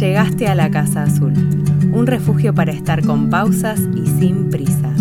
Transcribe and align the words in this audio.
Llegaste 0.00 0.48
a 0.48 0.56
la 0.56 0.72
Casa 0.72 1.04
Azul, 1.04 1.34
un 1.92 2.08
refugio 2.08 2.52
para 2.52 2.72
estar 2.72 3.04
con 3.06 3.30
pausas 3.30 3.80
y 3.94 4.04
sin 4.18 4.50
prisas. 4.50 5.00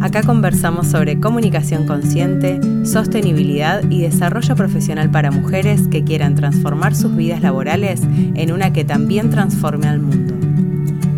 Acá 0.00 0.22
conversamos 0.22 0.86
sobre 0.86 1.18
comunicación 1.18 1.84
consciente, 1.84 2.60
sostenibilidad 2.84 3.82
y 3.90 4.02
desarrollo 4.02 4.54
profesional 4.54 5.10
para 5.10 5.32
mujeres 5.32 5.88
que 5.88 6.04
quieran 6.04 6.36
transformar 6.36 6.94
sus 6.94 7.16
vidas 7.16 7.42
laborales 7.42 8.02
en 8.02 8.52
una 8.52 8.72
que 8.72 8.84
también 8.84 9.30
transforme 9.30 9.88
al 9.88 9.98
mundo. 9.98 10.34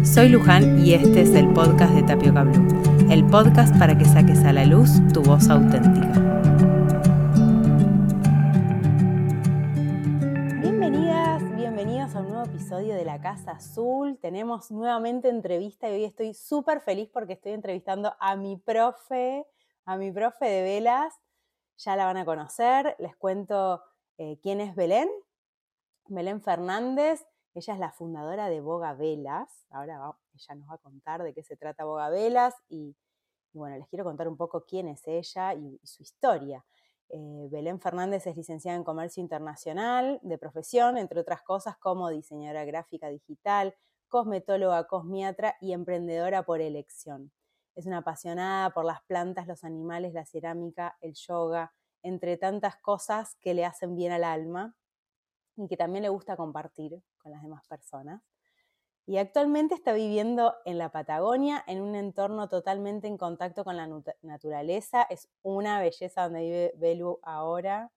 Soy 0.05 0.31
Luján 0.31 0.83
y 0.83 0.95
este 0.95 1.21
es 1.21 1.35
el 1.35 1.49
podcast 1.49 1.93
de 1.93 2.05
Tapioca 2.05 2.45
Blue, 2.45 2.67
el 3.11 3.25
podcast 3.25 3.77
para 3.77 3.99
que 3.99 4.07
saques 4.07 4.39
a 4.39 4.55
la 4.55 4.65
luz 4.65 4.91
tu 5.13 5.23
voz 5.23 5.51
auténtica. 5.51 6.52
Casa 13.23 13.53
Azul. 13.53 14.19
Tenemos 14.21 14.73
nuevamente 14.73 15.29
entrevista 15.29 15.89
y 15.89 15.93
hoy 15.93 16.05
estoy 16.05 16.35
súper 16.35 16.81
feliz 16.81 17.09
porque 17.09 17.35
estoy 17.35 17.53
entrevistando 17.53 18.15
a 18.19 18.35
mi 18.35 18.57
profe, 18.57 19.47
a 19.85 19.97
mi 19.97 20.11
profe 20.11 20.45
de 20.47 20.63
velas. 20.63 21.15
Ya 21.79 21.95
la 21.95 22.07
van 22.07 22.17
a 22.17 22.25
conocer. 22.25 22.97
Les 22.99 23.15
cuento 23.15 23.81
eh, 24.19 24.41
quién 24.43 24.61
es 24.61 24.75
Belén. 24.75 25.09
Belén 26.07 26.43
Fernández. 26.43 27.25
Ella 27.55 27.75
es 27.75 27.79
la 27.79 27.93
fundadora 27.93 28.49
de 28.49 28.61
Boga 28.61 28.93
Velas. 28.95 29.67
Ahora 29.71 30.01
ella 30.35 30.55
nos 30.57 30.69
va 30.69 30.75
a 30.75 30.79
contar 30.79 31.23
de 31.23 31.33
qué 31.33 31.45
se 31.45 31.57
trata 31.57 31.85
Boga 31.85 32.11
Velas 32.11 32.57
y, 32.69 32.97
bueno, 33.53 33.77
les 33.77 33.87
quiero 33.87 34.05
contar 34.05 34.27
un 34.27 34.37
poco 34.37 34.65
quién 34.65 34.89
es 34.89 35.07
ella 35.07 35.55
y 35.55 35.79
su 35.85 36.03
historia. 36.03 36.65
Eh, 37.09 37.49
Belén 37.51 37.81
Fernández 37.81 38.27
es 38.27 38.37
licenciada 38.37 38.77
en 38.77 38.85
Comercio 38.85 39.21
Internacional 39.21 40.19
de 40.23 40.39
profesión, 40.39 40.97
entre 40.97 41.21
otras 41.21 41.43
cosas 41.43 41.77
como 41.77 42.09
diseñadora 42.09 42.65
gráfica 42.65 43.09
digital, 43.09 43.75
cosmetóloga, 44.09 44.87
cosmiatra 44.87 45.57
y 45.61 45.73
emprendedora 45.73 46.45
por 46.45 46.61
elección. 46.61 47.33
Es 47.75 47.87
una 47.87 47.99
apasionada 47.99 48.71
por 48.71 48.85
las 48.85 49.03
plantas, 49.03 49.47
los 49.47 49.65
animales, 49.65 50.13
la 50.13 50.27
cerámica, 50.27 50.97
el 51.01 51.15
yoga, 51.15 51.73
entre 52.03 52.37
tantas 52.37 52.77
cosas 52.77 53.37
que 53.41 53.55
le 53.55 53.65
hacen 53.65 53.95
bien 53.95 54.13
al 54.13 54.25
alma 54.25 54.75
y 55.57 55.69
que 55.69 55.77
también 55.77 56.03
le 56.03 56.09
gusta 56.09 56.37
compartir 56.37 57.03
con 57.19 57.33
las 57.33 57.43
demás 57.43 57.67
personas 57.67 58.23
y 59.07 59.17
actualmente 59.19 59.75
está 59.75 59.93
viviendo 59.93 60.55
en 60.65 60.79
la 60.79 60.91
Patagonia, 60.93 61.63
en 61.67 61.81
un 61.83 61.97
entorno 61.97 62.49
totalmente 62.49 63.09
en 63.09 63.19
contacto 63.19 63.65
con 63.65 63.77
la 63.77 63.89
naturaleza. 64.23 65.03
Es 65.03 65.29
una 65.43 65.81
belleza 65.81 66.23
donde 66.25 66.41
vive 66.43 66.73
Belu 66.77 67.19
ahora. 67.23 67.91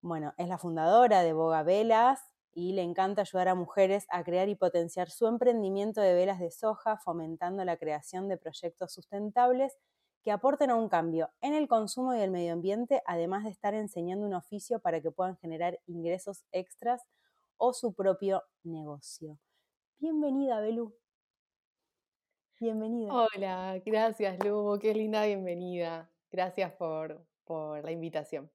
Bueno, 0.00 0.32
es 0.38 0.48
la 0.48 0.58
fundadora 0.58 1.22
de 1.22 1.32
Boga 1.32 1.64
Velas 1.64 2.20
y 2.54 2.72
le 2.72 2.82
encanta 2.82 3.22
ayudar 3.22 3.48
a 3.48 3.54
mujeres 3.56 4.06
a 4.10 4.22
crear 4.22 4.48
y 4.48 4.54
potenciar 4.54 5.10
su 5.10 5.26
emprendimiento 5.26 6.00
de 6.00 6.14
velas 6.14 6.38
de 6.38 6.52
soja, 6.52 6.96
fomentando 6.98 7.64
la 7.64 7.76
creación 7.76 8.28
de 8.28 8.36
proyectos 8.36 8.92
sustentables 8.92 9.76
que 10.22 10.30
aporten 10.30 10.70
a 10.70 10.76
un 10.76 10.88
cambio 10.88 11.30
en 11.40 11.54
el 11.54 11.68
consumo 11.68 12.14
y 12.14 12.20
el 12.20 12.30
medio 12.30 12.52
ambiente, 12.52 13.02
además 13.06 13.44
de 13.44 13.50
estar 13.50 13.74
enseñando 13.74 14.26
un 14.26 14.34
oficio 14.34 14.80
para 14.80 15.00
que 15.00 15.10
puedan 15.10 15.36
generar 15.36 15.80
ingresos 15.86 16.44
extras 16.52 17.02
o 17.56 17.72
su 17.72 17.92
propio 17.92 18.44
negocio. 18.62 19.38
Bienvenida, 20.00 20.60
Belu. 20.60 20.94
Bienvenida. 22.60 23.12
Hola, 23.12 23.82
gracias, 23.84 24.38
Lu. 24.44 24.78
Qué 24.80 24.94
linda 24.94 25.26
bienvenida. 25.26 26.08
Gracias 26.30 26.72
por, 26.72 27.26
la 27.48 27.90
invitación. 27.90 28.48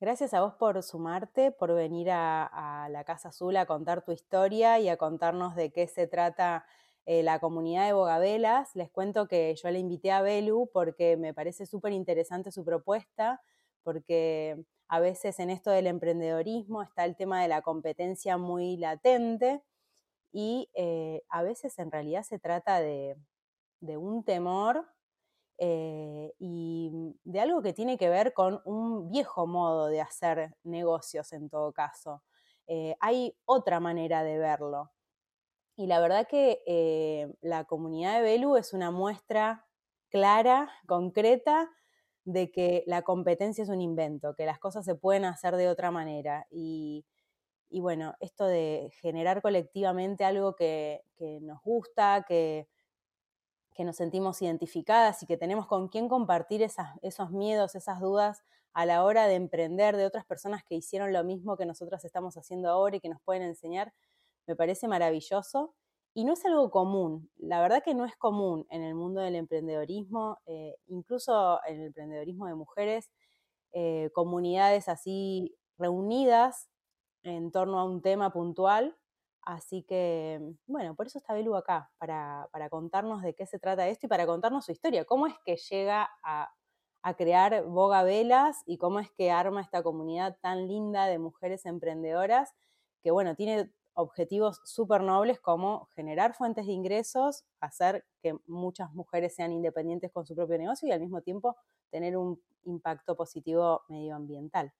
Gracias 0.00 0.34
a 0.34 0.42
vos 0.42 0.52
por 0.52 0.82
sumarte, 0.82 1.50
por 1.50 1.74
venir 1.74 2.10
a, 2.10 2.88
la 2.90 3.04
Casa 3.04 3.30
Azul 3.30 3.56
a 3.56 3.64
contar 3.64 4.04
tu 4.04 4.12
historia 4.12 4.78
y 4.80 4.90
a 4.90 4.98
contarnos 4.98 5.56
de 5.56 5.72
qué 5.72 5.86
se 5.86 6.06
trata 6.06 6.66
eh, 7.06 7.22
la 7.22 7.38
comunidad 7.38 7.86
de 7.86 7.94
Bogavelas. 7.94 8.76
Les 8.76 8.90
cuento 8.90 9.26
que 9.26 9.54
yo 9.54 9.70
le 9.70 9.78
invité 9.78 10.10
a 10.10 10.20
Belu 10.20 10.68
porque 10.74 11.16
me 11.16 11.32
parece 11.32 11.64
súper 11.64 11.94
interesante 11.94 12.52
su 12.52 12.66
propuesta, 12.66 13.40
porque 13.82 14.62
a 14.88 15.00
veces 15.00 15.40
en 15.40 15.48
esto 15.48 15.70
del 15.70 15.86
emprendedorismo 15.86 16.82
está 16.82 17.06
el 17.06 17.16
tema 17.16 17.40
de 17.40 17.48
la 17.48 17.62
competencia 17.62 18.36
muy 18.36 18.76
latente 18.76 19.62
y 20.32 20.70
eh, 20.74 21.22
a 21.28 21.42
veces 21.42 21.78
en 21.78 21.92
realidad 21.92 22.22
se 22.22 22.38
trata 22.38 22.80
de, 22.80 23.16
un 23.80 24.24
temor 24.24 24.86
eh, 25.58 26.32
y 26.38 26.90
de 27.24 27.40
algo 27.40 27.62
que 27.62 27.72
tiene 27.72 27.98
que 27.98 28.08
ver 28.08 28.32
con 28.32 28.62
un 28.64 29.10
viejo 29.10 29.46
modo 29.46 29.88
de 29.88 30.00
hacer 30.00 30.54
negocios 30.62 31.32
en 31.32 31.50
todo 31.50 31.72
caso. 31.72 32.22
Eh, 32.66 32.96
hay 33.00 33.36
otra 33.44 33.80
manera 33.80 34.22
de 34.22 34.38
verlo. 34.38 34.90
Y 35.76 35.86
la 35.86 36.00
verdad 36.00 36.28
que 36.28 37.34
la 37.40 37.64
comunidad 37.64 38.16
de 38.16 38.22
Belu 38.22 38.56
es 38.56 38.72
una 38.72 38.90
muestra 38.90 39.66
clara, 40.10 40.70
concreta, 40.86 41.70
de 42.24 42.50
que 42.52 42.84
la 42.86 43.02
competencia 43.02 43.64
es 43.64 43.70
un 43.70 43.80
invento, 43.80 44.34
que 44.36 44.46
las 44.46 44.58
cosas 44.58 44.84
se 44.84 44.94
pueden 44.94 45.24
hacer 45.24 45.56
de 45.56 45.68
otra 45.68 45.90
manera. 45.90 46.46
Y, 46.50 47.04
y 47.72 47.80
bueno, 47.80 48.14
esto 48.20 48.44
de 48.44 48.92
generar 49.00 49.40
colectivamente 49.40 50.24
algo 50.24 50.54
que, 50.54 51.02
nos 51.40 51.60
gusta, 51.62 52.24
que, 52.28 52.68
nos 53.78 53.96
sentimos 53.96 54.42
identificadas 54.42 55.22
y 55.22 55.26
que 55.26 55.38
tenemos 55.38 55.66
con 55.66 55.88
quién 55.88 56.08
compartir 56.08 56.62
esos 56.62 57.30
miedos, 57.30 57.74
esas 57.74 58.00
dudas 58.00 58.44
a 58.74 58.84
la 58.84 59.04
hora 59.04 59.26
de 59.26 59.34
emprender 59.36 59.96
de 59.96 60.04
otras 60.04 60.26
personas 60.26 60.62
que 60.64 60.74
hicieron 60.74 61.12
lo 61.12 61.24
mismo 61.24 61.56
que 61.56 61.64
nosotros 61.64 62.04
estamos 62.04 62.36
haciendo 62.36 62.68
ahora 62.68 62.96
y 62.96 63.00
que 63.00 63.08
nos 63.08 63.22
pueden 63.22 63.42
enseñar, 63.42 63.92
me 64.46 64.54
parece 64.54 64.86
maravilloso. 64.86 65.74
Y 66.14 66.26
no 66.26 66.34
es 66.34 66.44
algo 66.44 66.70
común, 66.70 67.30
la 67.38 67.62
verdad 67.62 67.82
que 67.82 67.94
no 67.94 68.04
es 68.04 68.14
común 68.16 68.66
en 68.68 68.82
el 68.82 68.94
mundo 68.94 69.22
del 69.22 69.34
emprendedorismo, 69.34 70.40
eh, 70.44 70.76
incluso 70.88 71.58
en 71.66 71.80
el 71.80 71.86
emprendedorismo 71.86 72.46
de 72.46 72.54
mujeres, 72.54 73.10
eh, 73.72 74.10
comunidades 74.12 74.88
así 74.88 75.56
reunidas 75.78 76.68
en 77.22 77.50
torno 77.50 77.78
a 77.78 77.84
un 77.84 78.02
tema 78.02 78.32
puntual. 78.32 78.96
Así 79.42 79.82
que, 79.82 80.40
bueno, 80.66 80.94
por 80.94 81.06
eso 81.06 81.18
está 81.18 81.34
Belu 81.34 81.56
acá, 81.56 81.90
para, 81.98 82.48
contarnos 82.70 83.22
de 83.22 83.34
qué 83.34 83.46
se 83.46 83.58
trata 83.58 83.88
esto 83.88 84.06
y 84.06 84.08
para 84.08 84.26
contarnos 84.26 84.64
su 84.64 84.72
historia. 84.72 85.04
¿Cómo 85.04 85.26
es 85.26 85.34
que 85.44 85.56
llega 85.56 86.08
a, 86.22 86.52
crear 87.16 87.64
Boga 87.64 88.04
Velas 88.04 88.62
y 88.64 88.78
cómo 88.78 89.00
es 89.00 89.10
que 89.10 89.32
arma 89.32 89.60
esta 89.60 89.82
comunidad 89.82 90.38
tan 90.40 90.68
linda 90.68 91.06
de 91.06 91.18
mujeres 91.18 91.66
emprendedoras 91.66 92.54
que, 93.02 93.10
bueno, 93.10 93.34
tiene 93.34 93.72
objetivos 93.94 94.60
súper 94.64 95.02
nobles 95.02 95.40
como 95.40 95.86
generar 95.96 96.34
fuentes 96.34 96.66
de 96.66 96.72
ingresos, 96.72 97.44
hacer 97.60 98.04
que 98.22 98.36
muchas 98.46 98.92
mujeres 98.94 99.34
sean 99.34 99.52
independientes 99.52 100.12
con 100.12 100.24
su 100.24 100.36
propio 100.36 100.58
negocio 100.58 100.88
y 100.88 100.92
al 100.92 101.00
mismo 101.00 101.20
tiempo 101.22 101.56
tener 101.90 102.16
un 102.16 102.40
impacto 102.64 103.16
positivo 103.16 103.82
medioambiental. 103.88 104.72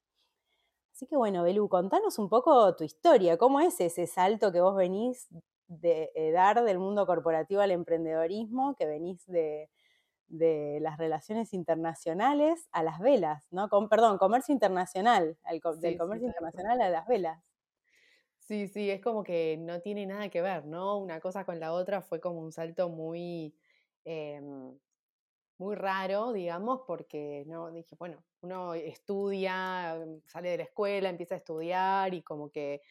Así 0.92 1.06
que 1.06 1.16
bueno, 1.16 1.42
Belu, 1.42 1.68
contanos 1.68 2.18
un 2.18 2.28
poco 2.28 2.76
tu 2.76 2.84
historia, 2.84 3.38
¿cómo 3.38 3.60
es 3.60 3.80
ese 3.80 4.06
salto 4.06 4.52
que 4.52 4.60
vos 4.60 4.76
venís 4.76 5.28
de 5.66 6.10
eh, 6.14 6.32
dar 6.32 6.62
del 6.64 6.78
mundo 6.78 7.06
corporativo 7.06 7.62
al 7.62 7.70
emprendedorismo, 7.70 8.76
que 8.76 8.86
venís 8.86 9.24
de, 9.26 9.70
las 10.80 10.96
relaciones 10.98 11.52
internacionales 11.52 12.68
a 12.72 12.82
las 12.82 13.00
velas, 13.00 13.46
¿no? 13.50 13.68
perdón, 13.88 14.16
comercio 14.16 14.52
internacional, 14.52 15.36
del 15.80 15.98
comercio 15.98 16.28
internacional 16.28 16.80
a 16.80 16.88
las 16.88 17.06
velas. 17.06 17.42
Sí, 18.38 18.66
sí, 18.66 18.90
es 18.90 19.00
como 19.00 19.22
que 19.22 19.56
no 19.58 19.80
tiene 19.80 20.06
nada 20.06 20.28
que 20.28 20.42
ver, 20.42 20.66
¿no? 20.66 20.98
Una 20.98 21.20
cosa 21.20 21.44
con 21.44 21.60
la 21.60 21.72
otra 21.72 22.02
fue 22.02 22.20
como 22.20 22.40
un 22.40 22.50
salto 22.50 22.88
muy, 22.88 23.54
em, 24.04 24.76
muy 25.62 25.76
raro, 25.76 26.32
digamos, 26.32 26.80
porque 26.86 27.44
no 27.46 27.70
dije, 27.70 27.94
bueno, 27.98 28.24
uno 28.40 28.74
estudia, 28.74 29.96
mm, 30.04 30.22
sale 30.26 30.50
de 30.50 30.56
la 30.58 30.62
escuela, 30.64 31.08
empieza 31.08 31.34
a 31.36 31.38
estudiar 31.38 32.12
y 32.14 32.22
como 32.22 32.50
que 32.50 32.82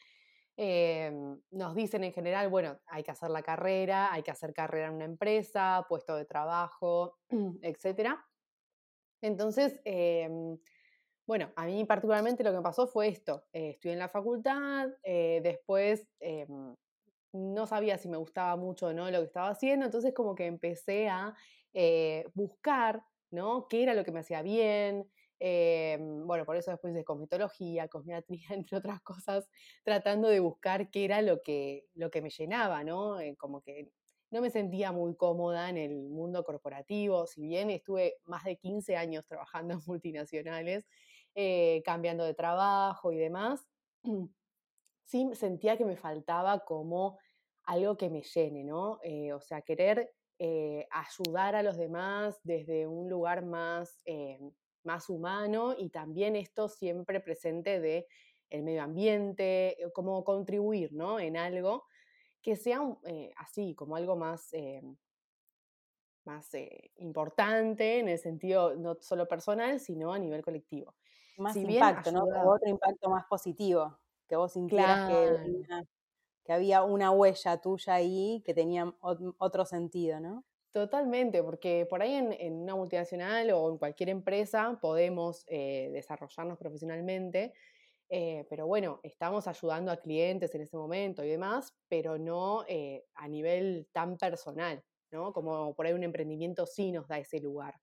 em, 0.56 1.40
nos 1.50 1.74
dicen 1.74 2.04
en 2.04 2.12
general, 2.12 2.48
bueno, 2.50 2.78
hay 2.86 3.02
que 3.02 3.10
hacer 3.10 3.30
la 3.30 3.42
carrera, 3.42 4.12
hay 4.12 4.22
que 4.22 4.30
hacer 4.30 4.52
carrera 4.54 4.88
en 4.88 4.94
una 4.94 5.04
empresa, 5.06 5.86
puesto 5.88 6.14
de 6.16 6.26
trabajo, 6.26 7.18
etc. 7.62 8.18
Entonces, 9.22 9.80
em, 9.84 10.58
bueno, 11.26 11.52
a 11.56 11.66
mí 11.66 11.84
particularmente 11.84 12.44
lo 12.44 12.50
que 12.50 12.58
me 12.58 12.62
pasó 12.62 12.86
fue 12.86 13.08
esto. 13.08 13.44
Eh, 13.52 13.70
estudié 13.70 13.94
en 13.94 13.98
la 14.00 14.08
facultad, 14.08 14.90
eh, 15.02 15.40
después 15.42 16.06
em, 16.20 16.74
no 17.32 17.66
sabía 17.66 17.98
si 17.98 18.08
me 18.08 18.16
gustaba 18.18 18.56
mucho 18.56 18.88
o 18.88 18.92
no 18.92 19.10
lo 19.10 19.18
que 19.20 19.26
estaba 19.26 19.48
haciendo, 19.48 19.86
entonces 19.86 20.12
como 20.14 20.34
que 20.34 20.46
empecé 20.46 21.08
a 21.08 21.34
eh, 21.72 22.24
buscar, 22.34 23.04
¿no? 23.30 23.66
¿Qué 23.68 23.82
era 23.82 23.94
lo 23.94 24.04
que 24.04 24.12
me 24.12 24.20
hacía 24.20 24.42
bien? 24.42 25.10
Em, 25.44 26.24
bueno, 26.26 26.44
por 26.44 26.56
eso 26.56 26.70
después 26.70 26.94
de 26.94 27.04
cosmetología, 27.04 27.88
cosmiatría, 27.88 28.46
entre 28.50 28.78
otras 28.78 29.00
cosas, 29.02 29.48
tratando 29.84 30.28
de 30.28 30.40
buscar 30.40 30.90
qué 30.90 31.04
era 31.04 31.20
lo 31.22 31.42
que, 31.42 31.86
lo 31.94 32.10
que 32.10 32.22
me 32.22 32.30
llenaba, 32.30 32.84
¿no? 32.84 33.18
Eh, 33.20 33.36
como 33.36 33.60
que 33.60 33.90
no 34.30 34.40
me 34.40 34.50
sentía 34.50 34.92
muy 34.92 35.16
cómoda 35.16 35.68
en 35.68 35.78
el 35.78 36.08
mundo 36.08 36.44
corporativo, 36.44 37.26
si 37.26 37.42
bien 37.42 37.70
estuve 37.70 38.18
más 38.24 38.44
de 38.44 38.56
15 38.56 38.96
años 38.96 39.26
trabajando 39.26 39.74
en 39.74 39.80
multinacionales, 39.86 40.86
eh, 41.34 41.82
cambiando 41.84 42.24
de 42.24 42.34
trabajo 42.34 43.12
y 43.12 43.18
demás. 43.18 43.66
sí 45.04 45.28
sentía 45.34 45.76
que 45.76 45.84
me 45.84 45.96
faltaba 45.96 46.64
como 46.64 47.18
algo 47.64 47.96
que 47.96 48.10
me 48.10 48.22
llene, 48.22 48.64
¿no? 48.64 49.00
Eh, 49.02 49.32
o 49.32 49.40
sea, 49.40 49.62
querer 49.62 50.12
eh, 50.38 50.86
ayudar 50.90 51.54
a 51.54 51.62
los 51.62 51.76
demás 51.76 52.40
desde 52.42 52.86
un 52.86 53.08
lugar 53.08 53.44
más, 53.44 54.00
eh, 54.04 54.38
más 54.84 55.08
humano 55.08 55.74
y 55.76 55.90
también 55.90 56.36
esto 56.36 56.68
siempre 56.68 57.20
presente 57.20 57.80
de 57.80 58.06
el 58.50 58.62
medio 58.62 58.82
ambiente, 58.82 59.76
como 59.94 60.24
contribuir, 60.24 60.92
¿no? 60.92 61.18
En 61.18 61.36
algo 61.36 61.84
que 62.42 62.56
sea 62.56 62.80
así, 63.36 63.74
como 63.74 63.96
algo 63.96 64.16
más 64.16 64.52
más 66.24 66.50
importante 66.96 67.98
en 67.98 68.08
el 68.08 68.18
sentido 68.18 68.74
no 68.76 68.96
solo 69.00 69.26
personal, 69.26 69.80
sino 69.80 70.12
a 70.12 70.18
nivel 70.18 70.42
colectivo. 70.42 70.94
Más 71.38 71.56
impacto, 71.56 72.12
¿no? 72.12 72.24
otro 72.24 72.68
impacto 72.68 73.08
más 73.08 73.24
positivo, 73.26 73.98
que 74.28 74.36
vos 74.36 74.52
sintieras 74.52 75.08
que, 75.08 75.84
que, 76.44 76.52
había 76.52 76.82
una 76.82 77.10
huella 77.10 77.60
tuya 77.60 77.94
ahí 77.94 78.42
que 78.44 78.54
tenía 78.54 78.94
otro 79.38 79.64
sentido, 79.64 80.20
¿no? 80.20 80.44
Totalmente, 80.72 81.42
porque 81.42 81.86
por 81.88 82.00
ahí 82.00 82.14
en, 82.14 82.54
una 82.62 82.74
multinacional 82.74 83.50
o 83.50 83.70
en 83.70 83.78
cualquier 83.78 84.08
empresa 84.08 84.78
podemos 84.80 85.44
eh, 85.48 85.90
desarrollarnos 85.92 86.56
profesionalmente, 86.58 87.52
eh, 88.08 88.46
pero 88.48 88.66
bueno, 88.66 89.00
estamos 89.02 89.46
ayudando 89.48 89.92
a 89.92 89.98
clientes 89.98 90.54
en 90.54 90.62
ese 90.62 90.76
momento 90.76 91.24
y 91.24 91.28
demás, 91.28 91.74
pero 91.88 92.18
no 92.18 92.64
eh, 92.68 93.04
a 93.14 93.28
nivel 93.28 93.88
tan 93.92 94.16
personal. 94.16 94.82
Como 95.10 95.74
por 95.74 95.86
ahí 95.86 95.92
un 95.92 96.04
emprendimiento 96.04 96.64
sí 96.64 96.90
nos 96.90 97.06
da 97.06 97.18
ese 97.18 97.38
lugar. 97.38 97.74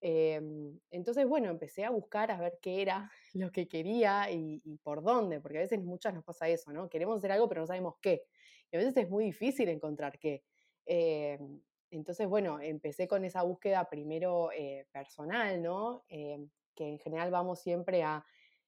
Em, 0.00 0.78
entonces, 0.90 1.26
bueno, 1.26 1.50
empecé 1.50 1.84
a 1.84 1.90
buscar 1.90 2.30
a 2.30 2.38
ver 2.38 2.58
qué 2.62 2.82
era 2.82 3.10
lo 3.34 3.50
que 3.52 3.68
quería 3.68 4.30
y, 4.30 4.60
por 4.82 5.02
dónde, 5.02 5.40
porque 5.40 5.58
a 5.58 5.62
veces 5.62 5.82
muchas 5.82 6.14
nos 6.14 6.24
pasa 6.24 6.48
eso, 6.48 6.72
¿no? 6.72 6.88
Queremos 6.88 7.18
hacer 7.18 7.32
algo 7.32 7.48
pero 7.48 7.62
no 7.62 7.66
sabemos 7.66 7.94
qué. 8.00 8.24
Y 8.70 8.76
a 8.76 8.78
veces 8.80 8.96
es 8.96 9.10
muy 9.10 9.24
difícil 9.24 9.68
encontrar 9.68 10.18
qué. 10.18 10.44
Em, 10.84 11.60
entonces, 11.90 12.28
bueno, 12.28 12.60
empecé 12.60 13.08
con 13.08 13.24
esa 13.24 13.42
búsqueda 13.42 13.88
primero 13.88 14.50
eh, 14.52 14.86
personal, 14.92 15.62
¿no? 15.62 16.04
Em, 16.08 16.50
que 16.74 16.88
en 16.88 16.98
general 16.98 17.30
vamos 17.30 17.60
siempre 17.60 18.02
a 18.02 18.24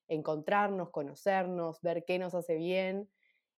encontrarnos, 0.09 0.91
conocernos, 0.91 1.81
ver 1.83 2.05
qué 2.07 2.19
nos 2.19 2.35
hace 2.35 2.57
bien 2.57 3.11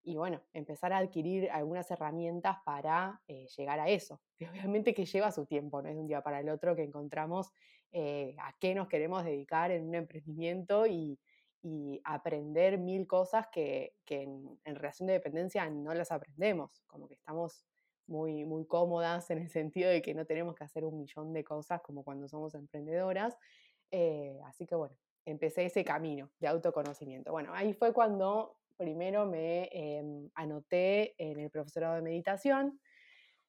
y 0.03 0.17
bueno, 0.17 0.43
empezar 0.53 0.93
a 0.93 0.99
adquirir 0.99 1.51
algunas 1.51 1.91
herramientas 1.91 2.59
para 2.65 3.21
eh, 3.29 3.47
llegar 3.57 3.81
a 3.81 3.89
eso. 3.89 4.21
Y 4.39 4.47
obviamente 4.47 4.95
que 4.95 5.05
lleva 5.05 5.33
su 5.33 5.45
tiempo, 5.45 5.83
no 5.83 5.89
es 5.89 5.95
de 5.95 6.01
un 6.01 6.07
día 6.07 6.23
para 6.23 6.41
el 6.41 6.49
otro 6.49 6.75
que 6.75 6.83
encontramos 6.83 7.53
eh, 7.93 8.35
a 8.39 8.55
qué 8.59 8.75
nos 8.75 8.89
queremos 8.89 9.25
dedicar 9.25 9.71
en 9.71 9.87
un 9.89 9.95
emprendimiento 9.95 10.87
y, 10.87 11.19
aprender 12.05 12.79
mil 12.79 13.07
cosas 13.07 13.49
que, 13.53 13.95
en, 14.09 14.59
relación 14.65 15.07
de 15.09 15.13
dependencia 15.13 15.69
no 15.69 15.93
las 15.93 16.11
aprendemos, 16.11 16.81
como 16.87 17.07
que 17.07 17.13
estamos 17.13 17.67
muy, 18.07 18.47
muy 18.47 18.65
cómodas 18.65 19.31
en 19.31 19.39
el 19.39 19.51
sentido 19.51 19.91
de 19.91 20.01
que 20.01 20.15
no 20.15 20.25
tenemos 20.25 20.55
que 20.55 20.65
hacer 20.65 20.87
un 20.87 20.97
millón 20.97 21.35
de 21.35 21.45
cosas 21.45 21.83
como 21.83 22.03
cuando 22.03 22.29
somos 22.29 22.55
emprendedoras. 22.55 23.37
Eh, 23.91 24.41
así 24.47 24.65
que 24.65 24.75
bueno, 24.75 24.97
empecé 25.27 25.67
ese 25.67 25.85
camino 25.85 26.31
de 26.39 26.49
autoconocimiento. 26.49 27.31
Bueno, 27.31 27.53
ahí 27.53 27.75
fue 27.75 27.93
cuando 27.93 28.60
primero 28.81 29.27
me 29.27 29.69
em, 29.73 30.31
anoté 30.35 31.15
en 31.19 31.39
el 31.39 31.51
profesorado 31.51 31.97
de 31.97 32.01
meditación. 32.01 32.81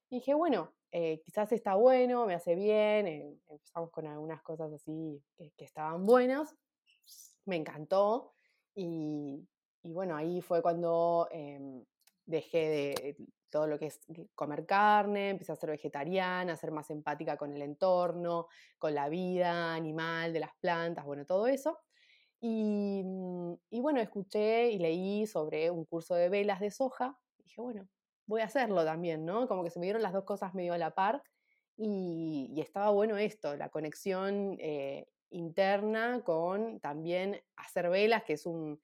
Y 0.09 0.17
dije, 0.17 0.33
bueno, 0.33 0.73
eh, 0.91 1.21
quizás 1.23 1.53
está 1.53 1.75
bueno, 1.75 2.25
me 2.25 2.33
hace 2.33 2.53
bien. 2.53 3.07
Eh, 3.07 3.39
empezamos 3.47 3.91
con 3.91 4.07
algunas 4.07 4.41
cosas 4.41 4.73
así 4.73 5.23
que, 5.37 5.63
estaban 5.63 6.05
buenas. 6.05 6.53
Me 7.45 7.55
encantó. 7.55 8.33
Y, 8.75 9.47
bueno, 9.83 10.17
ahí 10.17 10.41
fue 10.41 10.61
cuando 10.61 11.29
em, 11.31 11.85
dejé 12.25 12.69
de 12.69 13.15
todo 13.49 13.67
lo 13.67 13.79
que 13.79 13.87
es 13.87 14.01
comer 14.35 14.65
carne, 14.65 15.29
empecé 15.29 15.53
a 15.53 15.55
ser 15.55 15.69
vegetariana, 15.69 16.53
a 16.53 16.57
ser 16.57 16.71
más 16.71 16.89
empática 16.89 17.37
con 17.37 17.53
el 17.53 17.61
entorno, 17.61 18.47
con 18.77 18.93
la 18.93 19.07
vida 19.07 19.73
animal, 19.73 20.33
de 20.33 20.41
las 20.41 20.55
plantas, 20.59 21.05
bueno, 21.05 21.25
todo 21.25 21.47
eso. 21.47 21.79
Mm, 22.41 23.53
y, 23.69 23.79
bueno, 23.81 24.01
escuché 24.01 24.71
y 24.71 24.79
leí 24.79 25.27
sobre 25.27 25.69
un 25.69 25.85
curso 25.85 26.15
de 26.15 26.29
velas 26.29 26.59
de 26.59 26.71
soja. 26.71 27.17
Y 27.37 27.43
dije, 27.43 27.61
bueno, 27.61 27.87
voy 28.25 28.41
a 28.41 28.45
hacerlo 28.45 28.83
también, 28.83 29.25
¿no? 29.25 29.47
Como 29.47 29.63
que 29.63 29.69
se 29.69 29.79
me 29.79 29.85
dieron 29.85 30.01
las 30.01 30.13
dos 30.13 30.23
cosas 30.23 30.53
medio 30.53 30.73
a 30.73 30.77
la 30.77 30.91
par. 30.91 31.21
Y, 31.77 32.59
estaba 32.59 32.91
bueno 32.91 33.17
esto, 33.17 33.55
la 33.55 33.69
conexión 33.69 34.57
eh, 34.59 35.07
interna 35.29 36.21
con 36.23 36.79
también 36.79 37.41
hacer 37.55 37.89
velas, 37.89 38.23
que 38.23 38.33
es 38.33 38.45
un, 38.45 38.79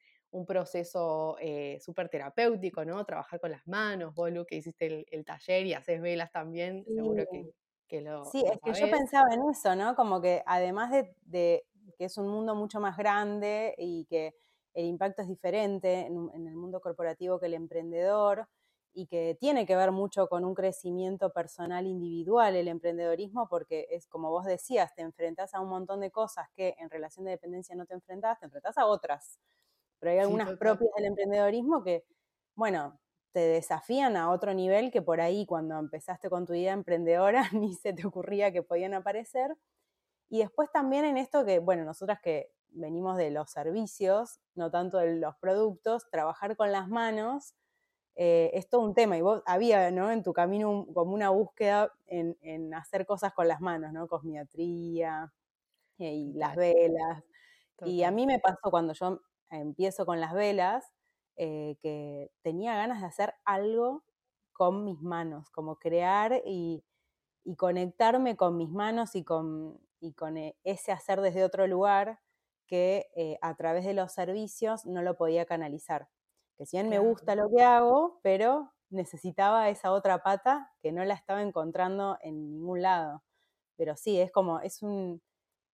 proceso 0.48 1.36
eh, 1.39 1.80
súper 1.81 2.09
terapéutico, 2.09 2.86
¿no? 2.86 3.04
Trabajar 3.06 3.39
con 3.39 3.50
las 3.50 3.68
manos, 3.68 4.13
vos, 4.13 4.31
Lu, 4.31 4.45
que 4.45 4.57
hiciste 4.57 5.06
el, 5.09 5.25
taller 5.25 5.65
y 5.65 5.74
haces 5.74 6.00
velas 6.00 6.31
también, 6.31 6.86
seguro 6.86 7.25
que, 7.31 7.50
que 7.88 8.01
lo. 8.01 8.25
Sí, 8.25 8.44
es 8.45 8.59
que 8.63 8.80
yo 8.80 8.92
pensaba 8.92 9.33
en 9.33 9.50
eso, 9.50 9.75
¿no? 9.75 9.95
Como 9.95 10.21
que 10.21 10.44
además 10.45 10.92
de, 11.24 11.65
que 11.98 12.06
es 12.06 12.18
un 12.18 12.28
mundo 12.28 12.56
mucho 12.56 12.80
más 12.80 12.98
grande 12.98 13.75
y 13.78 14.06
que 14.06 14.36
el 14.74 14.86
impacto 14.86 15.22
es 15.22 15.28
diferente 15.28 16.06
en, 16.06 16.48
el 16.48 16.56
mundo 16.56 16.80
corporativo 16.81 17.39
que 17.39 17.48
el 17.48 17.56
emprendedor 17.56 18.48
y 18.94 19.07
que 19.07 19.38
tiene 19.39 19.66
que 19.66 19.75
ver 19.75 19.92
mucho 19.92 20.28
con 20.28 20.44
un 20.45 20.54
crecimiento 20.54 21.31
personal 21.31 21.86
individual 21.88 22.56
el 22.56 22.68
emprendedorismo 22.68 23.48
porque 23.50 23.88
es 23.92 24.07
como 24.07 24.30
vos 24.30 24.45
decías, 24.45 24.94
te 24.95 25.01
enfrentas 25.01 25.54
a 25.54 25.62
un 25.62 25.69
montón 25.69 26.00
de 26.00 26.12
cosas 26.12 26.48
que 26.56 26.75
en 26.80 26.89
relación 26.89 27.25
de 27.25 27.31
dependencia 27.31 27.75
no 27.75 27.86
te 27.86 27.94
enfrentas, 27.94 28.40
te 28.40 28.45
enfrentas 28.45 28.78
a 28.78 28.86
otras. 28.86 29.40
Pero 30.00 30.12
hay 30.12 30.19
algunas 30.19 30.57
propias 30.57 30.92
del 30.95 31.06
emprendedorismo 31.06 31.83
que, 31.83 32.06
bueno, 32.56 33.00
te 33.31 33.40
desafían 33.40 34.18
a 34.18 34.31
otro 34.31 34.54
nivel 34.54 34.92
que 34.92 35.01
por 35.01 35.22
ahí 35.22 35.45
cuando 35.45 35.78
empezaste 35.78 36.30
con 36.30 36.45
tu 36.45 36.54
idea 36.54 36.74
emprendedora 36.74 37.44
ni 37.54 37.74
se 37.75 37.94
te 37.94 38.06
ocurría 38.06 38.51
que 38.51 38.63
podían 38.63 38.94
aparecer. 38.94 39.56
Y 40.29 40.39
después 40.39 40.69
también 40.71 41.06
en 41.06 41.18
esto 41.18 41.45
que, 41.45 41.59
bueno, 41.59 41.85
nosotras 41.85 42.19
que 42.21 42.51
venimos 42.71 43.18
de 43.18 43.31
los 43.31 43.50
servicios, 43.50 44.39
no 44.56 44.71
tanto 44.71 44.97
de 44.97 45.15
los 45.15 45.35
productos, 45.38 46.09
trabajar 46.09 46.56
con 46.56 46.71
las 46.71 46.88
manos 46.88 47.56
eh, 48.15 48.50
es 48.53 48.68
todo 48.68 48.81
un 48.81 48.95
tema. 48.95 49.18
Y 49.18 49.21
vos 49.21 49.44
había, 49.45 49.91
¿no? 49.91 50.12
En 50.12 50.24
tu 50.24 50.33
camino 50.33 50.88
como 50.94 51.13
una 51.13 51.29
búsqueda 51.29 51.94
en, 52.07 52.74
hacer 52.74 53.06
cosas 53.06 53.33
con 53.33 53.47
las 53.47 53.62
manos, 53.62 53.94
¿no? 53.94 54.07
Cosmiatría 54.07 55.31
eh, 56.00 56.13
y 56.13 56.33
las 56.33 56.56
velas. 56.56 57.23
Y 57.85 58.03
a 58.03 58.12
mí 58.12 58.25
me 58.25 58.39
pasó 58.39 58.71
cuando 58.71 58.94
yo 58.94 59.21
empiezo 59.51 60.06
con 60.06 60.19
las 60.19 60.33
velas, 60.33 60.91
eh, 61.35 61.77
que 61.81 62.31
tenía 62.41 62.75
ganas 62.75 63.01
de 63.01 63.07
hacer 63.07 63.35
algo 63.45 64.03
con 64.52 64.83
mis 64.83 64.99
manos, 65.02 65.52
como 65.52 65.78
crear 65.78 66.42
y, 66.44 66.83
y 67.44 67.56
conectarme 67.56 68.35
con 68.35 68.57
mis 68.57 68.69
manos 68.69 69.16
y 69.16 69.23
con, 69.23 69.80
y 69.99 70.13
con 70.13 70.37
e, 70.37 70.56
ese 70.63 70.92
hacer 70.92 71.21
desde 71.21 71.44
otro 71.44 71.68
lugar 71.68 72.19
que 72.68 73.07
eh, 73.16 73.37
a 73.42 73.56
través 73.56 73.85
de 73.85 73.94
los 73.94 74.11
servicios 74.11 74.85
no 74.85 75.01
lo 75.01 75.16
podía 75.18 75.45
canalizar. 75.45 76.09
Que 76.57 76.66
si 76.66 76.77
bien 76.77 76.89
me 76.89 76.99
gusta 76.99 77.35
lo 77.35 77.49
que 77.49 77.63
hago, 77.63 78.19
pero 78.23 78.73
necesitaba 78.89 79.69
esa 79.69 79.92
otra 79.92 80.23
pata 80.23 80.71
que 80.81 80.92
no 80.92 81.04
la 81.06 81.13
estaba 81.13 81.42
encontrando 81.42 82.18
en 82.21 82.49
ningún 82.51 82.81
lado. 82.81 83.23
Pero 83.77 83.95
sí, 83.95 84.19
es 84.19 84.31
como, 84.31 84.59
es 84.61 84.81
un, 84.83 85.21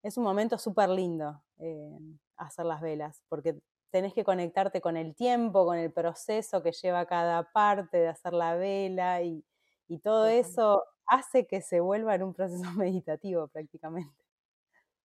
es 0.04 0.18
un 0.18 0.24
momento 0.24 0.58
súper 0.58 0.90
lindo 0.90 1.44
eh, 1.60 1.98
hacer 2.38 2.66
las 2.66 2.82
velas, 2.82 3.24
porque 3.30 3.60
tenés 3.92 4.14
que 4.14 4.24
conectarte 4.24 4.82
con 4.82 4.98
el 4.98 5.16
tiempo, 5.16 5.66
con 5.66 5.78
el 5.78 5.92
proceso 5.94 6.64
que 6.64 6.72
lleva 6.72 7.06
cada 7.06 7.52
parte 7.54 7.98
de 7.98 8.08
hacer 8.10 8.34
la 8.34 8.56
vela 8.56 9.22
y, 9.22 9.46
y 9.88 10.00
todo 10.00 10.28
eso 10.28 10.84
hace 11.08 11.48
que 11.48 11.62
se 11.62 11.80
vuelva 11.80 12.16
en 12.16 12.24
un 12.24 12.34
proceso 12.34 12.64
meditativo 12.78 13.48
prácticamente. 13.48 14.24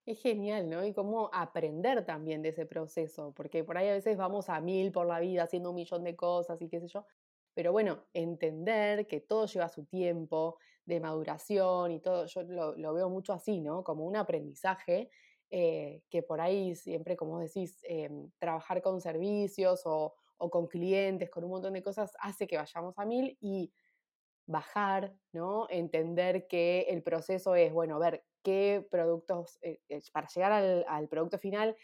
Es 0.06 0.22
genial, 0.22 0.70
¿no? 0.70 0.86
Y 0.86 0.94
cómo 0.94 1.28
aprender 1.34 2.06
también 2.06 2.40
de 2.40 2.48
ese 2.48 2.64
proceso, 2.64 3.34
porque 3.36 3.62
por 3.62 3.76
ahí 3.76 3.88
a 3.88 3.92
veces 3.92 4.16
vamos 4.16 4.48
a 4.48 4.58
mil 4.60 4.90
por 4.90 5.06
la 5.06 5.20
vida 5.20 5.42
haciendo 5.42 5.68
un 5.70 5.76
millón 5.76 6.02
de 6.02 6.16
cosas 6.16 6.62
y 6.62 6.68
qué 6.70 6.80
sé 6.80 6.88
yo, 6.88 7.04
pero 7.52 7.72
bueno, 7.72 8.04
entender 8.14 9.06
que 9.06 9.20
todo 9.20 9.46
lleva 9.46 9.68
su 9.68 9.84
tiempo 9.84 10.58
de 10.86 11.00
maduración 11.00 11.92
y 11.92 12.00
todo, 12.00 12.24
yo 12.24 12.42
lo, 12.44 12.94
veo 12.94 13.10
mucho 13.10 13.34
así, 13.34 13.60
¿no? 13.60 13.84
Como 13.84 14.06
un 14.06 14.16
aprendizaje 14.16 15.10
eh, 15.50 16.02
que 16.08 16.22
por 16.22 16.40
ahí 16.40 16.74
siempre, 16.74 17.16
como 17.16 17.38
decís, 17.40 17.78
em, 17.82 18.30
trabajar 18.38 18.80
con 18.80 19.00
servicios 19.00 19.82
o, 19.84 20.14
o 20.38 20.50
con 20.50 20.68
clientes, 20.68 21.28
con 21.30 21.44
un 21.44 21.50
montón 21.50 21.74
de 21.74 21.82
cosas, 21.82 22.16
hace 22.20 22.46
que 22.46 22.56
vayamos 22.56 22.98
a 22.98 23.04
mil 23.04 23.36
y 23.40 23.70
bajar, 24.48 25.14
¿no? 25.32 25.66
Entender 25.70 26.48
que 26.48 26.86
el 26.88 27.02
proceso 27.02 27.54
es, 27.54 27.72
bueno, 27.72 27.98
ver 27.98 28.24
qué 28.42 28.84
productos, 28.90 29.58
eh, 29.62 29.78
eh, 29.88 30.00
para 30.10 30.26
llegar 30.26 30.52
al, 30.88 31.08
producto 31.08 31.38
final, 31.38 31.76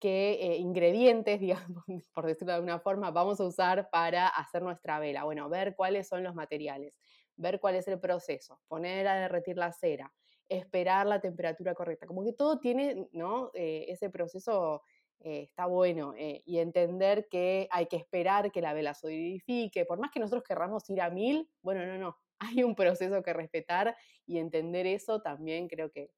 qué 0.00 0.32
eh, 0.40 0.56
ingredientes, 0.56 1.40
digamos, 1.76 1.84
por 2.12 2.26
decirlo 2.26 2.52
de 2.52 2.56
alguna 2.56 2.80
forma, 2.80 3.10
vamos 3.12 3.40
a 3.40 3.44
usar 3.44 3.88
para 3.90 4.26
hacer 4.28 4.62
nuestra 4.62 4.98
vela. 4.98 5.24
Bueno, 5.24 5.48
ver 5.48 5.76
cuáles 5.76 6.08
son 6.08 6.24
los 6.24 6.34
materiales, 6.34 6.98
ver 7.36 7.60
cuál 7.60 7.76
es 7.76 7.86
el 7.86 8.00
proceso, 8.00 8.60
poner 8.66 9.06
a 9.06 9.14
derretir 9.14 9.56
la 9.56 9.72
cera, 9.72 10.12
esperar 10.48 11.06
la 11.06 11.20
temperatura 11.20 11.74
correcta. 11.74 12.06
Como 12.06 12.24
que 12.24 12.32
todo 12.32 12.58
tiene, 12.58 13.08
¿no? 13.12 13.50
ese 13.54 14.10
proceso 14.10 14.82
eh, 15.20 15.42
está 15.42 15.66
bueno. 15.66 16.14
Eh, 16.16 16.42
y 16.46 16.58
entender 16.58 17.28
que 17.28 17.68
hay 17.70 17.86
que 17.86 17.96
esperar 17.96 18.52
que 18.52 18.60
la 18.60 18.72
vela 18.74 18.94
solidifique, 18.94 19.84
por 19.84 19.98
más 19.98 20.10
que 20.10 20.20
nosotros 20.20 20.44
querramos 20.44 20.88
ir 20.90 21.00
a 21.00 21.10
mil, 21.10 21.50
bueno, 21.62 21.84
no, 21.86 21.98
no, 21.98 22.16
hay 22.38 22.62
un 22.62 22.74
proceso 22.74 23.22
que 23.22 23.32
respetar 23.32 23.96
y 24.26 24.38
entender 24.38 24.86
eso 24.86 25.20
también 25.20 25.68
creo 25.68 25.90
que 25.90 26.10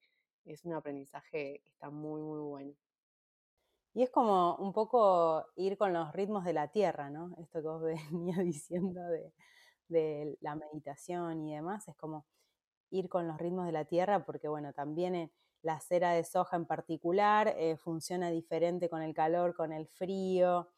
es 0.45 0.65
un 0.65 0.75
aprendizaje 0.75 1.61
que 1.63 1.71
está 1.71 1.91
muy, 1.91 2.23
muy 2.23 2.41
bueno. 2.41 2.75
Y 3.93 4.03
es 4.03 4.11
como 4.11 4.57
un 4.57 4.73
poco 4.73 5.45
ir 5.57 5.77
con 5.77 5.93
los 5.93 6.13
ritmos 6.13 6.45
de 6.45 6.53
la 6.53 6.69
tierra, 6.69 7.11
¿no? 7.11 7.35
Esto 7.39 7.61
que 7.61 7.69
vos 7.69 7.83
venías 8.13 8.39
diciendo 8.39 9.03
de, 9.09 9.33
de 9.89 10.37
la 10.41 10.55
meditación 10.57 11.47
y 11.49 11.55
demás, 11.55 11.89
es 11.89 11.97
como 11.97 12.27
ir 12.91 13.09
con 13.09 13.27
los 13.29 13.39
ritmos 13.39 13.67
de 13.67 13.73
la 13.73 13.85
tierra, 13.85 14.25
porque 14.25 14.49
bueno, 14.49 14.73
también 14.73 15.31
la 15.63 15.81
cera 15.81 16.13
de 16.13 16.25
soja 16.25 16.57
en 16.57 16.67
particular 16.67 17.55
eh, 17.59 17.77
funciona 17.77 18.31
diferente 18.31 18.89
con 18.89 19.03
el 19.03 19.15
calor, 19.15 19.55
con 19.55 19.73
el 19.73 19.87
frío, 19.87 20.69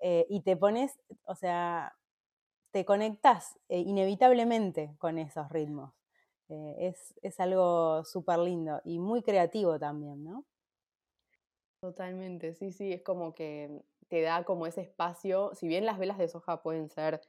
eh, 0.00 0.26
y 0.28 0.42
te 0.42 0.56
pones, 0.56 0.98
o 1.24 1.34
sea, 1.34 1.96
te 2.70 2.84
conectas 2.84 3.58
eh, 3.68 3.78
inevitablemente 3.78 4.94
con 4.98 5.18
esos 5.18 5.48
ritmos. 5.50 5.92
Es, 6.48 7.12
es, 7.22 7.40
algo 7.40 8.04
súper 8.04 8.38
lindo 8.38 8.80
y 8.84 9.00
muy 9.00 9.20
creativo 9.20 9.80
también, 9.80 10.22
¿no? 10.22 10.44
Totalmente, 11.80 12.54
sí, 12.54 12.70
sí, 12.70 12.92
es 12.92 13.02
como 13.02 13.34
que 13.34 13.82
te 14.06 14.22
da 14.22 14.44
como 14.44 14.68
ese 14.68 14.82
espacio, 14.82 15.52
si 15.54 15.66
bien 15.66 15.84
las 15.84 15.98
velas 15.98 16.18
de 16.18 16.28
soja 16.28 16.62
pueden 16.62 16.88
ser 16.88 17.20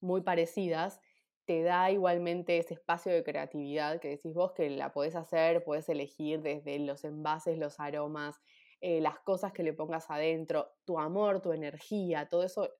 muy 0.00 0.20
parecidas, 0.20 1.00
te 1.44 1.62
da 1.62 1.90
igualmente 1.90 2.58
ese 2.58 2.74
espacio 2.74 3.12
de 3.12 3.24
creatividad 3.24 4.00
que 4.00 4.08
decís 4.08 4.34
vos 4.34 4.52
que 4.52 4.70
la 4.70 4.92
podés 4.92 5.16
hacer, 5.16 5.64
podés 5.64 5.88
elegir 5.88 6.42
desde 6.42 6.78
los 6.78 7.04
envases, 7.04 7.58
los 7.58 7.80
aromas, 7.80 8.40
eh, 8.80 9.00
las 9.00 9.18
cosas 9.20 9.52
que 9.52 9.62
le 9.62 9.72
pongas 9.72 10.10
adentro, 10.10 10.72
tu 10.84 10.98
amor, 10.98 11.40
tu 11.42 11.52
energía, 11.52 12.28
todo 12.28 12.44
eso 12.44 12.70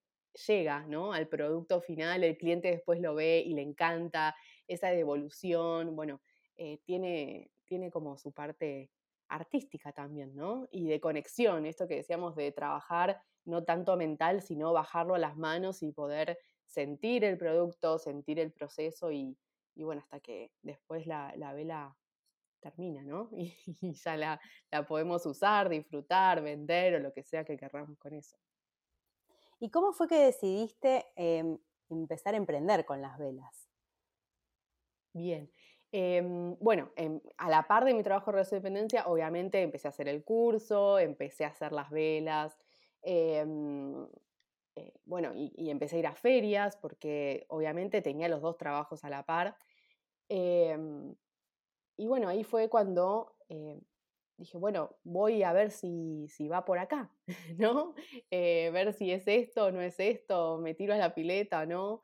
llega 0.47 0.87
¿no? 0.87 1.12
al 1.12 1.29
producto 1.29 1.81
final, 1.81 2.25
el 2.25 2.38
cliente 2.38 2.71
después 2.71 3.00
lo 3.00 3.14
ve 3.14 3.43
y 3.45 3.55
le 3.55 3.62
encanta, 3.62 4.37
esa 4.69 4.88
devolución, 4.88 5.97
bueno, 5.97 6.23
eh, 6.57 6.79
tiene, 6.85 7.50
tiene 7.64 7.90
como 7.90 8.17
su 8.17 8.33
parte 8.33 8.90
artística 9.29 9.93
también, 9.93 10.35
¿no? 10.35 10.69
Y 10.71 10.88
de 10.88 11.00
conexión, 11.00 11.67
esto 11.67 11.87
que 11.88 11.97
decíamos 11.97 12.35
de 12.37 12.52
trabajar 12.52 13.23
no 13.45 13.64
tanto 13.64 13.97
mental, 13.97 14.43
sino 14.43 14.73
bajarlo 14.73 15.14
a 15.14 15.19
las 15.19 15.37
manos 15.37 15.83
y 15.83 15.93
poder 15.93 16.38
sentir 16.70 17.24
el 17.24 17.36
producto, 17.36 17.98
sentir 17.98 18.38
el 18.38 18.52
proceso 18.52 19.10
y, 19.10 19.36
bueno, 19.76 20.02
hasta 20.02 20.20
que 20.20 20.52
después 20.62 21.06
la, 21.06 21.34
vela 21.52 21.96
termina, 22.60 23.02
¿no? 23.02 23.28
Y, 23.32 23.92
ya 23.92 24.16
la, 24.16 24.40
la, 24.70 24.86
podemos 24.86 25.26
usar, 25.26 25.68
disfrutar, 25.68 26.42
vender 26.42 26.94
o 26.94 26.98
lo 27.00 27.12
que 27.12 27.24
sea 27.24 27.44
que 27.44 27.56
querramos 27.56 27.98
con 27.98 28.14
eso. 28.14 28.38
¿Y 29.58 29.70
cómo 29.70 29.92
fue 29.92 30.08
que 30.08 30.18
decidiste 30.18 31.06
em, 31.16 31.58
empezar 31.90 32.34
a 32.34 32.38
emprender 32.38 32.84
con 32.84 33.02
las 33.02 33.18
velas? 33.18 33.68
Bien. 35.12 35.50
Em, 35.92 36.56
bueno, 36.60 36.92
em, 36.94 37.20
a 37.36 37.50
la 37.50 37.64
par 37.64 37.84
de 37.84 37.94
mi 37.94 38.04
trabajo 38.04 38.30
de 38.30 38.44
dependencia, 38.44 39.06
obviamente 39.08 39.60
empecé 39.60 39.88
a 39.88 39.90
hacer 39.90 40.08
el 40.08 40.22
curso, 40.22 41.00
empecé 41.00 41.44
a 41.44 41.48
hacer 41.48 41.72
las 41.72 41.90
velas. 41.90 42.56
Eh, 44.76 44.92
bueno, 45.04 45.32
y, 45.34 45.70
empecé 45.70 45.96
a 45.96 45.98
ir 45.98 46.06
a 46.06 46.14
ferias 46.14 46.76
porque 46.76 47.46
obviamente 47.48 48.02
tenía 48.02 48.28
los 48.28 48.40
dos 48.40 48.56
trabajos 48.56 49.04
a 49.04 49.10
la 49.10 49.24
par. 49.24 49.56
Em, 50.28 51.14
y 51.96 52.06
bueno, 52.06 52.28
ahí 52.28 52.44
fue 52.44 52.68
cuando 52.68 53.36
eh, 53.48 53.80
dije, 54.36 54.58
bueno, 54.58 54.96
voy 55.04 55.42
a 55.42 55.52
ver 55.52 55.70
si, 55.70 56.28
si 56.28 56.48
va 56.48 56.64
por 56.64 56.78
acá, 56.78 57.12
¿no? 57.58 57.94
Eh, 58.30 58.70
ver 58.72 58.92
si 58.92 59.10
es 59.10 59.26
esto 59.26 59.70
no 59.72 59.80
es 59.80 59.98
esto, 59.98 60.58
me 60.58 60.74
tiro 60.74 60.94
a 60.94 60.98
la 60.98 61.14
pileta 61.14 61.62
o 61.62 61.66
no. 61.66 62.02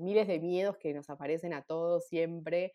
miles 0.00 0.28
de 0.28 0.40
miedos 0.40 0.76
que 0.76 0.92
nos 0.92 1.08
aparecen 1.08 1.54
a 1.54 1.62
todos 1.62 2.06
siempre. 2.06 2.74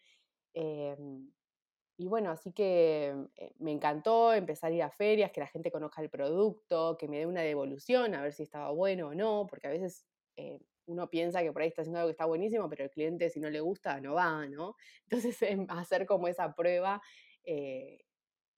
Y 2.02 2.08
bueno, 2.08 2.32
así 2.32 2.52
que 2.52 3.14
eh, 3.36 3.54
me 3.60 3.72
encantó 3.72 4.34
empezar 4.34 4.72
a 4.72 4.76
ir 4.76 4.82
a 4.82 4.90
ferias, 4.90 5.32
que 5.32 5.40
la 5.40 5.46
gente 5.46 5.70
conozca 5.70 6.02
el 6.02 6.10
producto, 6.10 6.98
que 6.98 7.08
me 7.08 7.20
dé 7.20 7.28
una 7.28 7.42
devolución, 7.42 8.16
a 8.16 8.24
ver 8.24 8.34
si 8.34 8.42
estaba 8.42 8.72
bueno 8.72 9.10
o 9.10 9.14
no, 9.14 9.46
porque 9.48 9.68
a 9.68 9.70
veces 9.70 10.08
eh, 10.36 10.58
uno 10.88 11.12
piensa 11.12 11.44
que 11.44 11.54
por 11.54 11.62
ahí 11.62 11.68
está 11.68 11.84
haciendo 11.84 12.00
algo 12.00 12.08
que 12.08 12.14
está 12.14 12.26
buenísimo, 12.26 12.68
pero 12.70 12.86
el 12.86 12.90
cliente 12.90 13.30
si 13.30 13.40
no 13.40 13.52
le 13.52 13.60
gusta 13.60 14.02
no 14.02 14.16
va, 14.16 14.48
¿no? 14.48 14.76
Entonces 15.12 15.40
em, 15.44 15.68
hacer 15.70 16.08
como 16.08 16.28
esa 16.28 16.56
prueba 16.56 17.00
eh, 17.44 18.00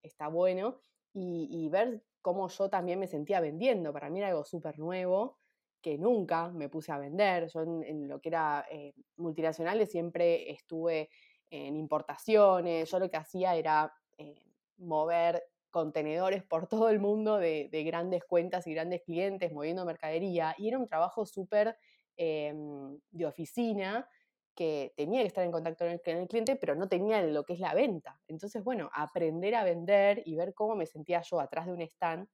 está 0.01 0.29
bueno 0.29 0.79
y, 1.11 1.67
ver 1.67 2.01
cómo 2.21 2.47
yo 2.47 2.69
también 2.69 2.97
me 2.97 3.07
sentía 3.07 3.41
vendiendo. 3.41 3.91
Para 3.91 4.09
mí 4.09 4.19
era 4.19 4.29
algo 4.29 4.45
súper 4.45 4.79
nuevo 4.79 5.37
que 5.81 5.97
nunca 5.97 6.49
me 6.49 6.69
puse 6.69 6.93
a 6.93 6.97
vender. 6.97 7.49
Yo 7.49 7.63
en 7.63 8.07
lo 8.07 8.21
que 8.21 8.29
era 8.29 8.65
multinacionales 9.17 9.91
siempre 9.91 10.49
estuve 10.49 11.09
en 11.53 11.75
importaciones, 11.75 12.89
yo 12.89 12.97
lo 12.97 13.11
que 13.11 13.17
hacía 13.17 13.55
era 13.55 13.93
eh, 14.17 14.43
mover 14.77 15.43
contenedores 15.69 16.43
por 16.43 16.67
todo 16.67 16.89
el 16.89 16.99
mundo 16.99 17.37
de, 17.37 17.69
grandes 17.85 18.23
cuentas 18.23 18.65
y 18.65 18.73
grandes 18.73 19.03
clientes, 19.03 19.51
moviendo 19.53 19.85
mercadería, 19.85 20.55
y 20.57 20.67
era 20.67 20.79
un 20.79 20.87
trabajo 20.87 21.27
súper 21.27 21.77
em, 22.17 22.99
de 23.11 23.25
oficina 23.27 24.07
que 24.55 24.93
tenía 24.97 25.21
que 25.21 25.27
estar 25.27 25.43
en 25.43 25.51
contacto 25.51 25.85
con 25.85 25.93
el, 25.93 26.27
cliente, 26.27 26.55
pero 26.55 26.73
no 26.73 26.87
tenía 26.87 27.21
lo 27.21 27.43
que 27.43 27.53
es 27.53 27.59
la 27.59 27.75
venta. 27.75 28.19
Entonces, 28.27 28.63
bueno, 28.63 28.89
aprender 28.93 29.53
a 29.53 29.63
vender 29.63 30.23
y 30.25 30.35
ver 30.35 30.55
cómo 30.55 30.75
me 30.75 30.87
sentía 30.87 31.21
yo 31.21 31.39
atrás 31.39 31.67
de 31.67 31.73
un 31.73 31.81
stand 31.81 32.27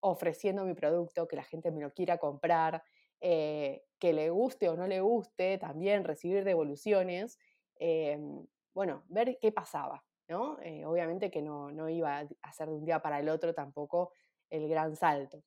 ofreciendo 0.00 0.64
mi 0.64 0.72
producto, 0.72 1.28
que 1.28 1.36
la 1.36 1.44
gente 1.44 1.70
me 1.70 1.82
lo 1.82 1.92
quiera 1.92 2.16
comprar, 2.16 2.82
eh, 3.20 3.84
que 3.98 4.14
le 4.14 4.30
guste 4.30 4.70
o 4.70 4.76
no 4.76 4.86
le 4.86 5.00
guste, 5.02 5.58
también 5.58 6.04
recibir 6.04 6.42
devoluciones 6.44 7.38
Em, 7.82 8.46
bueno, 8.74 9.04
ver 9.08 9.38
qué 9.40 9.52
pasaba, 9.52 10.04
¿no? 10.28 10.58
Eh, 10.60 10.84
obviamente 10.84 11.30
que 11.30 11.40
no, 11.40 11.72
no 11.72 11.88
iba 11.88 12.18
a 12.18 12.28
hacer 12.42 12.68
de 12.68 12.74
un 12.74 12.84
día 12.84 13.00
para 13.00 13.18
el 13.18 13.28
otro 13.30 13.54
tampoco 13.54 14.12
el 14.50 14.68
gran 14.68 14.94
salto. 14.96 15.42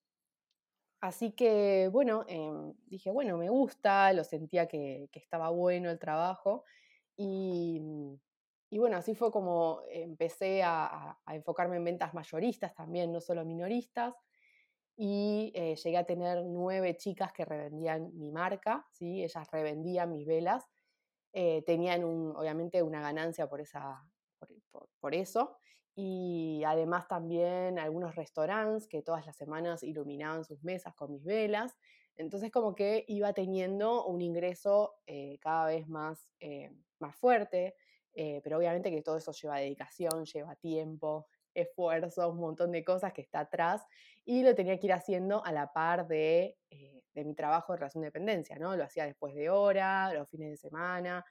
Así 1.00 1.34
que, 1.34 1.90
bueno, 1.92 2.26
em, 2.28 2.74
dije, 2.88 3.12
bueno, 3.12 3.38
me 3.38 3.50
gusta, 3.50 4.12
lo 4.14 4.24
sentía 4.24 4.68
que, 4.68 5.10
estaba 5.14 5.50
bueno 5.50 5.92
el 5.92 6.00
trabajo 6.00 6.64
y, 7.16 7.80
y, 8.72 8.78
bueno, 8.80 8.98
así 8.98 9.14
fue 9.14 9.32
como 9.32 9.82
empecé 9.90 10.64
a, 10.64 11.20
enfocarme 11.28 11.76
en 11.78 11.84
ventas 11.84 12.16
mayoristas 12.16 12.74
también, 12.74 13.12
no 13.12 13.22
solo 13.22 13.46
minoristas, 13.46 14.16
y 14.96 15.52
eh, 15.56 15.76
llegué 15.76 15.98
a 15.98 16.06
tener 16.06 16.44
nueve 16.46 16.98
chicas 16.98 17.32
que 17.32 17.46
revendían 17.46 18.18
mi 18.18 18.32
marca, 18.32 18.88
¿sí? 18.92 19.24
ellas 19.24 19.52
revendían 19.52 20.12
mis 20.12 20.26
velas 20.26 20.73
eh, 21.34 21.64
tenían 21.66 22.04
obviamente 22.04 22.84
una 22.84 23.02
ganancia 23.02 23.48
por, 23.50 23.60
esa, 23.60 24.08
por, 25.00 25.16
eso. 25.16 25.58
Y 25.96 26.64
además 26.66 27.08
también 27.08 27.78
algunos 27.80 28.16
restaurantes 28.16 28.88
que 28.88 29.02
todas 29.02 29.26
las 29.26 29.36
semanas 29.36 29.84
iluminaban 29.84 30.46
sus 30.46 30.64
mesas 30.64 30.96
con 30.96 31.12
mis 31.12 31.24
velas. 31.24 31.76
Entonces 32.16 32.52
como 32.52 32.76
que 32.76 33.04
iba 33.08 33.34
teniendo 33.34 34.06
un 34.06 34.22
ingreso 34.22 34.96
eh, 35.08 35.40
cada 35.42 35.68
vez 35.68 35.88
más, 35.88 36.32
eh, 36.40 36.72
más 37.00 37.16
fuerte, 37.16 37.76
pero 38.16 38.60
obviamente 38.60 38.92
que 38.92 39.02
todo 39.02 39.18
eso 39.18 39.32
lleva 39.32 39.58
dedicación, 39.58 40.26
lleva 40.26 40.56
tiempo, 40.56 41.26
esfuerzo, 41.54 42.30
un 42.30 42.40
montón 42.40 42.72
de 42.72 42.84
cosas 42.84 43.14
que 43.14 43.22
está 43.22 43.42
atrás 43.42 43.82
y 44.26 44.44
lo 44.44 44.56
tenía 44.56 44.80
que 44.80 44.88
ir 44.88 44.94
haciendo 44.94 45.44
a 45.46 45.52
la 45.52 45.72
par 45.74 46.08
de 46.08 46.58
de 47.14 47.24
mi 47.24 47.36
trabajo 47.36 47.74
de 47.74 47.78
relación 47.78 48.02
de 48.02 48.08
dependencia, 48.08 48.58
¿no? 48.58 48.76
Lo 48.76 48.84
hacía 48.84 49.06
después 49.06 49.36
de 49.36 49.50
hora, 49.50 50.14
los 50.14 50.30
fines 50.30 50.50
de 50.50 50.58
semana, 50.58 51.26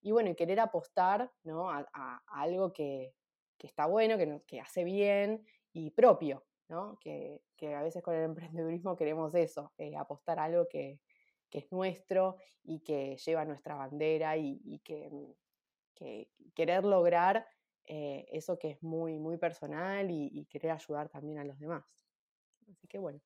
y 0.00 0.12
bueno, 0.12 0.30
y 0.30 0.34
querer 0.34 0.60
apostar, 0.60 1.30
¿no? 1.44 1.70
A, 1.70 2.22
algo 2.28 2.72
que, 2.72 3.12
está 3.58 3.86
bueno, 3.86 4.16
que, 4.16 4.42
que 4.46 4.60
hace 4.60 4.84
bien 4.84 5.44
y 5.72 5.90
propio, 5.90 6.44
¿no? 6.68 6.98
Que, 7.00 7.40
a 7.74 7.82
veces 7.82 8.02
con 8.02 8.14
el 8.14 8.24
emprendedurismo 8.24 8.96
queremos 8.96 9.34
eso, 9.34 9.72
eh, 9.78 9.96
apostar 9.96 10.38
a 10.38 10.44
algo 10.44 10.66
que, 10.68 11.00
es 11.50 11.72
nuestro 11.72 12.36
y 12.64 12.80
que 12.80 13.16
lleva 13.16 13.46
nuestra 13.46 13.76
bandera 13.76 14.36
y, 14.36 14.78
que, 14.84 15.10
querer 16.54 16.84
lograr 16.84 17.46
eh, 17.86 18.26
eso 18.32 18.58
que 18.58 18.70
es 18.70 18.82
muy, 18.82 19.18
muy 19.18 19.36
personal 19.36 20.10
y 20.10 20.46
querer 20.46 20.72
ayudar 20.72 21.08
también 21.08 21.38
a 21.38 21.44
los 21.44 21.58
demás. 21.58 21.84
Así 22.70 22.88
que 22.88 22.98
bueno. 22.98 23.20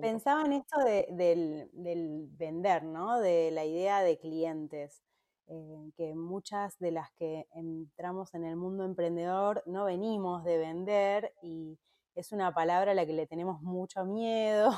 pensaba 0.00 0.44
en 0.44 0.52
esto 0.52 0.78
del, 0.80 2.28
vender, 2.32 2.84
¿no? 2.84 3.20
De 3.20 3.50
la 3.50 3.64
idea 3.64 4.02
de 4.02 4.18
clientes. 4.18 5.02
Eh, 5.50 5.92
que 5.96 6.14
muchas 6.14 6.78
de 6.78 6.90
las 6.90 7.10
que 7.12 7.46
entramos 7.52 8.34
en 8.34 8.44
el 8.44 8.56
mundo 8.56 8.84
emprendedor 8.84 9.62
no 9.64 9.86
venimos 9.86 10.44
de 10.44 10.58
vender 10.58 11.32
y 11.42 11.78
es 12.14 12.32
una 12.32 12.52
palabra 12.52 12.90
a 12.90 12.94
la 12.94 13.06
que 13.06 13.14
le 13.14 13.26
tenemos 13.26 13.62
mucho 13.62 14.04
miedo, 14.04 14.68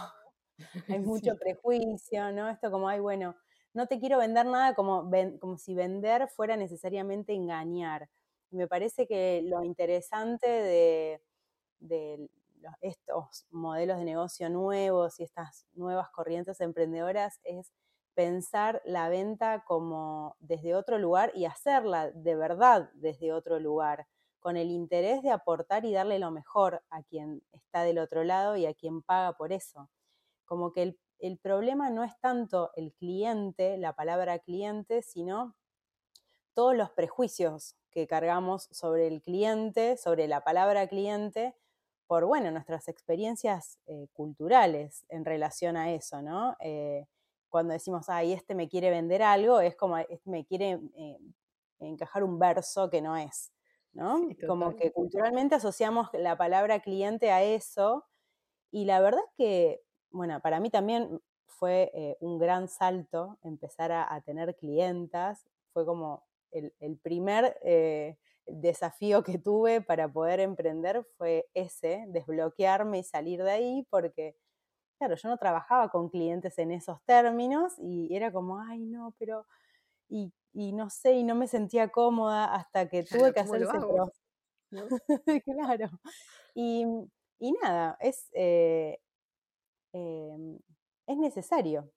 hay 0.88 1.00
mucho 1.34 1.36
prejuicio, 1.40 2.30
¿no? 2.30 2.48
Esto 2.48 2.70
como, 2.70 2.88
ay, 2.88 3.00
bueno, 3.00 3.34
no 3.74 3.88
te 3.88 3.98
quiero 3.98 4.18
vender 4.18 4.46
nada 4.46 4.76
como, 4.76 5.10
como 5.40 5.58
si 5.58 5.74
vender 5.74 6.28
fuera 6.28 6.56
necesariamente 6.56 7.34
engañar. 7.34 8.08
Me 8.50 8.66
parece 8.66 9.06
que 9.06 9.42
lo 9.44 9.62
interesante 9.62 10.48
de, 11.80 12.28
estos 12.82 13.46
modelos 13.50 13.98
de 13.98 14.04
negocio 14.04 14.50
nuevos 14.50 15.18
y 15.18 15.22
estas 15.22 15.66
nuevas 15.72 16.10
corrientes 16.10 16.60
emprendedoras 16.60 17.40
es 17.44 17.72
pensar 18.14 18.82
la 18.84 19.08
venta 19.08 19.64
como 19.64 20.36
desde 20.40 20.74
otro 20.74 20.98
lugar 20.98 21.32
y 21.34 21.46
hacerla 21.46 22.10
de 22.10 22.36
verdad 22.36 22.90
desde 22.94 23.32
otro 23.32 23.58
lugar, 23.58 24.06
con 24.40 24.56
el 24.56 24.70
interés 24.70 25.22
de 25.22 25.30
aportar 25.30 25.84
y 25.84 25.92
darle 25.92 26.18
lo 26.18 26.30
mejor 26.30 26.82
a 26.90 27.02
quien 27.02 27.42
está 27.52 27.82
del 27.82 27.98
otro 27.98 28.24
lado 28.24 28.56
y 28.56 28.66
a 28.66 28.74
quien 28.74 29.02
paga 29.02 29.36
por 29.36 29.52
eso. 29.52 29.88
Como 30.44 30.72
que 30.72 30.96
el, 31.18 31.38
problema 31.38 31.90
no 31.90 32.02
es 32.04 32.18
tanto 32.20 32.72
el 32.74 32.92
cliente, 32.94 33.76
la 33.78 33.94
palabra 33.94 34.38
cliente, 34.38 35.02
sino 35.02 35.54
todos 36.60 36.76
los 36.76 36.90
prejuicios 36.90 37.74
que 37.90 38.06
cargamos 38.06 38.68
sobre 38.70 39.06
el 39.06 39.22
cliente, 39.22 39.96
sobre 39.96 40.28
la 40.28 40.44
palabra 40.44 40.86
cliente, 40.88 41.56
por, 42.06 42.26
bueno, 42.26 42.50
nuestras 42.50 42.86
experiencias 42.86 43.78
eh, 43.86 44.08
culturales 44.12 45.06
en 45.08 45.24
relación 45.24 45.78
a 45.78 45.90
eso, 45.90 46.20
¿no? 46.20 46.58
Eh, 46.60 47.06
cuando 47.48 47.72
decimos, 47.72 48.10
ay, 48.10 48.34
este 48.34 48.54
me 48.54 48.68
quiere 48.68 48.90
vender 48.90 49.22
algo, 49.22 49.60
es 49.62 49.74
como, 49.74 49.96
este 49.96 50.28
me 50.28 50.44
quiere 50.44 50.78
eh, 50.98 51.16
encajar 51.78 52.24
un 52.24 52.38
verso 52.38 52.90
que 52.90 53.00
no 53.00 53.16
es, 53.16 53.54
¿no? 53.94 54.28
como 54.46 54.76
que 54.76 54.92
culturalmente 54.92 55.54
asociamos 55.54 56.10
la 56.12 56.36
palabra 56.36 56.80
cliente 56.80 57.30
a 57.30 57.42
eso, 57.42 58.04
y 58.70 58.84
la 58.84 59.00
verdad 59.00 59.22
es 59.26 59.32
que, 59.38 59.82
bueno, 60.10 60.40
para 60.42 60.60
mí 60.60 60.68
también 60.68 61.22
fue 61.46 62.18
un 62.20 62.38
gran 62.38 62.68
salto 62.68 63.38
empezar 63.40 63.92
a, 63.92 64.20
tener 64.26 64.54
clientas, 64.56 65.46
fue 65.72 65.86
como 65.86 66.28
el, 66.50 66.98
primer 66.98 67.56
eh, 67.62 68.16
desafío 68.46 69.22
que 69.22 69.38
tuve 69.38 69.80
para 69.80 70.08
poder 70.08 70.40
emprender 70.40 71.04
fue 71.16 71.48
ese, 71.54 72.04
desbloquearme 72.08 72.98
y 72.98 73.04
salir 73.04 73.42
de 73.42 73.50
ahí, 73.50 73.86
porque 73.90 74.36
claro, 75.00 75.16
yo 75.16 75.28
no 75.30 75.38
trabajaba 75.38 75.88
con 75.88 76.10
clientes 76.10 76.58
en 76.58 76.72
esos 76.72 77.02
términos 77.04 77.72
y 77.78 78.14
era 78.14 78.30
como, 78.30 78.60
ay, 78.60 78.84
no, 78.84 79.14
pero, 79.18 79.46
y, 80.10 80.32
no 80.52 80.90
sé, 80.90 81.14
y 81.14 81.24
no 81.24 81.34
me 81.34 81.48
sentía 81.48 81.88
cómoda 81.88 82.54
hasta 82.54 82.88
que 82.88 83.02
tuve 83.30 83.32
que 83.32 83.40
hacer 83.40 83.62
ese 83.62 83.78
proceso. 83.78 84.12
claro. 85.44 85.90
Y, 86.54 86.84
nada, 87.62 87.96
es, 88.00 88.28
eh, 88.34 88.98
em, 89.92 90.58
es 91.06 91.16
necesario. 91.16 91.90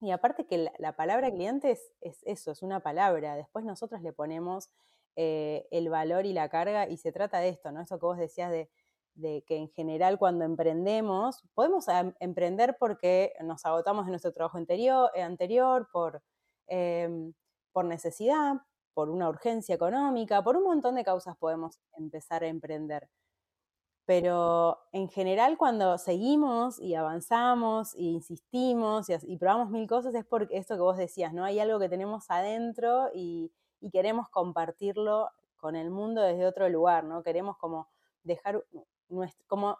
Y 0.00 0.10
aparte 0.12 0.46
que 0.46 0.70
la, 0.78 0.96
palabra 0.96 1.30
cliente 1.30 1.72
es, 1.72 2.22
eso, 2.24 2.52
es 2.52 2.62
una 2.62 2.80
palabra. 2.80 3.36
Después 3.36 3.64
nosotros 3.64 4.00
le 4.02 4.12
ponemos 4.12 4.70
eh, 5.16 5.66
el 5.70 5.88
valor 5.88 6.24
y 6.26 6.32
la 6.32 6.48
carga 6.48 6.88
y 6.88 6.96
se 6.98 7.12
trata 7.12 7.40
de 7.40 7.48
esto, 7.48 7.72
¿no? 7.72 7.80
Eso 7.80 7.98
que 7.98 8.06
vos 8.06 8.18
decías 8.18 8.50
de 8.50 8.70
de 9.18 9.44
que 9.46 9.56
en 9.56 9.68
general 9.70 10.18
cuando 10.18 10.44
emprendemos, 10.44 11.42
podemos 11.54 11.88
em, 11.88 12.14
emprender 12.20 12.76
porque 12.78 13.32
nos 13.42 13.66
agotamos 13.66 14.04
en 14.06 14.10
nuestro 14.10 14.32
trabajo 14.32 14.58
anterior, 14.58 15.10
eh, 15.14 15.22
anterior 15.22 15.88
por, 15.92 16.22
em, 16.68 17.34
por 17.72 17.84
necesidad, 17.84 18.54
por 18.94 19.10
una 19.10 19.28
urgencia 19.28 19.74
económica, 19.74 20.42
por 20.42 20.56
un 20.56 20.64
montón 20.64 20.94
de 20.94 21.04
causas 21.04 21.36
podemos 21.36 21.80
empezar 21.94 22.44
a 22.44 22.48
emprender. 22.48 23.08
Pero 24.08 24.78
en 24.92 25.10
general 25.10 25.58
cuando 25.58 25.98
seguimos 25.98 26.80
y 26.80 26.94
avanzamos 26.94 27.94
e 27.94 28.04
insistimos 28.04 29.10
y, 29.10 29.36
probamos 29.36 29.68
mil 29.68 29.86
cosas 29.86 30.14
es 30.14 30.24
por 30.24 30.48
esto 30.50 30.76
que 30.76 30.80
vos 30.80 30.96
decías, 30.96 31.34
¿no? 31.34 31.44
Hay 31.44 31.60
algo 31.60 31.78
que 31.78 31.90
tenemos 31.90 32.24
adentro 32.30 33.10
y, 33.12 33.52
queremos 33.92 34.30
compartirlo 34.30 35.28
con 35.58 35.76
el 35.76 35.90
mundo 35.90 36.22
desde 36.22 36.46
otro 36.46 36.70
lugar, 36.70 37.04
¿no? 37.04 37.22
Queremos 37.22 37.58
como 37.58 37.90
dejar 38.22 38.64
como 39.46 39.76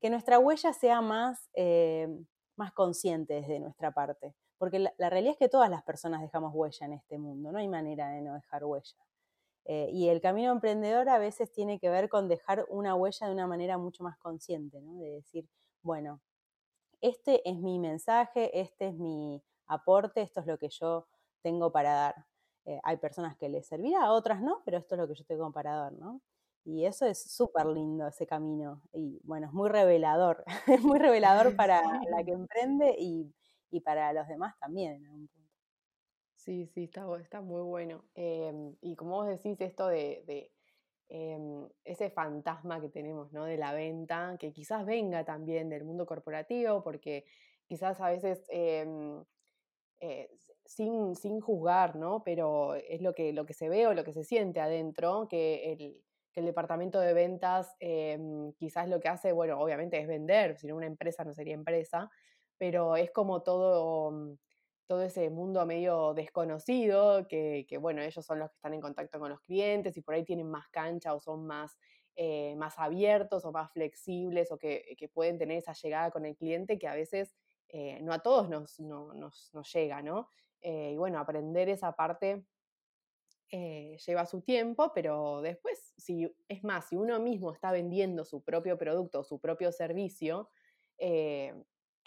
que 0.00 0.08
nuestra 0.08 0.38
huella 0.38 0.72
sea 0.72 1.02
más, 1.02 1.50
eh, 1.52 2.08
más 2.56 2.72
consciente 2.72 3.34
desde 3.34 3.60
nuestra 3.60 3.90
parte. 3.90 4.34
Porque 4.56 4.78
la, 4.78 5.10
realidad 5.10 5.32
es 5.32 5.38
que 5.38 5.50
todas 5.50 5.68
las 5.68 5.82
personas 5.82 6.22
dejamos 6.22 6.54
huella 6.54 6.86
en 6.86 6.94
este 6.94 7.18
mundo, 7.18 7.52
no 7.52 7.58
hay 7.58 7.68
manera 7.68 8.08
de 8.08 8.22
no 8.22 8.32
dejar 8.32 8.64
huella. 8.64 8.96
Eh, 9.70 9.90
y 9.92 10.08
el 10.08 10.22
camino 10.22 10.50
emprendedor 10.50 11.10
a 11.10 11.18
veces 11.18 11.52
tiene 11.52 11.78
que 11.78 11.90
ver 11.90 12.08
con 12.08 12.26
dejar 12.26 12.64
una 12.70 12.94
huella 12.94 13.26
de 13.26 13.34
una 13.34 13.46
manera 13.46 13.76
mucho 13.76 14.02
más 14.02 14.16
consciente, 14.16 14.80
¿no? 14.80 14.94
de 14.94 15.10
decir, 15.10 15.46
bueno, 15.82 16.22
este 17.02 17.46
es 17.48 17.58
mi 17.58 17.78
mensaje, 17.78 18.58
este 18.58 18.88
es 18.88 18.94
mi 18.94 19.42
aporte, 19.66 20.22
esto 20.22 20.40
es 20.40 20.46
lo 20.46 20.56
que 20.58 20.70
yo 20.70 21.06
tengo 21.42 21.70
para 21.70 21.92
dar. 21.92 22.26
Eh, 22.64 22.80
hay 22.82 22.96
personas 22.96 23.36
que 23.36 23.50
les 23.50 23.66
servirá, 23.66 24.10
otras 24.12 24.40
no, 24.40 24.62
pero 24.64 24.78
esto 24.78 24.94
es 24.94 25.00
lo 25.02 25.06
que 25.06 25.14
yo 25.14 25.24
tengo 25.26 25.52
para 25.52 25.76
dar, 25.76 25.92
¿no? 25.92 26.22
Y 26.64 26.86
eso 26.86 27.04
es 27.04 27.22
súper 27.30 27.66
lindo, 27.66 28.06
ese 28.08 28.26
camino. 28.26 28.82
Y 28.92 29.20
bueno, 29.24 29.48
es 29.48 29.52
muy 29.52 29.68
revelador. 29.68 30.44
es 30.66 30.82
muy 30.82 30.98
revelador 30.98 31.56
para 31.56 31.82
la 31.82 32.24
que 32.24 32.32
emprende 32.32 32.96
y, 32.98 33.34
para 33.84 34.12
los 34.14 34.26
demás 34.28 34.58
también 34.58 35.28
Sí, 36.48 36.66
sí, 36.68 36.84
está, 36.84 37.42
muy 37.42 37.60
bueno. 37.60 38.06
Em, 38.14 38.74
y 38.80 38.96
como 38.96 39.16
vos 39.16 39.26
decís, 39.26 39.60
esto 39.60 39.86
de, 39.88 40.50
em, 41.10 41.68
ese 41.84 42.08
fantasma 42.08 42.80
que 42.80 42.88
tenemos, 42.88 43.30
¿no? 43.34 43.44
De 43.44 43.58
la 43.58 43.74
venta, 43.74 44.34
que 44.40 44.50
quizás 44.50 44.86
venga 44.86 45.26
también 45.26 45.68
del 45.68 45.84
mundo 45.84 46.06
corporativo, 46.06 46.82
porque 46.82 47.26
quizás 47.66 48.00
a 48.00 48.08
veces 48.08 48.46
em, 48.48 49.22
eh, 50.00 50.30
sin, 50.64 51.14
sin, 51.16 51.40
juzgar, 51.40 51.96
¿no? 51.96 52.22
Pero 52.24 52.76
es 52.76 53.02
lo 53.02 53.14
que, 53.14 53.34
que 53.46 53.54
se 53.54 53.68
ve 53.68 53.86
o 53.86 53.92
lo 53.92 54.04
que 54.04 54.14
se 54.14 54.24
siente 54.24 54.60
adentro, 54.60 55.28
que 55.28 55.72
el, 55.74 56.02
el 56.34 56.46
departamento 56.46 56.98
de 56.98 57.12
ventas 57.12 57.76
quizás 58.56 58.88
lo 58.88 59.00
que 59.00 59.08
hace, 59.08 59.32
bueno, 59.32 59.60
obviamente 59.60 59.98
es 60.00 60.08
vender, 60.08 60.56
si 60.56 60.66
no 60.66 60.76
una 60.76 60.86
empresa 60.86 61.24
no 61.24 61.34
sería 61.34 61.54
empresa, 61.54 62.10
pero 62.56 62.96
es 62.96 63.10
como 63.10 63.42
todo, 63.42 64.38
todo 64.88 65.02
ese 65.02 65.28
mundo 65.28 65.64
medio 65.66 66.14
desconocido, 66.14 67.28
que, 67.28 67.78
bueno, 67.78 68.00
ellos 68.00 68.24
son 68.24 68.38
los 68.38 68.48
que 68.48 68.56
están 68.56 68.72
en 68.72 68.80
contacto 68.80 69.20
con 69.20 69.28
los 69.28 69.42
clientes 69.42 69.94
y 69.98 70.00
por 70.00 70.14
ahí 70.14 70.24
tienen 70.24 70.50
más 70.50 70.66
cancha 70.70 71.12
o 71.12 71.20
son 71.20 71.46
más, 71.46 71.76
eh, 72.16 72.56
más 72.56 72.78
abiertos 72.78 73.44
o 73.44 73.52
más 73.52 73.70
flexibles 73.70 74.50
o 74.50 74.58
que, 74.58 74.96
pueden 75.12 75.38
tener 75.38 75.58
esa 75.58 75.74
llegada 75.74 76.10
con 76.10 76.24
el 76.24 76.34
cliente 76.36 76.78
que 76.78 76.88
a 76.88 76.94
veces 76.94 77.36
eh, 77.68 78.00
no 78.00 78.14
a 78.14 78.20
todos 78.20 78.48
nos, 78.48 78.80
nos, 78.80 79.72
llega, 79.74 80.00
¿no? 80.00 80.30
Eh, 80.62 80.92
y 80.94 80.96
bueno, 80.96 81.18
aprender 81.18 81.68
esa 81.68 81.92
parte 81.92 82.44
lleva 83.50 84.24
su 84.24 84.40
tiempo, 84.40 84.92
pero 84.94 85.42
después, 85.42 85.92
si 85.98 86.34
es 86.48 86.64
más, 86.64 86.88
si 86.88 86.96
uno 86.96 87.20
mismo 87.20 87.52
está 87.52 87.72
vendiendo 87.72 88.24
su 88.24 88.42
propio 88.42 88.78
producto 88.78 89.20
o 89.20 89.24
su 89.24 89.38
propio 89.38 89.70
servicio, 89.70 90.48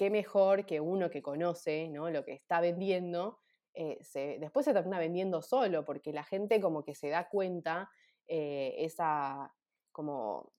qué 0.01 0.09
mejor 0.09 0.65
que 0.65 0.79
uno 0.79 1.11
que 1.11 1.21
conoce 1.21 1.87
¿no? 1.87 2.09
lo 2.09 2.25
que 2.25 2.33
está 2.33 2.59
vendiendo, 2.59 3.37
eh, 3.75 3.99
después 4.39 4.65
se 4.65 4.73
termina 4.73 4.97
vendiendo 4.97 5.43
solo, 5.43 5.85
porque 5.85 6.11
la 6.11 6.23
gente 6.23 6.59
como 6.59 6.83
que 6.83 6.95
se 6.95 7.09
da 7.09 7.29
cuenta 7.29 7.87
esa, 8.25 9.53
como 9.91 10.53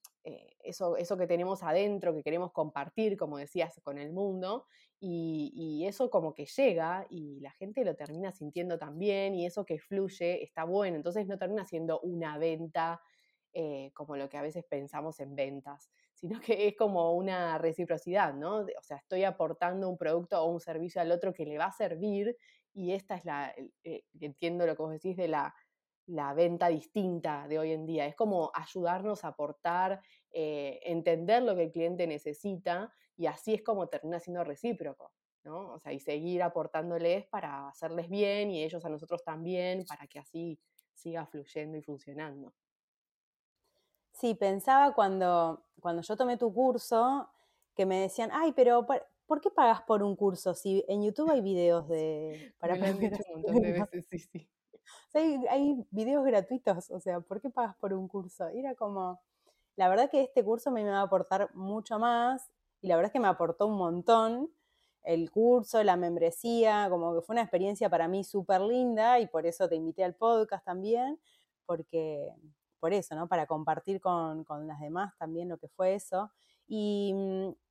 eso, 0.63 0.97
eso 0.97 1.17
que 1.17 1.27
tenemos 1.27 1.65
adentro, 1.65 2.15
que 2.15 2.23
queremos 2.23 2.53
compartir, 2.53 3.17
como 3.17 3.37
decías, 3.37 3.81
con 3.83 3.99
el 3.99 4.13
mundo, 4.13 4.67
y, 5.01 5.85
eso 5.89 6.09
como 6.09 6.33
que 6.33 6.47
llega 6.47 7.07
y 7.11 7.41
la 7.41 7.51
gente 7.51 7.85
lo 7.85 7.97
termina 7.97 8.31
sintiendo 8.31 8.79
también 8.79 9.35
y 9.35 9.45
eso 9.45 9.67
que 9.67 9.81
fluye 9.81 10.45
está 10.45 10.63
bueno, 10.63 10.97
entonces 10.97 11.27
no 11.27 11.37
termina 11.37 11.67
siendo 11.67 11.99
una 12.01 12.39
venta 12.39 13.01
eh, 13.53 13.91
como 13.95 14.17
lo 14.17 14.29
que 14.29 14.39
a 14.39 14.43
veces 14.43 14.65
pensamos 14.65 15.19
en 15.19 15.35
ventas, 15.35 15.91
sino 16.23 16.41
que 16.41 16.69
es 16.69 16.77
como 16.77 17.15
una 17.15 17.59
reciprocidad, 17.59 18.33
¿no? 18.35 18.59
O 18.61 18.83
sea, 18.83 18.99
estoy 18.99 19.25
aportando 19.25 19.89
un 19.91 19.99
producto 19.99 20.41
o 20.43 20.47
un 20.53 20.61
servicio 20.61 21.01
al 21.01 21.11
otro 21.11 21.33
que 21.35 21.45
le 21.47 21.59
va 21.59 21.67
a 21.67 21.73
servir 21.73 22.37
y 22.73 22.93
esta 22.93 23.17
es 23.17 23.25
la, 23.25 23.55
eh, 23.85 24.05
entiendo 24.21 24.65
lo 24.67 24.77
que 24.77 24.83
vos 24.83 24.93
decís 24.93 25.17
de 25.17 25.29
la, 25.29 25.53
la 26.07 26.33
venta 26.35 26.69
distinta 26.69 27.49
de 27.49 27.59
hoy 27.59 27.73
en 27.73 27.87
día, 27.87 28.07
es 28.07 28.15
como 28.15 28.53
ayudarnos 28.55 29.25
a 29.25 29.29
aportar, 29.29 30.01
eh, 30.31 30.81
entender 30.85 31.43
lo 31.43 31.57
que 31.57 31.65
el 31.65 31.73
cliente 31.73 32.07
necesita 32.07 32.93
y 33.17 33.27
así 33.27 33.55
es 33.55 33.63
como 33.63 33.89
termina 33.89 34.21
siendo 34.21 34.45
recíproco, 34.45 35.13
¿no? 35.45 35.73
O 35.75 35.81
sea, 35.81 35.93
y 35.93 36.01
seguir 36.01 36.43
aportándoles 36.43 37.27
para 37.29 37.69
hacerles 37.69 38.09
bien 38.09 38.51
y 38.51 38.63
ellos 38.63 38.85
a 38.85 38.89
nosotros 38.89 39.25
también, 39.25 39.85
para 39.87 40.07
que 40.07 40.21
así 40.21 40.61
siga 40.95 41.27
fluyendo 41.27 41.77
y 41.79 41.83
funcionando. 41.83 42.55
Sí, 44.23 44.37
pensaba 44.37 44.95
cuando, 44.95 45.65
cuando 45.81 46.01
yo 46.01 46.17
tomé 46.17 46.37
tu 46.37 46.55
curso 46.55 47.29
que 47.75 47.85
me 47.87 48.03
decían, 48.03 48.31
ay, 48.33 48.53
pero 48.53 48.87
¿por, 48.87 49.41
qué 49.41 49.51
pagas 49.51 49.83
por 49.83 50.05
un 50.05 50.15
curso? 50.15 50.55
Si 50.55 50.85
en 50.87 51.03
YouTube 51.03 51.29
hay 51.29 51.41
videos 51.41 51.89
de... 51.89 52.55
Para 52.61 52.77
me 52.77 52.87
han 52.87 53.01
dicho 53.01 53.21
un 53.35 53.43
montón 53.43 53.63
de 53.63 53.73
veces, 53.73 54.07
sí, 54.09 54.19
sí. 54.21 54.49
hay, 55.13 55.45
hay, 55.51 55.87
videos 55.91 56.25
gratuitos, 56.25 56.89
o 56.93 57.01
sea, 57.01 57.19
¿por 57.19 57.41
qué 57.41 57.51
pagas 57.51 57.75
por 57.79 57.93
un 57.95 58.07
curso? 58.07 58.49
Y 58.53 58.61
era 58.61 58.77
como, 58.77 59.21
la 59.75 59.89
verdad 59.89 60.09
que 60.09 60.23
este 60.23 60.45
curso 60.45 60.71
me 60.71 60.85
va 60.85 61.01
a 61.01 61.03
aportar 61.03 61.53
mucho 61.57 61.99
más 61.99 62.49
y 62.81 62.87
la 62.87 62.95
verdad 62.95 63.09
es 63.09 63.13
que 63.15 63.19
me 63.19 63.27
aportó 63.27 63.67
un 63.67 63.77
montón 63.77 64.53
el 65.03 65.33
curso, 65.33 65.83
la 65.83 65.97
membresía, 65.97 66.87
como 66.91 67.13
que 67.13 67.23
fue 67.23 67.35
una 67.35 67.43
experiencia 67.43 67.91
para 67.91 68.07
mí 68.07 68.23
súper 68.23 68.61
linda 68.61 69.19
y 69.19 69.27
por 69.27 69.47
eso 69.47 69.69
te 69.69 69.75
invité 69.75 70.05
al 70.05 70.15
podcast 70.15 70.65
también, 70.65 71.19
porque 71.67 72.33
por 72.83 72.93
eso, 72.93 73.15
¿no? 73.15 73.29
Para 73.29 73.47
compartir 73.47 74.01
con, 74.01 74.45
las 74.67 74.81
demás 74.81 75.17
también 75.17 75.49
lo 75.49 75.57
que 75.57 75.69
fue 75.69 75.95
eso. 75.95 76.33
Y, 76.67 77.15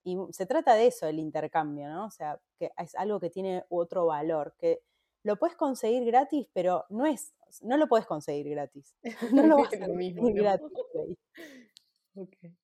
y, 0.06 0.18
se 0.32 0.46
trata 0.46 0.74
de 0.76 0.88
eso, 0.88 1.06
el 1.06 1.20
intercambio, 1.20 1.90
¿no? 1.90 2.06
O 2.06 2.12
sea, 2.12 2.40
que 2.58 2.72
es 2.78 2.96
algo 2.96 3.20
que 3.20 3.30
tiene 3.30 3.66
otro 3.68 4.06
valor, 4.06 4.56
que 4.58 4.82
lo 5.24 5.36
puedes 5.36 5.58
conseguir 5.58 6.06
gratis, 6.06 6.48
pero 6.54 6.86
no 6.88 7.06
es, 7.06 7.34
no 7.62 7.76
lo 7.76 7.90
puedes 7.90 8.06
conseguir 8.06 8.50
gratis. 8.52 8.96
No 9.44 9.48
lo 9.48 9.58
vas 9.58 9.74
a 9.74 9.80
conseguir 9.80 10.34
gratis. 10.34 10.72
Okay. 12.14 12.58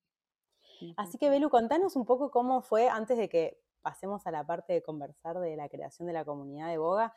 Así 0.98 1.18
que, 1.18 1.30
Belu, 1.30 1.50
contanos 1.50 1.96
un 1.96 2.06
poco 2.06 2.32
cómo 2.32 2.62
fue, 2.62 2.90
antes 2.90 3.18
de 3.18 3.30
que 3.30 3.62
pasemos 3.82 4.28
a 4.28 4.32
la 4.32 4.46
parte 4.46 4.74
de 4.74 4.84
conversar 4.84 5.40
de 5.40 5.56
la 5.56 5.70
creación 5.70 6.06
de 6.06 6.14
la 6.14 6.26
comunidad 6.26 6.68
de 6.68 6.78
Boga, 6.78 7.14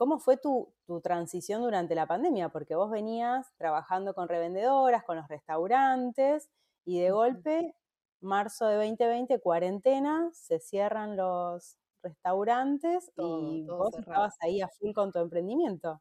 ¿cómo 0.00 0.18
fue 0.18 0.38
tu, 0.38 0.72
transición 1.02 1.60
durante 1.60 1.94
la 1.94 2.06
pandemia? 2.06 2.48
Porque 2.48 2.74
vos 2.74 2.90
venías 2.90 3.54
trabajando 3.58 4.14
con 4.14 4.28
revendedoras, 4.28 5.04
con 5.04 5.18
los 5.18 5.28
restaurantes, 5.28 6.48
y 6.86 7.00
de 7.00 7.10
golpe, 7.10 7.74
marzo 8.22 8.66
de 8.66 8.76
2020, 8.76 9.38
cuarentena, 9.40 10.30
se 10.32 10.58
cierran 10.58 11.18
los 11.18 11.76
restaurantes 12.02 13.12
y 13.14 13.66
vos 13.66 13.94
estabas 13.98 14.34
ahí 14.40 14.62
a 14.62 14.68
full 14.68 14.94
con 14.94 15.12
tu 15.12 15.18
emprendimiento. 15.18 16.00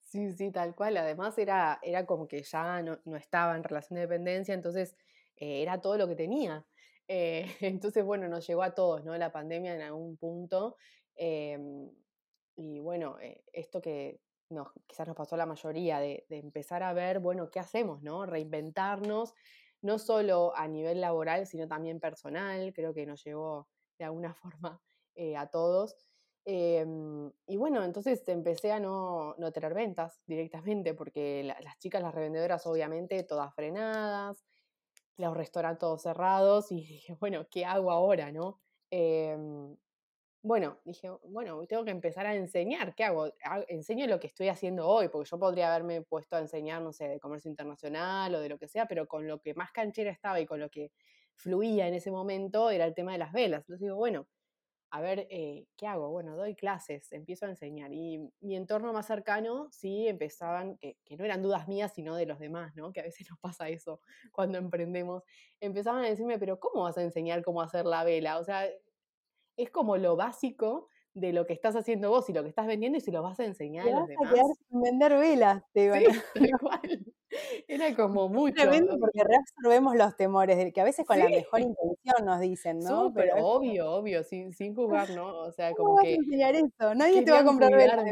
Sí, 0.00 0.32
sí, 0.32 0.50
tal 0.50 0.74
cual. 0.74 0.96
Además 0.96 1.36
era, 1.36 1.80
era 1.82 2.06
como 2.06 2.26
que 2.26 2.42
ya 2.42 2.80
no, 2.80 2.98
no 3.04 3.16
estaba 3.18 3.54
en 3.54 3.62
relación 3.62 3.96
de 3.96 4.06
dependencia, 4.06 4.54
entonces 4.54 4.96
eh, 5.36 5.60
era 5.60 5.82
todo 5.82 5.98
lo 5.98 6.08
que 6.08 6.16
tenía. 6.16 6.64
Eh, 7.08 7.44
entonces, 7.60 8.02
bueno, 8.06 8.26
nos 8.26 8.46
llegó 8.46 8.62
a 8.62 8.74
todos, 8.74 9.04
¿no? 9.04 9.14
La 9.18 9.30
pandemia 9.32 9.74
en 9.74 9.82
algún 9.82 10.16
punto. 10.16 10.76
Em, 11.14 11.90
y 12.58 12.80
bueno, 12.80 13.18
eh, 13.20 13.44
esto 13.52 13.80
que 13.80 14.20
nos, 14.50 14.68
quizás 14.86 15.06
nos 15.06 15.16
pasó 15.16 15.36
a 15.36 15.38
la 15.38 15.46
mayoría, 15.46 16.00
de, 16.00 16.26
empezar 16.28 16.82
a 16.82 16.92
ver, 16.92 17.20
bueno, 17.20 17.50
¿qué 17.50 17.60
hacemos, 17.60 18.02
no? 18.02 18.26
Reinventarnos, 18.26 19.32
no 19.80 19.98
solo 20.00 20.52
a 20.56 20.66
nivel 20.66 21.00
laboral, 21.00 21.46
sino 21.46 21.68
también 21.68 22.00
personal. 22.00 22.72
Creo 22.74 22.92
que 22.92 23.06
nos 23.06 23.22
llegó 23.24 23.68
de 23.98 24.06
alguna 24.06 24.34
forma 24.42 24.82
a 25.36 25.46
todos. 25.50 25.96
Em, 26.44 27.30
y 27.46 27.56
bueno, 27.56 27.84
entonces 27.84 28.26
empecé 28.26 28.72
a 28.72 28.80
no, 28.80 29.34
no 29.38 29.52
tener 29.52 29.74
ventas 29.74 30.20
directamente, 30.26 30.94
porque 30.94 31.44
las 31.44 31.78
chicas, 31.78 32.02
las 32.02 32.14
revendedoras, 32.14 32.66
obviamente, 32.66 33.22
todas 33.22 33.54
frenadas, 33.54 34.44
los 35.16 35.36
restaurantes 35.36 35.80
todos 35.80 36.02
cerrados 36.02 36.72
y 36.72 37.04
bueno, 37.20 37.46
¿qué 37.50 37.64
hago 37.64 37.92
ahora, 37.92 38.32
no? 38.32 38.60
Em, 38.90 39.76
bueno, 40.42 40.78
dije, 40.84 41.10
bueno, 41.24 41.66
tengo 41.66 41.84
que 41.84 41.90
empezar 41.90 42.26
a 42.26 42.34
enseñar, 42.34 42.94
¿qué 42.94 43.04
hago? 43.04 43.32
Enseño 43.68 44.06
lo 44.06 44.20
que 44.20 44.28
estoy 44.28 44.48
haciendo 44.48 44.86
hoy, 44.86 45.08
porque 45.08 45.28
yo 45.28 45.38
podría 45.38 45.68
haberme 45.68 46.02
puesto 46.02 46.36
a 46.36 46.40
enseñar, 46.40 46.80
no 46.80 46.92
sé, 46.92 47.08
de 47.08 47.20
comercio 47.20 47.50
internacional 47.50 48.34
o 48.34 48.40
de 48.40 48.48
lo 48.48 48.58
que 48.58 48.68
sea, 48.68 48.86
pero 48.86 49.08
con 49.08 49.26
lo 49.26 49.40
que 49.40 49.54
más 49.54 49.72
canchera 49.72 50.10
estaba 50.10 50.40
y 50.40 50.46
con 50.46 50.60
lo 50.60 50.70
que 50.70 50.92
fluía 51.34 51.88
en 51.88 51.94
ese 51.94 52.10
momento 52.10 52.70
era 52.70 52.84
el 52.84 52.94
tema 52.94 53.12
de 53.12 53.18
las 53.18 53.32
velas. 53.32 53.60
Entonces 53.62 53.80
digo, 53.80 53.96
bueno, 53.96 54.28
a 54.90 55.00
ver, 55.02 55.26
eh, 55.30 55.66
¿qué 55.76 55.86
hago? 55.86 56.10
Bueno, 56.10 56.36
doy 56.36 56.54
clases, 56.54 57.12
empiezo 57.12 57.46
a 57.46 57.50
enseñar. 57.50 57.92
Y 57.92 58.18
mi 58.40 58.56
entorno 58.56 58.92
más 58.92 59.06
cercano, 59.06 59.68
sí, 59.70 60.08
empezaban, 60.08 60.78
que, 60.78 60.96
no 61.18 61.24
eran 61.24 61.42
dudas 61.42 61.68
mías, 61.68 61.92
sino 61.94 62.16
de 62.16 62.26
los 62.26 62.38
demás, 62.38 62.74
¿no? 62.74 62.92
Que 62.92 63.00
a 63.00 63.02
veces 63.02 63.26
nos 63.30 63.38
pasa 63.38 63.68
eso 63.68 64.00
cuando 64.32 64.58
emprendemos. 64.58 65.24
Empezaban 65.60 66.04
a 66.04 66.08
decirme, 66.08 66.38
pero 66.38 66.58
¿cómo 66.58 66.84
vas 66.84 66.96
a 66.96 67.02
enseñar 67.02 67.42
cómo 67.42 67.60
hacer 67.60 67.84
la 67.84 68.04
vela? 68.04 68.38
O 68.38 68.44
sea, 68.44 68.66
es 69.58 69.70
como 69.70 69.96
lo 69.96 70.16
básico 70.16 70.88
de 71.14 71.32
lo 71.32 71.46
que 71.46 71.52
estás 71.52 71.74
haciendo 71.76 72.10
vos 72.10 72.28
y 72.30 72.32
lo 72.32 72.42
que 72.42 72.48
estás 72.48 72.66
vendiendo 72.66 72.98
y 72.98 73.00
si 73.00 73.10
lo 73.10 73.22
vas 73.22 73.40
a 73.40 73.44
enseñar 73.44 73.88
a 73.88 74.00
los 74.00 74.08
demás. 74.08 74.32
A 74.32 74.78
vender 74.78 75.18
velas, 75.18 75.62
te 75.72 75.92
sí, 75.92 76.20
igual. 76.34 76.80
Era 77.68 77.94
como 77.96 78.28
mucho. 78.28 78.54
Tremendo 78.54 78.96
porque 78.98 79.22
reabsorbemos 79.24 79.96
los 79.96 80.16
temores, 80.16 80.72
que 80.72 80.80
a 80.80 80.84
veces 80.84 81.06
con 81.06 81.18
la 81.18 81.28
mejor 81.28 81.60
intención 81.60 82.24
nos 82.24 82.40
dicen, 82.40 82.78
¿no? 82.80 83.12
Pero 83.12 83.36
obvio, 83.36 83.90
obvio, 83.92 84.22
sin, 84.24 84.52
sin 84.52 84.74
jugar, 84.76 85.10
¿no? 85.10 85.38
O 85.40 85.52
sea, 85.52 85.72
como 85.74 85.96
que. 85.98 86.14
enseñar 86.14 86.54
eso? 86.54 86.94
Nadie 86.94 87.22
te 87.22 87.30
va 87.30 87.40
a 87.40 87.44
comprar 87.44 87.72
velas. 87.72 88.04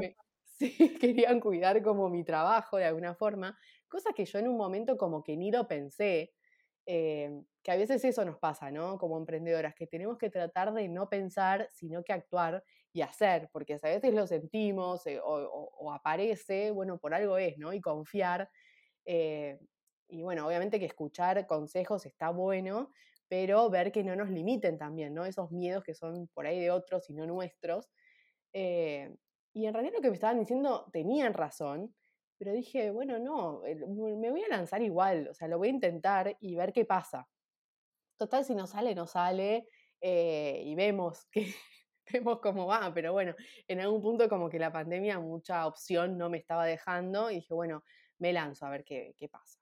Sí, 0.58 0.96
querían 0.98 1.38
cuidar 1.38 1.82
como 1.82 2.08
mi 2.08 2.24
trabajo 2.24 2.78
de 2.78 2.86
alguna 2.86 3.14
forma, 3.14 3.58
cosa 3.88 4.14
que 4.14 4.24
yo 4.24 4.38
en 4.38 4.48
un 4.48 4.56
momento 4.56 4.96
como 4.96 5.22
que 5.22 5.36
ni 5.36 5.50
lo 5.50 5.68
pensé. 5.68 6.32
Eh, 6.88 7.42
que 7.64 7.72
a 7.72 7.76
veces 7.76 8.04
eso 8.04 8.24
nos 8.24 8.38
pasa, 8.38 8.70
¿no? 8.70 8.96
Como 8.96 9.18
emprendedoras, 9.18 9.74
que 9.74 9.88
tenemos 9.88 10.18
que 10.18 10.30
tratar 10.30 10.72
de 10.72 10.88
no 10.88 11.08
pensar, 11.08 11.68
sino 11.72 12.04
que 12.04 12.12
actuar 12.12 12.62
y 12.92 13.02
hacer, 13.02 13.50
porque 13.52 13.74
a 13.74 13.88
veces 13.88 14.14
lo 14.14 14.26
sentimos 14.28 15.04
eh, 15.08 15.20
o, 15.22 15.92
aparece, 15.92 16.70
bueno, 16.70 16.98
por 16.98 17.12
algo 17.12 17.38
es, 17.38 17.58
¿no? 17.58 17.72
Y 17.72 17.80
confiar. 17.80 18.48
Eh, 19.04 19.58
y 20.08 20.22
bueno, 20.22 20.46
obviamente 20.46 20.78
que 20.78 20.86
escuchar 20.86 21.44
consejos 21.48 22.06
está 22.06 22.30
bueno, 22.30 22.92
pero 23.28 23.68
ver 23.68 23.90
que 23.90 24.04
no 24.04 24.14
nos 24.14 24.30
limiten 24.30 24.78
también, 24.78 25.12
¿no? 25.12 25.26
Esos 25.26 25.50
miedos 25.50 25.82
que 25.82 25.94
son 25.94 26.28
por 26.28 26.46
ahí 26.46 26.60
de 26.60 26.70
otros 26.70 27.10
y 27.10 27.14
no 27.14 27.26
nuestros. 27.26 27.90
y 28.52 29.66
en 29.66 29.74
realidad 29.74 29.94
lo 29.94 30.02
que 30.02 30.10
me 30.10 30.14
estaban 30.14 30.38
diciendo 30.38 30.88
tenían 30.92 31.34
razón, 31.34 31.94
pero 32.38 32.52
dije, 32.52 32.90
bueno, 32.90 33.18
no, 33.18 33.62
me 33.62 34.30
voy 34.30 34.42
a 34.42 34.48
lanzar 34.48 34.82
igual, 34.82 35.28
o 35.28 35.34
sea, 35.34 35.48
lo 35.48 35.58
voy 35.58 35.68
a 35.68 35.72
intentar 35.72 36.36
y 36.40 36.54
ver 36.54 36.72
qué 36.72 36.84
pasa. 36.84 37.28
Total, 38.16 38.44
si 38.44 38.54
no 38.54 38.66
sale, 38.66 38.94
no 38.94 39.06
sale, 39.06 39.68
eh, 40.00 40.62
y 40.64 40.74
vemos 40.74 41.26
que 41.30 41.54
vemos 42.12 42.40
cómo 42.40 42.66
va, 42.66 42.92
pero 42.94 43.12
bueno, 43.12 43.34
en 43.66 43.80
algún 43.80 44.02
punto 44.02 44.28
como 44.28 44.48
que 44.48 44.58
la 44.58 44.72
pandemia 44.72 45.18
mucha 45.18 45.66
opción 45.66 46.16
no 46.16 46.30
me 46.30 46.38
estaba 46.38 46.66
dejando 46.66 47.30
y 47.30 47.36
dije, 47.36 47.54
bueno, 47.54 47.82
me 48.18 48.32
lanzo 48.32 48.66
a 48.66 48.70
ver 48.70 48.84
qué, 48.84 49.14
pasa. 49.30 49.58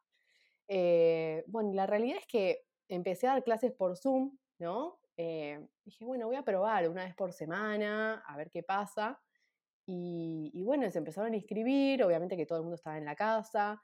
Eh, 0.68 1.44
bueno, 1.46 1.72
la 1.72 1.86
realidad 1.86 2.18
es 2.18 2.26
que 2.26 2.62
empecé 2.88 3.26
a 3.26 3.32
dar 3.32 3.44
clases 3.44 3.72
por 3.72 3.96
Zoom, 3.96 4.36
¿no? 4.58 5.00
Eh, 5.16 5.64
dije, 5.84 6.04
bueno, 6.04 6.26
voy 6.26 6.36
a 6.36 6.42
probar 6.42 6.88
una 6.88 7.04
vez 7.04 7.14
por 7.14 7.32
semana, 7.32 8.22
a 8.26 8.36
ver 8.36 8.50
qué 8.50 8.62
pasa. 8.62 9.20
Y, 9.86 10.62
bueno, 10.64 10.90
se 10.90 10.98
empezaron 10.98 11.32
a 11.32 11.36
inscribir, 11.36 12.02
obviamente 12.02 12.36
que 12.36 12.46
todo 12.46 12.58
el 12.58 12.64
mundo 12.64 12.76
estaba 12.76 12.98
en 12.98 13.04
la 13.04 13.14
casa. 13.14 13.82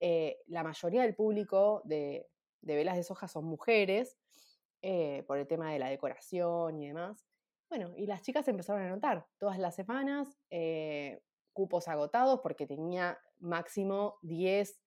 la 0.00 0.62
mayoría 0.62 1.02
del 1.02 1.14
público 1.14 1.82
de, 1.84 2.26
velas 2.62 2.96
de 2.96 3.04
soja 3.04 3.28
son 3.28 3.44
mujeres, 3.44 4.16
eh, 4.82 5.24
por 5.26 5.38
el 5.38 5.46
tema 5.46 5.72
de 5.72 5.78
la 5.78 5.88
decoración 5.88 6.78
y 6.78 6.88
demás. 6.88 7.24
Bueno, 7.70 7.94
y 7.96 8.06
las 8.06 8.22
chicas 8.22 8.46
empezaron 8.48 8.82
a 8.82 8.88
notar 8.88 9.26
todas 9.38 9.58
las 9.58 9.74
semanas 9.74 10.38
eh, 10.50 11.22
cupos 11.54 11.88
agotados 11.88 12.40
porque 12.42 12.66
tenía 12.66 13.18
máximo 13.38 14.18
10, 14.20 14.78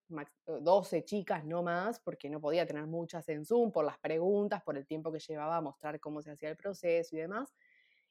12 0.45 1.03
chicas, 1.03 1.43
no 1.45 1.63
más, 1.63 1.99
porque 1.99 2.29
no 2.29 2.39
podía 2.39 2.67
tener 2.67 2.85
muchas 2.85 3.27
en 3.29 3.43
Zoom 3.43 3.71
por 3.71 3.85
las 3.85 3.97
preguntas, 3.97 4.61
por 4.61 4.77
el 4.77 4.85
tiempo 4.85 5.11
que 5.11 5.19
llevaba 5.19 5.57
a 5.57 5.61
mostrar 5.61 5.99
cómo 5.99 6.21
se 6.21 6.31
hacía 6.31 6.49
el 6.49 6.57
proceso 6.57 7.15
y 7.15 7.19
demás. 7.19 7.53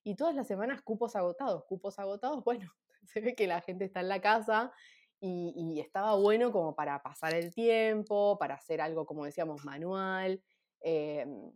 Y 0.06 0.14
todas 0.14 0.36
las 0.36 0.46
semanas 0.46 0.82
cupos 0.82 1.16
agotados, 1.16 1.64
cupos 1.64 1.98
agotados, 1.98 2.44
bueno, 2.44 2.72
se 3.12 3.20
ve 3.20 3.34
que 3.34 3.48
la 3.48 3.60
gente 3.60 3.84
está 3.84 4.00
en 4.00 4.08
la 4.08 4.20
casa 4.20 4.72
y, 5.18 5.80
estaba 5.80 6.14
bueno 6.14 6.52
como 6.52 6.76
para 6.76 7.02
pasar 7.02 7.34
el 7.34 7.52
tiempo, 7.52 8.38
para 8.38 8.54
hacer 8.54 8.80
algo, 8.80 9.04
como 9.04 9.24
decíamos, 9.24 9.64
manual. 9.64 10.40
Em, 10.80 11.50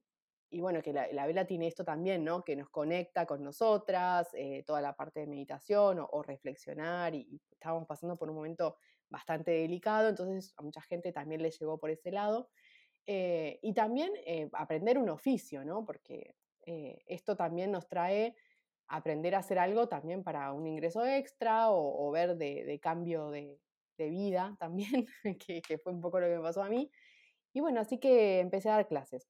y 0.51 0.61
bueno, 0.61 0.83
que 0.83 0.93
la, 0.93 1.27
vela 1.27 1.47
tiene 1.47 1.69
esto 1.69 1.85
también, 1.85 2.25
¿no? 2.25 2.43
Que 2.43 2.57
nos 2.57 2.69
conecta 2.71 3.25
con 3.25 3.45
nosotras, 3.45 4.29
eh, 4.35 4.65
toda 4.67 4.81
la 4.81 4.97
parte 4.97 5.21
de 5.21 5.29
meditación 5.29 6.05
o, 6.11 6.23
reflexionar, 6.25 7.15
y, 7.15 7.41
estábamos 7.53 7.87
pasando 7.87 8.17
por 8.17 8.31
un 8.31 8.37
momento 8.37 8.79
bastante 9.09 9.53
delicado, 9.53 10.09
entonces 10.09 10.53
a 10.57 10.63
mucha 10.63 10.81
gente 10.83 11.13
también 11.13 11.41
le 11.41 11.53
llegó 11.53 11.79
por 11.79 11.91
ese 11.91 12.11
lado. 12.11 12.51
Eh, 13.07 13.61
y 13.63 13.75
también 13.75 14.11
eh, 14.27 14.51
aprender 14.55 14.99
un 14.99 15.09
oficio, 15.09 15.65
¿no? 15.65 15.85
Porque 15.85 16.35
esto 16.65 17.37
también 17.37 17.73
nos 17.73 17.89
trae 17.89 18.35
aprender 18.91 19.35
a 19.35 19.39
hacer 19.39 19.59
algo 19.59 19.89
también 19.89 20.23
para 20.23 20.53
un 20.53 20.67
ingreso 20.67 21.07
extra 21.07 21.71
o, 21.71 22.11
ver 22.11 22.37
de, 22.37 22.79
cambio 22.83 23.31
de, 23.31 23.59
vida 23.99 24.57
también, 24.59 25.07
que, 25.47 25.79
fue 25.79 25.93
un 25.93 26.01
poco 26.01 26.21
lo 26.21 26.27
que 26.27 26.37
me 26.37 26.43
pasó 26.43 26.63
a 26.63 26.69
mí. 26.69 26.91
Y 27.53 27.61
bueno, 27.61 27.81
así 27.81 27.99
que 27.99 28.41
empecé 28.41 28.71
a 28.71 28.75
dar 28.75 28.89
clases. 28.89 29.29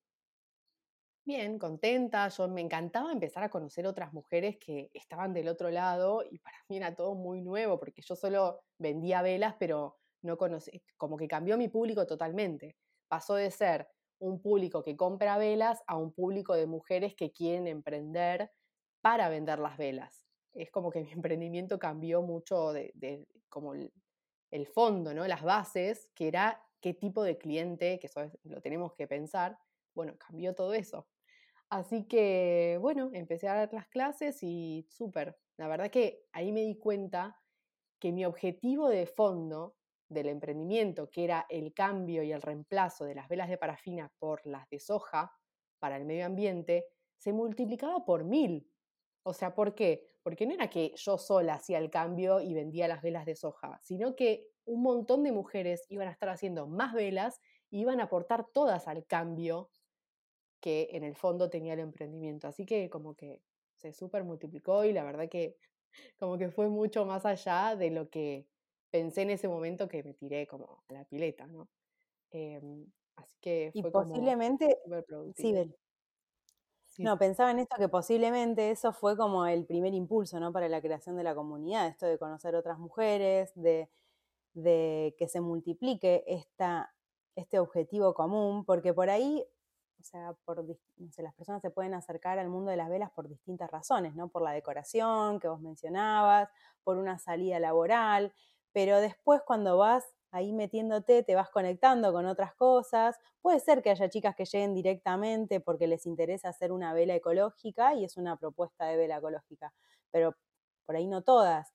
Bien, 1.25 1.59
contenta, 1.59 2.29
yo 2.29 2.49
me 2.49 2.61
encantaba 2.61 3.13
empezar 3.13 3.43
a 3.43 3.51
conocer 3.51 3.87
otras 3.87 4.13
mujeres 4.13 4.59
que 4.59 4.91
estaban 4.95 5.33
del 5.35 5.49
otro 5.49 5.71
lado 5.71 6.25
y 6.29 6.39
para 6.39 6.57
mí 6.69 6.77
era 6.79 6.95
todo 6.95 7.15
muy 7.15 7.43
nuevo 7.43 7.79
porque 7.79 8.01
yo 8.03 8.17
solo 8.17 8.63
vendía 8.79 9.23
velas, 9.23 9.55
pero 9.59 9.99
no 10.23 10.39
conocí, 10.39 10.83
como 10.97 11.17
que 11.17 11.29
cambió 11.29 11.59
mi 11.59 11.69
público 11.69 12.07
totalmente. 12.07 12.77
Pasó 13.09 13.35
de 13.35 13.51
ser 13.51 13.89
un 14.21 14.41
público 14.41 14.83
que 14.83 14.97
compra 14.97 15.39
velas 15.39 15.83
a 15.87 15.97
un 15.97 16.13
público 16.13 16.55
de 16.55 16.67
mujeres 16.67 17.15
que 17.15 17.33
quieren 17.33 17.67
emprender 17.67 18.53
para 19.01 19.29
vender 19.29 19.59
las 19.59 19.77
velas. 19.77 20.25
Es 20.53 20.71
como 20.71 20.91
que 20.91 21.03
mi 21.03 21.11
emprendimiento 21.13 21.79
cambió 21.79 22.23
mucho 22.23 22.73
de, 22.73 23.27
como 23.49 23.75
el, 23.75 24.67
fondo, 24.67 25.15
¿no? 25.15 25.27
Las 25.27 25.43
bases, 25.43 26.11
que 26.15 26.29
era 26.29 26.63
qué 26.81 26.95
tipo 26.95 27.23
de 27.23 27.39
cliente, 27.39 27.99
que 27.99 28.07
eso 28.07 28.31
lo 28.45 28.61
tenemos 28.61 28.95
que 28.95 29.07
pensar. 29.07 29.59
Bueno, 29.95 30.15
cambió 30.19 30.55
todo 30.55 30.75
eso. 30.75 31.09
Así 31.69 32.07
que, 32.07 32.79
bueno, 32.81 33.11
empecé 33.13 33.49
a 33.49 33.55
dar 33.55 33.73
las 33.73 33.87
clases 33.89 34.43
y 34.43 34.87
súper. 34.89 35.39
La 35.57 35.69
verdad 35.69 35.91
que 35.91 36.27
ahí 36.33 36.53
me 36.53 36.63
di 36.63 36.77
cuenta 36.77 37.41
que 38.01 38.13
mi 38.13 38.25
objetivo 38.25 38.89
de 38.89 39.07
fondo 39.07 39.77
del 40.11 40.29
emprendimiento, 40.29 41.09
que 41.11 41.25
era 41.25 41.47
el 41.49 41.73
cambio 41.73 42.23
y 42.23 42.33
el 42.33 42.43
reemplazo 42.43 43.05
de 43.05 43.15
las 43.15 43.29
velas 43.29 43.49
de 43.49 43.59
parafina 43.59 44.13
por 44.19 44.45
las 44.47 44.69
de 44.69 44.81
soja, 44.81 45.33
para 45.79 45.97
el 45.97 46.05
medio 46.05 46.27
ambiente 46.27 46.87
se 47.17 47.33
multiplicaba 47.33 48.05
por 48.05 48.25
mil. 48.25 48.71
O 49.23 49.33
sea, 49.33 49.55
¿por 49.55 49.75
qué? 49.75 50.05
Porque 50.23 50.47
no 50.47 50.55
era 50.55 50.69
que 50.69 50.93
yo 50.97 51.17
sola 51.17 51.55
hacía 51.55 51.79
el 51.79 51.91
cambio 51.91 52.41
y 52.41 52.55
vendía 52.55 52.89
las 52.89 53.03
velas 53.03 53.25
de 53.25 53.37
soja, 53.37 53.79
sino 53.83 54.17
que 54.17 54.49
un 54.65 54.83
montón 54.83 55.23
de 55.23 55.33
mujeres 55.33 55.87
iban 55.89 56.09
a 56.09 56.13
estar 56.13 56.29
haciendo 56.29 56.67
más 56.67 56.93
velas 56.93 57.41
y 57.71 57.81
iban 57.81 58.01
a 58.01 58.05
aportar 58.05 58.47
todas 58.53 58.89
al 58.89 59.07
cambio 59.07 59.71
que 60.61 60.89
en 60.93 61.05
el 61.05 61.17
fondo 61.17 61.49
tenía 61.49 61.75
el 61.75 61.81
emprendimiento. 61.81 62.49
Así 62.49 62.67
que 62.67 62.91
como 62.91 63.15
que 63.15 63.43
se 63.77 63.93
súper 63.93 64.25
multiplicó 64.25 64.85
y 64.85 64.93
la 64.93 65.05
verdad 65.05 65.29
que 65.29 65.57
como 66.19 66.39
que 66.39 66.51
fue 66.51 66.69
mucho 66.69 67.05
más 67.07 67.27
allá 67.27 67.77
de 67.77 67.91
lo 67.91 68.11
que 68.11 68.47
pensé 68.91 69.23
en 69.23 69.31
ese 69.31 69.49
momento 69.49 69.89
que 69.89 70.03
me 70.03 70.15
tiré 70.15 70.47
como 70.47 70.83
a 70.89 70.93
la 70.93 71.05
pileta, 71.05 71.47
¿no? 71.47 71.69
Em, 72.31 72.87
así 73.17 73.37
que 73.41 73.71
Y 73.75 73.83
fue 73.83 73.91
posiblemente, 73.91 74.79
como 75.09 75.33
sí, 75.35 75.55
No, 76.99 77.19
pensaba 77.19 77.51
en 77.51 77.61
esto 77.61 77.77
que 77.79 77.89
posiblemente 77.89 78.71
eso 78.71 78.93
fue 78.93 79.17
como 79.17 79.47
el 79.47 79.65
primer 79.65 79.95
impulso, 79.95 80.39
¿no? 80.39 80.53
Para 80.53 80.69
la 80.69 80.81
creación 80.81 81.17
de 81.17 81.23
la 81.23 81.35
comunidad, 81.35 81.87
esto 81.87 82.07
de 82.07 82.19
conocer 82.19 82.55
otras 82.55 82.79
mujeres, 82.79 83.53
de, 83.55 83.89
de 84.55 85.15
que 85.19 85.29
se 85.29 85.41
multiplique 85.41 86.25
esta, 86.27 86.93
este 87.37 87.59
objetivo 87.59 88.13
común, 88.15 88.65
porque 88.65 88.93
por 88.93 89.09
ahí 89.09 89.47
o 90.01 90.03
sea, 90.03 90.35
por, 90.45 90.65
las 91.19 91.35
personas 91.35 91.61
se 91.61 91.71
pueden 91.71 91.95
acercar 91.95 92.39
al 92.39 92.49
mundo 92.49 92.71
de 92.71 92.77
las 92.77 92.89
velas 92.89 93.11
por 93.11 93.29
distintas 93.29 93.71
razones, 93.71 94.15
¿no? 94.15 94.29
Por 94.29 94.43
la 94.43 94.53
decoración 94.53 95.39
que 95.41 95.49
vos 95.49 95.61
mencionabas, 95.61 96.49
por 96.83 96.97
una 96.97 97.19
salida 97.19 97.59
laboral, 97.61 98.33
pero 98.73 99.01
después 99.01 99.43
cuando 99.47 99.77
vas 99.79 100.05
ahí 100.33 100.53
metiéndote, 100.53 101.23
te 101.23 101.35
vas 101.35 101.51
conectando 101.51 102.13
con 102.13 102.27
otras 102.27 102.55
cosas. 102.55 103.17
Puede 103.43 103.61
ser 103.61 103.83
que 103.83 103.91
haya 103.91 104.09
chicas 104.09 104.35
que 104.37 104.45
lleguen 104.45 104.75
directamente 104.75 105.61
porque 105.61 105.87
les 105.87 106.07
interesa 106.07 106.51
hacer 106.51 106.73
una 106.73 106.93
vela 106.93 107.15
ecológica 107.15 107.95
y 107.95 108.05
es 108.05 108.17
una 108.17 108.37
propuesta 108.37 108.87
de 108.87 108.97
vela 108.97 109.19
ecológica, 109.19 109.73
pero 110.11 110.35
por 110.87 110.97
ahí 110.97 111.07
no 111.07 111.23
todas. 111.23 111.73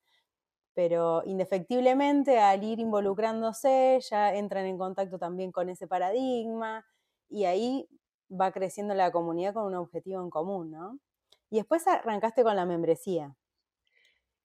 Pero 0.73 1.23
indefectiblemente 1.25 2.39
al 2.39 2.63
ir 2.63 2.79
involucrándose 2.79 3.99
ya 4.09 4.33
entran 4.35 4.65
en 4.65 4.77
contacto 4.77 5.17
también 5.19 5.51
con 5.51 5.69
ese 5.69 5.87
paradigma 5.87 6.85
y 7.29 7.45
ahí 7.45 7.87
va 8.29 8.51
creciendo 8.51 8.93
la 8.95 9.11
comunidad 9.11 9.53
con 9.53 9.65
un 9.65 9.75
objetivo 9.75 10.21
en 10.21 10.29
común, 10.29 10.71
¿no? 10.71 10.99
Y 11.49 11.57
después 11.57 11.87
arrancaste 11.87 12.43
con 12.43 12.55
la 12.55 12.65
membresía. 12.65 13.35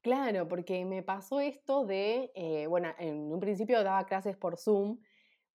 Claro, 0.02 0.48
porque 0.48 0.86
me 0.86 1.02
pasó 1.02 1.40
esto 1.40 1.84
de, 1.84 2.32
eh, 2.34 2.66
bueno, 2.66 2.88
en 2.98 3.30
un 3.30 3.38
principio 3.38 3.84
daba 3.84 4.06
clases 4.06 4.34
por 4.34 4.56
Zoom, 4.56 4.98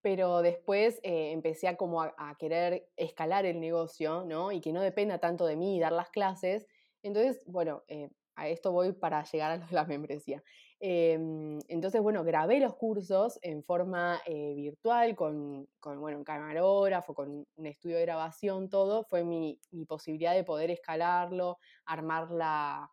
pero 0.01 0.43
después 0.43 0.99
eh, 1.01 1.31
empecé 1.31 1.67
a 1.67 1.77
como 1.77 2.03
a, 2.03 2.35
querer 2.37 2.87
escalar 2.95 3.45
el 3.47 3.59
negocio, 3.59 4.23
¿no? 4.23 4.51
Y 4.51 4.61
que 4.61 4.71
no 4.71 4.81
dependa 4.81 5.17
tanto 5.17 5.47
de 5.47 5.55
mí 5.55 5.79
dar 5.79 5.93
las 5.93 6.11
clases. 6.11 6.67
Entonces, 7.01 7.41
bueno, 7.47 7.83
eh, 7.87 8.11
a 8.35 8.47
esto 8.47 8.71
voy 8.71 8.93
para 8.93 9.23
llegar 9.23 9.63
a 9.63 9.67
la 9.71 9.85
membresía. 9.85 10.43
Em, 10.79 11.57
entonces, 11.67 12.01
bueno, 12.01 12.23
grabé 12.23 12.59
los 12.59 12.75
cursos 12.75 13.39
en 13.41 13.63
forma 13.63 14.21
virtual 14.27 15.15
con, 15.15 15.67
bueno, 15.83 16.19
un 16.19 16.23
camarógrafo, 16.23 17.15
con 17.15 17.47
un 17.55 17.65
estudio 17.65 17.97
de 17.97 18.03
grabación, 18.03 18.69
todo. 18.69 19.05
Fue 19.05 19.23
mi, 19.23 19.59
posibilidad 19.87 20.35
de 20.35 20.43
poder 20.43 20.69
escalarlo, 20.69 21.57
armar 21.85 22.29
la, 22.29 22.91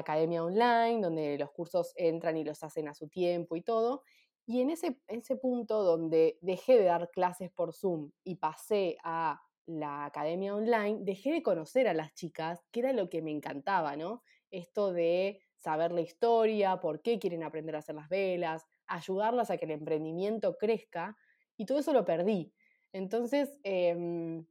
academia 0.00 0.44
online, 0.44 1.00
donde 1.00 1.38
los 1.38 1.50
cursos 1.52 1.92
entran 1.96 2.36
y 2.36 2.44
los 2.44 2.62
hacen 2.62 2.88
a 2.88 2.94
su 2.94 3.08
tiempo 3.08 3.56
y 3.56 3.62
todo. 3.62 4.02
Y 4.46 4.60
en 4.60 4.70
ese, 4.70 5.00
ese 5.06 5.36
punto 5.36 5.82
donde 5.82 6.38
dejé 6.40 6.78
de 6.78 6.84
dar 6.84 7.10
clases 7.10 7.50
por 7.50 7.72
Zoom 7.72 8.10
y 8.24 8.36
pasé 8.36 8.96
a 9.04 9.40
la 9.66 10.04
academia 10.06 10.54
online, 10.54 10.98
dejé 11.02 11.32
de 11.32 11.42
conocer 11.42 11.86
a 11.86 11.94
las 11.94 12.14
chicas, 12.14 12.66
que 12.72 12.80
era 12.80 12.92
lo 12.92 13.08
que 13.08 13.22
me 13.22 13.30
encantaba, 13.30 13.96
¿no? 13.96 14.22
Esto 14.50 14.92
de 14.92 15.40
saber 15.56 15.92
la 15.92 16.00
historia, 16.00 16.80
por 16.80 17.02
qué 17.02 17.18
quieren 17.20 17.44
aprender 17.44 17.76
a 17.76 17.78
hacer 17.78 17.94
las 17.94 18.08
velas, 18.08 18.66
ayudarlas 18.86 19.50
a 19.50 19.56
que 19.56 19.64
el 19.66 19.70
emprendimiento 19.70 20.58
crezca, 20.58 21.16
y 21.56 21.66
todo 21.66 21.78
eso 21.78 21.92
lo 21.92 22.04
perdí. 22.04 22.52
Entonces, 22.92 23.60
em, 23.62 24.44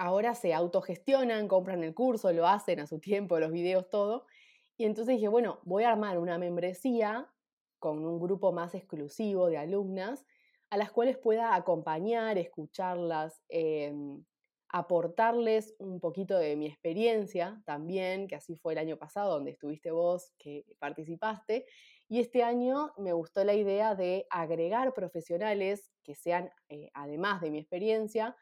ahora 0.00 0.34
se 0.34 0.54
autogestionan, 0.54 1.46
compran 1.46 1.84
el 1.84 1.94
curso, 1.94 2.32
lo 2.32 2.46
hacen 2.46 2.80
a 2.80 2.86
su 2.86 3.00
tiempo, 3.00 3.38
los 3.38 3.52
videos, 3.52 3.90
todo. 3.90 4.24
Y 4.78 4.86
entonces 4.86 5.16
dije, 5.16 5.28
bueno, 5.28 5.60
voy 5.64 5.84
a 5.84 5.90
armar 5.90 6.18
una 6.18 6.38
membresía 6.38 7.30
con 7.78 8.06
un 8.06 8.18
grupo 8.18 8.50
más 8.50 8.74
exclusivo 8.74 9.48
de 9.48 9.58
alumnas 9.58 10.24
a 10.70 10.78
las 10.78 10.90
cuales 10.90 11.18
pueda 11.18 11.54
acompañar, 11.54 12.38
escucharlas, 12.38 13.42
em, 13.50 14.24
aportarles 14.70 15.74
un 15.78 16.00
poquito 16.00 16.38
de 16.38 16.56
mi 16.56 16.66
experiencia 16.66 17.60
también, 17.66 18.26
que 18.26 18.36
así 18.36 18.56
fue 18.56 18.72
el 18.72 18.78
año 18.78 18.96
pasado, 18.96 19.34
donde 19.34 19.50
estuviste 19.50 19.90
vos, 19.90 20.32
que 20.38 20.64
participaste. 20.78 21.66
Y 22.08 22.20
este 22.20 22.42
año 22.42 22.94
me 22.96 23.12
gustó 23.12 23.44
la 23.44 23.52
idea 23.52 23.94
de 23.94 24.26
agregar 24.30 24.94
profesionales 24.94 25.90
que 26.02 26.14
sean, 26.14 26.50
eh, 26.70 26.88
además 26.94 27.42
de 27.42 27.50
mi 27.50 27.58
experiencia, 27.58 28.34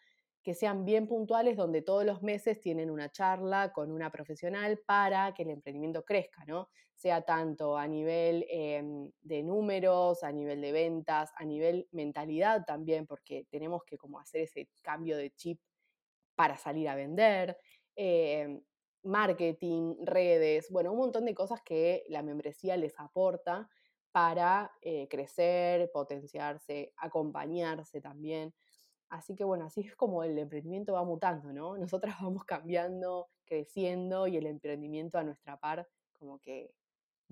que 0.49 0.55
sean 0.55 0.87
bien 0.87 1.07
puntuales, 1.07 1.59
donde 1.59 1.83
todos 1.83 2.07
los 2.07 2.23
meses 2.23 2.59
tienen 2.59 2.89
una 2.89 3.13
charla 3.13 3.71
con 3.71 3.93
una 3.93 4.11
profesional 4.11 4.79
para 4.87 5.35
que 5.35 5.43
el 5.43 5.51
emprendimiento 5.51 6.07
crezca, 6.07 6.43
¿no? 6.47 6.71
Sea 6.95 7.21
tanto 7.21 7.77
a 7.77 7.87
nivel 7.87 8.47
em, 8.49 9.13
de 9.21 9.43
números, 9.43 10.25
a 10.25 10.33
nivel 10.33 10.63
de 10.63 10.73
ventas, 10.73 11.31
a 11.37 11.45
nivel 11.45 11.87
mentalidad 11.93 12.65
también, 12.65 13.07
porque 13.07 13.45
tenemos 13.51 13.85
que 13.85 13.99
como 13.99 14.21
hacer 14.21 14.41
ese 14.41 14.71
cambio 14.81 15.19
de 15.19 15.33
chip 15.33 15.61
para 16.35 16.57
salir 16.57 16.89
a 16.89 16.95
vender, 16.95 17.59
em, 17.95 18.63
marketing, 19.03 19.97
redes, 20.01 20.71
bueno, 20.71 20.93
un 20.93 20.99
montón 20.99 21.27
de 21.27 21.35
cosas 21.35 21.61
que 21.61 22.05
la 22.09 22.23
membresía 22.23 22.79
les 22.79 22.99
aporta 22.99 23.69
para 24.13 24.73
eh, 24.81 25.09
crecer, 25.09 25.91
potenciarse, 25.93 26.95
acompañarse 26.97 28.01
también. 28.01 28.55
Así 29.11 29.35
que 29.35 29.45
bueno, 29.45 29.65
así 29.65 29.81
es 29.81 29.97
como 29.97 30.23
el 30.23 30.39
emprendimiento 30.39 30.93
va 30.95 31.05
mutando, 31.05 31.53
¿no? 31.53 31.77
Nosotras 31.79 32.17
vamos 32.23 32.45
cambiando, 32.45 33.29
creciendo 33.45 34.27
y 34.27 34.37
el 34.37 34.47
emprendimiento 34.47 35.19
a 35.19 35.25
nuestra 35.25 35.59
par 35.59 35.89
como 36.19 36.39
que 36.41 36.75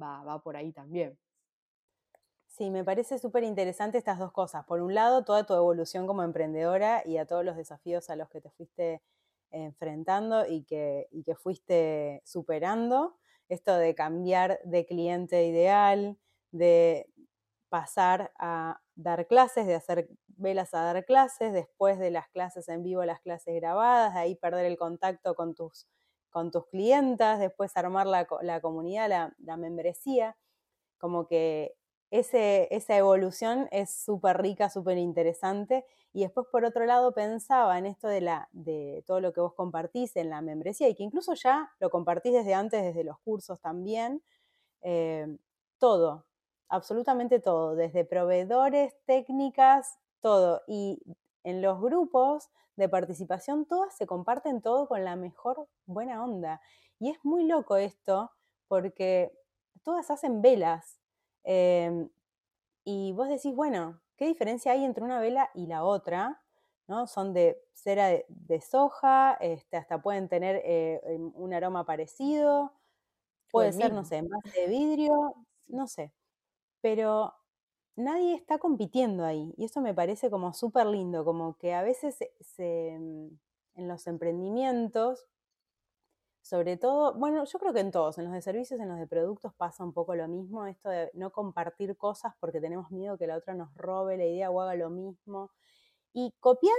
va, 0.00 0.22
va 0.24 0.40
por 0.42 0.56
ahí 0.56 0.72
también. 0.72 1.18
Sí, 2.48 2.70
me 2.70 2.84
parece 2.84 3.18
súper 3.18 3.44
interesante 3.44 3.98
estas 3.98 4.18
dos 4.18 4.32
cosas. 4.32 4.64
Por 4.64 4.80
un 4.80 4.94
lado, 4.94 5.24
toda 5.24 5.44
tu 5.44 5.52
evolución 5.52 6.06
como 6.06 6.22
emprendedora 6.22 7.02
y 7.04 7.18
a 7.18 7.26
todos 7.26 7.44
los 7.44 7.56
desafíos 7.56 8.08
a 8.08 8.16
los 8.16 8.30
que 8.30 8.40
te 8.40 8.50
fuiste 8.50 9.02
enfrentando 9.50 10.46
y 10.46 10.64
que, 10.64 11.08
que 11.24 11.34
fuiste 11.34 12.22
superando. 12.24 13.18
Esto 13.48 13.76
de 13.76 13.94
cambiar 13.94 14.58
de 14.64 14.86
cliente 14.86 15.46
ideal, 15.46 16.18
de 16.50 17.10
pasar 17.68 18.32
a 18.38 18.80
dar 18.96 19.26
clases, 19.26 19.66
de 19.66 19.74
hacer 19.76 20.08
velas 20.26 20.74
a 20.74 20.80
dar 20.82 21.04
clases, 21.04 21.52
después 21.52 21.98
de 21.98 22.10
las 22.10 22.28
clases 22.28 22.68
en 22.68 22.82
vivo, 22.82 23.04
las 23.04 23.20
clases 23.20 23.54
grabadas, 23.54 24.14
de 24.14 24.20
ahí 24.20 24.34
perder 24.34 24.66
el 24.66 24.76
contacto 24.76 25.34
con 25.34 25.54
tus, 25.54 25.86
con 26.30 26.50
tus 26.50 26.66
clientas, 26.66 27.38
después 27.38 27.76
armar 27.76 28.06
la, 28.06 28.26
comunidad, 28.60 29.08
la, 29.08 29.34
la 29.38 29.56
membresía. 29.56 30.36
Como 30.98 31.26
que 31.28 31.76
esa 32.10 32.96
evolución 32.96 33.68
es 33.70 33.94
súper 33.94 34.40
rica, 34.40 34.70
súper 34.70 34.98
interesante. 34.98 35.84
Y 36.12 36.22
después, 36.22 36.46
por 36.50 36.64
otro 36.64 36.86
lado, 36.86 37.12
pensaba 37.12 37.78
en 37.78 37.86
esto 37.86 38.08
de, 38.08 38.20
la, 38.20 38.48
de 38.52 39.04
todo 39.06 39.20
lo 39.20 39.32
que 39.32 39.40
vos 39.40 39.54
compartís 39.54 40.16
en 40.16 40.30
la 40.30 40.40
membresía 40.40 40.88
y 40.88 40.94
que 40.94 41.02
incluso 41.02 41.34
ya 41.34 41.70
lo 41.80 41.90
compartís 41.90 42.32
desde 42.32 42.54
antes, 42.54 42.82
desde 42.82 43.04
los 43.04 43.18
cursos 43.20 43.60
también. 43.60 44.22
Eh, 44.82 45.36
todo, 45.78 46.24
absolutamente 46.68 47.40
todo, 47.40 47.74
desde 47.76 48.04
proveedores, 48.04 48.94
técnicas, 49.06 49.98
todo. 50.20 50.62
Y 50.66 51.02
en 51.44 51.62
los 51.62 51.80
grupos 51.80 52.50
de 52.76 52.88
participación, 52.88 53.66
todas 53.66 53.96
se 53.96 54.06
comparten 54.06 54.60
todo 54.62 54.88
con 54.88 55.04
la 55.04 55.16
mejor 55.16 55.68
buena 55.86 56.22
onda. 56.22 56.60
Y 56.98 57.10
es 57.10 57.24
muy 57.24 57.44
loco 57.44 57.76
esto 57.76 58.30
porque 58.68 59.32
todas 59.82 60.10
hacen 60.10 60.42
velas, 60.42 61.00
Em, 61.46 62.10
y 62.84 63.12
vos 63.12 63.28
decís, 63.28 63.54
bueno, 63.54 64.00
¿qué 64.16 64.26
diferencia 64.26 64.72
hay 64.72 64.84
entre 64.84 65.04
una 65.04 65.20
vela 65.20 65.50
y 65.54 65.66
la 65.68 65.84
otra? 65.84 66.42
¿no? 66.88 67.06
Son 67.06 67.32
de 67.32 67.62
cera 67.72 68.08
de, 68.08 68.60
soja, 68.60 69.34
este, 69.40 69.76
hasta 69.76 70.02
pueden 70.02 70.28
tener 70.28 70.60
eh, 70.64 71.00
un 71.34 71.54
aroma 71.54 71.86
parecido, 71.86 72.72
puede 73.50 73.72
ser, 73.72 73.92
no 73.92 74.04
sé, 74.04 74.22
más 74.22 74.42
de 74.54 74.66
vidrio, 74.66 75.34
no 75.68 75.86
sé. 75.86 76.12
Pero 76.86 77.34
nadie 77.96 78.36
está 78.36 78.58
compitiendo 78.58 79.24
ahí. 79.24 79.52
Y 79.56 79.64
eso 79.64 79.80
me 79.80 79.92
parece 79.92 80.30
como 80.30 80.52
súper 80.52 80.86
lindo, 80.86 81.24
como 81.24 81.56
que 81.58 81.74
a 81.74 81.82
veces 81.82 82.16
em, 82.58 83.36
en 83.74 83.88
los 83.88 84.06
emprendimientos 84.06 85.26
sobre 86.42 86.76
todo, 86.76 87.14
bueno, 87.14 87.44
yo 87.44 87.58
creo 87.58 87.72
que 87.72 87.80
en 87.80 87.90
todos, 87.90 88.18
en 88.18 88.24
los 88.26 88.32
de 88.32 88.40
servicios, 88.40 88.78
en 88.78 88.88
los 88.88 89.00
de 89.00 89.08
productos 89.08 89.52
pasa 89.54 89.82
un 89.82 89.92
poco 89.92 90.14
lo 90.14 90.28
mismo, 90.28 90.64
esto 90.66 90.88
de 90.88 91.10
no 91.14 91.32
compartir 91.32 91.96
cosas 91.96 92.34
porque 92.38 92.60
tenemos 92.60 92.92
miedo 92.92 93.18
que 93.18 93.26
la 93.26 93.36
otra 93.36 93.54
nos 93.54 93.74
robe 93.74 94.16
la 94.16 94.26
idea 94.26 94.52
o 94.52 94.60
haga 94.60 94.76
lo 94.76 94.88
mismo. 94.88 95.50
Y 96.12 96.32
copiar 96.38 96.76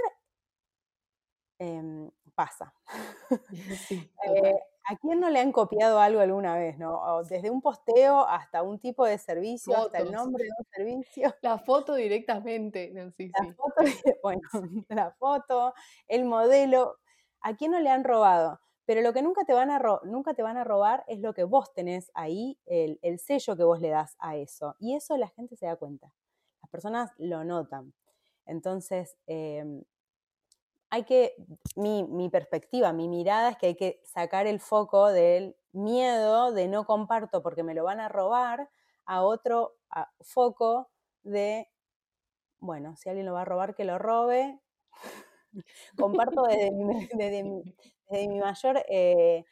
em, 1.58 2.10
pasa. 2.34 2.72
Sí, 3.88 4.10
Eh. 4.26 4.54
¿A 4.90 4.96
quién 4.96 5.20
no 5.20 5.28
le 5.28 5.38
han 5.40 5.52
copiado 5.52 6.00
algo 6.00 6.20
alguna 6.20 6.56
vez, 6.56 6.78
no? 6.78 6.96
O 7.16 7.22
desde 7.22 7.50
un 7.50 7.60
posteo 7.60 8.26
hasta 8.26 8.62
un 8.62 8.78
tipo 8.78 9.04
de 9.04 9.18
servicio, 9.18 9.76
hasta 9.76 9.98
el 9.98 10.10
nombre 10.12 10.44
de 10.44 10.50
un 10.58 10.64
servicio. 10.72 11.34
La 11.42 11.58
foto 11.58 11.94
directamente. 11.94 12.90
La 12.94 13.10
sí. 13.12 13.30
foto, 13.54 13.74
bueno, 14.22 14.40
la 14.88 15.10
foto, 15.18 15.74
el 16.06 16.24
modelo, 16.24 16.96
¿a 17.42 17.54
quién 17.54 17.72
no 17.72 17.80
le 17.80 17.90
han 17.90 18.02
robado? 18.02 18.60
Pero 18.86 19.02
lo 19.02 19.12
que 19.12 19.20
nunca 19.20 19.44
te 19.44 19.52
van 19.52 19.70
a, 19.70 19.78
ro- 19.78 20.00
nunca 20.04 20.32
te 20.32 20.42
van 20.42 20.56
a 20.56 20.64
robar 20.64 21.04
es 21.06 21.18
lo 21.20 21.34
que 21.34 21.44
vos 21.44 21.74
tenés 21.74 22.10
ahí, 22.14 22.58
el, 22.64 22.98
el 23.02 23.18
sello 23.18 23.56
que 23.58 23.64
vos 23.64 23.80
le 23.80 23.90
das 23.90 24.16
a 24.18 24.36
eso. 24.36 24.74
Y 24.78 24.94
eso 24.94 25.18
la 25.18 25.28
gente 25.28 25.54
se 25.56 25.66
da 25.66 25.76
cuenta. 25.76 26.14
Las 26.62 26.70
personas 26.70 27.12
lo 27.18 27.44
notan. 27.44 27.92
Entonces, 28.46 29.18
em, 29.26 29.82
hay 30.90 31.04
que, 31.04 31.34
mi, 31.76 32.04
mi 32.04 32.28
perspectiva, 32.30 32.92
mi 32.92 33.08
mirada 33.08 33.50
es 33.50 33.56
que 33.58 33.66
hay 33.68 33.74
que 33.76 34.00
sacar 34.04 34.46
el 34.46 34.60
foco 34.60 35.08
del 35.08 35.56
miedo 35.72 36.52
de 36.52 36.68
no 36.68 36.86
comparto 36.86 37.42
porque 37.42 37.62
me 37.62 37.74
lo 37.74 37.84
van 37.84 38.00
a 38.00 38.08
robar 38.08 38.70
a 39.04 39.22
otro 39.22 39.76
a- 39.90 40.10
foco 40.20 40.90
de, 41.22 41.68
bueno, 42.60 42.96
si 42.96 43.08
alguien 43.08 43.26
lo 43.26 43.34
va 43.34 43.42
a 43.42 43.44
robar, 43.46 43.74
que 43.74 43.84
lo 43.84 43.98
robe. 43.98 44.60
Comparto 45.96 46.42
desde 46.44 46.70
mi, 46.72 46.84
desde 47.14 47.44
mi, 47.44 47.62
desde 48.08 48.28
mi 48.28 48.40
mayor 48.40 48.78
eh, 48.88 49.44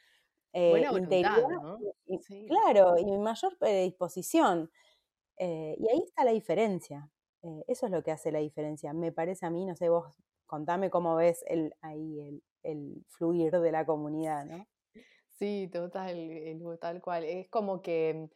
eh, 0.53 0.69
Buena 0.71 0.91
voluntad, 0.91 1.13
integridad, 1.15 1.61
¿no? 1.61 1.79
y- 2.07 2.15
y- 2.15 2.19
Sí. 2.23 2.45
claro, 2.47 2.97
y 2.97 3.05
mi 3.05 3.17
mayor 3.17 3.57
predisposición. 3.57 4.71
Eh, 5.37 5.75
y 5.79 5.89
ahí 5.89 6.03
está 6.05 6.23
la 6.25 6.31
diferencia. 6.31 7.09
Eh, 7.43 7.63
eso 7.67 7.85
es 7.87 7.91
lo 7.91 8.03
que 8.03 8.11
hace 8.11 8.31
la 8.31 8.39
diferencia. 8.39 8.93
Me 8.93 9.11
parece 9.11 9.45
a 9.45 9.49
mí, 9.51 9.65
no 9.65 9.75
sé, 9.75 9.89
vos 9.89 10.13
contame 10.47 10.89
cómo 10.89 11.15
ves 11.15 11.43
el, 11.47 11.75
ahí 11.81 12.21
el, 12.21 12.43
el 12.63 13.05
fluir 13.09 13.51
de 13.59 13.71
la 13.71 13.85
comunidad, 13.85 14.45
¿no? 14.45 14.67
Sí, 15.29 15.69
total, 15.71 16.17
el- 16.17 16.79
tal 16.79 17.01
cual. 17.01 17.23
Es 17.23 17.49
como 17.49 17.81
que 17.81 18.29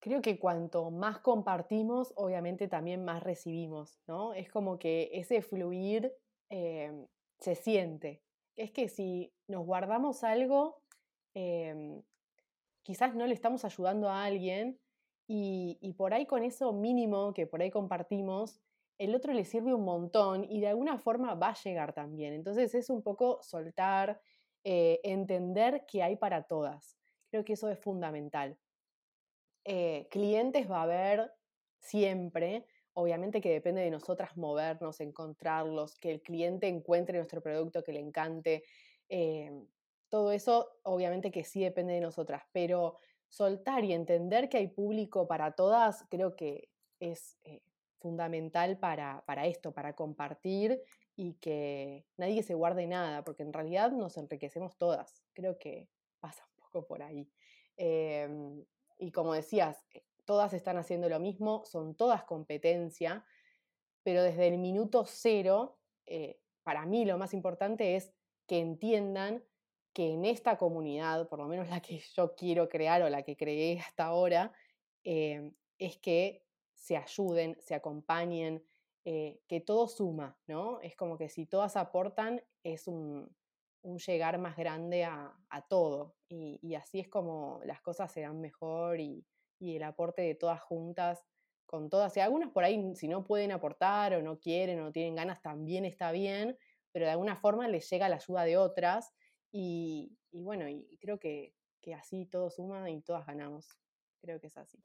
creo 0.00 0.22
que 0.22 0.38
cuanto 0.38 0.90
más 0.90 1.18
compartimos, 1.20 2.12
obviamente 2.16 2.68
también 2.68 3.04
más 3.04 3.22
recibimos, 3.22 4.00
¿no? 4.06 4.34
Es 4.34 4.50
como 4.50 4.78
que 4.78 5.10
ese 5.12 5.42
fluir 5.42 6.12
em, 6.50 7.06
se 7.40 7.54
siente. 7.54 8.22
Es 8.56 8.72
que 8.72 8.88
si 8.88 9.34
nos 9.48 9.64
guardamos 9.66 10.24
algo, 10.24 10.82
em, 11.34 12.02
quizás 12.82 13.14
no 13.14 13.26
le 13.26 13.34
estamos 13.34 13.64
ayudando 13.64 14.08
a 14.10 14.24
alguien 14.24 14.80
y, 15.28 15.78
y 15.80 15.94
por 15.94 16.14
ahí 16.14 16.26
con 16.26 16.44
eso 16.44 16.72
mínimo 16.72 17.34
que 17.34 17.46
por 17.46 17.62
ahí 17.62 17.70
compartimos, 17.70 18.60
el 18.98 19.14
otro 19.14 19.32
le 19.32 19.44
sirve 19.44 19.72
un 19.72 19.84
montón 19.84 20.44
y 20.44 20.60
de 20.60 20.68
alguna 20.68 20.98
forma 20.98 21.34
va 21.34 21.50
a 21.50 21.62
llegar 21.62 21.92
también. 21.92 22.34
Entonces 22.34 22.74
es 22.74 22.90
un 22.90 23.02
poco 23.02 23.40
soltar, 23.42 24.20
eh, 24.64 25.00
entender 25.04 25.86
que 25.86 26.02
hay 26.02 26.16
para 26.16 26.42
todas. 26.42 26.98
Creo 27.30 27.44
que 27.44 27.52
eso 27.52 27.68
es 27.70 27.78
fundamental. 27.78 28.58
Eh, 29.64 30.08
clientes 30.10 30.68
va 30.68 30.80
a 30.80 30.82
haber 30.82 31.32
siempre, 31.78 32.66
obviamente 32.94 33.40
que 33.40 33.52
depende 33.52 33.82
de 33.82 33.90
nosotras 33.90 34.36
movernos, 34.36 35.00
encontrarlos, 35.00 35.96
que 35.98 36.10
el 36.10 36.22
cliente 36.22 36.66
encuentre 36.66 37.18
nuestro 37.18 37.40
producto 37.40 37.84
que 37.84 37.92
le 37.92 38.00
encante. 38.00 38.64
eh, 39.08 39.52
todo 40.10 40.32
eso, 40.32 40.70
obviamente 40.84 41.30
que 41.30 41.44
sí 41.44 41.62
depende 41.62 41.92
de 41.92 42.00
nosotras, 42.00 42.42
pero 42.52 42.98
soltar 43.28 43.84
y 43.84 43.92
entender 43.92 44.48
que 44.48 44.56
hay 44.56 44.68
público 44.68 45.28
para 45.28 45.52
todas, 45.52 46.06
creo 46.08 46.34
que 46.34 46.70
es 46.98 47.38
fundamental 47.98 48.78
para, 48.78 49.22
para 49.26 49.46
esto, 49.46 49.72
para 49.72 49.94
compartir 49.94 50.82
y 51.16 51.34
que 51.34 52.06
nadie 52.16 52.42
se 52.42 52.54
guarde 52.54 52.86
nada, 52.86 53.24
porque 53.24 53.42
en 53.42 53.52
realidad 53.52 53.90
nos 53.90 54.16
enriquecemos 54.16 54.76
todas. 54.76 55.24
Creo 55.32 55.58
que 55.58 55.88
pasa 56.20 56.46
un 56.46 56.62
poco 56.64 56.86
por 56.86 57.02
ahí. 57.02 57.30
Em, 57.76 58.64
y 58.98 59.12
como 59.12 59.34
decías, 59.34 59.84
eh, 59.92 60.04
todas 60.24 60.52
están 60.52 60.76
haciendo 60.76 61.08
lo 61.08 61.20
mismo, 61.20 61.64
son 61.64 61.94
todas 61.94 62.24
competencia, 62.24 63.24
pero 64.02 64.22
desde 64.22 64.48
el 64.48 64.58
minuto 64.58 65.04
cero, 65.06 65.78
eh, 66.06 66.40
para 66.62 66.86
mí 66.86 67.04
lo 67.04 67.18
más 67.18 67.34
importante 67.34 67.96
es 67.96 68.12
que 68.46 68.58
entiendan 68.60 69.44
que 69.92 70.12
en 70.12 70.24
esta 70.24 70.56
comunidad, 70.56 71.28
por 71.28 71.38
lo 71.38 71.46
menos 71.46 71.68
la 71.68 71.80
que 71.80 72.00
yo 72.14 72.34
quiero 72.36 72.68
crear 72.68 73.02
o 73.02 73.08
la 73.08 73.22
que 73.22 73.36
creé 73.36 73.80
hasta 73.80 74.04
ahora, 74.04 74.52
eh, 75.04 75.50
es 75.78 75.98
que 75.98 76.44
se 76.88 76.96
ayuden, 76.96 77.54
se 77.60 77.74
acompañen, 77.74 78.64
eh, 79.04 79.42
que 79.46 79.60
todo 79.60 79.88
suma, 79.88 80.38
¿no? 80.46 80.80
Es 80.80 80.96
como 80.96 81.18
que 81.18 81.28
si 81.28 81.44
todas 81.44 81.76
aportan, 81.76 82.42
es 82.62 82.88
un, 82.88 83.30
llegar 84.06 84.38
más 84.38 84.56
grande 84.56 85.04
a, 85.04 85.36
todo. 85.68 86.16
Y, 86.30 86.74
así 86.76 86.98
es 87.00 87.08
como 87.08 87.60
las 87.64 87.82
cosas 87.82 88.10
se 88.10 88.22
dan 88.22 88.40
mejor 88.40 89.00
y, 89.00 89.26
el 89.60 89.82
aporte 89.82 90.22
de 90.22 90.34
todas 90.34 90.62
juntas, 90.62 91.22
con 91.66 91.90
todas. 91.90 92.16
Y 92.16 92.20
algunas 92.20 92.50
por 92.52 92.64
ahí, 92.64 92.94
si 92.94 93.06
no 93.06 93.22
pueden 93.22 93.52
aportar 93.52 94.14
o 94.14 94.22
no 94.22 94.40
quieren 94.40 94.80
o 94.80 94.84
no 94.84 94.92
tienen 94.92 95.14
ganas, 95.14 95.42
también 95.42 95.84
está 95.84 96.10
bien, 96.10 96.56
pero 96.90 97.04
de 97.04 97.10
alguna 97.10 97.36
forma 97.36 97.68
les 97.68 97.90
llega 97.90 98.08
la 98.08 98.16
ayuda 98.16 98.44
de 98.44 98.56
otras. 98.56 99.12
Y, 99.52 100.16
y 100.30 100.40
bueno, 100.40 100.66
y 100.70 100.96
creo 101.02 101.18
que, 101.18 101.54
que 101.82 101.92
así 101.92 102.24
todo 102.24 102.48
suma 102.48 102.90
y 102.90 103.02
todas 103.02 103.26
ganamos. 103.26 103.78
Creo 104.22 104.40
que 104.40 104.46
es 104.46 104.56
así. 104.56 104.82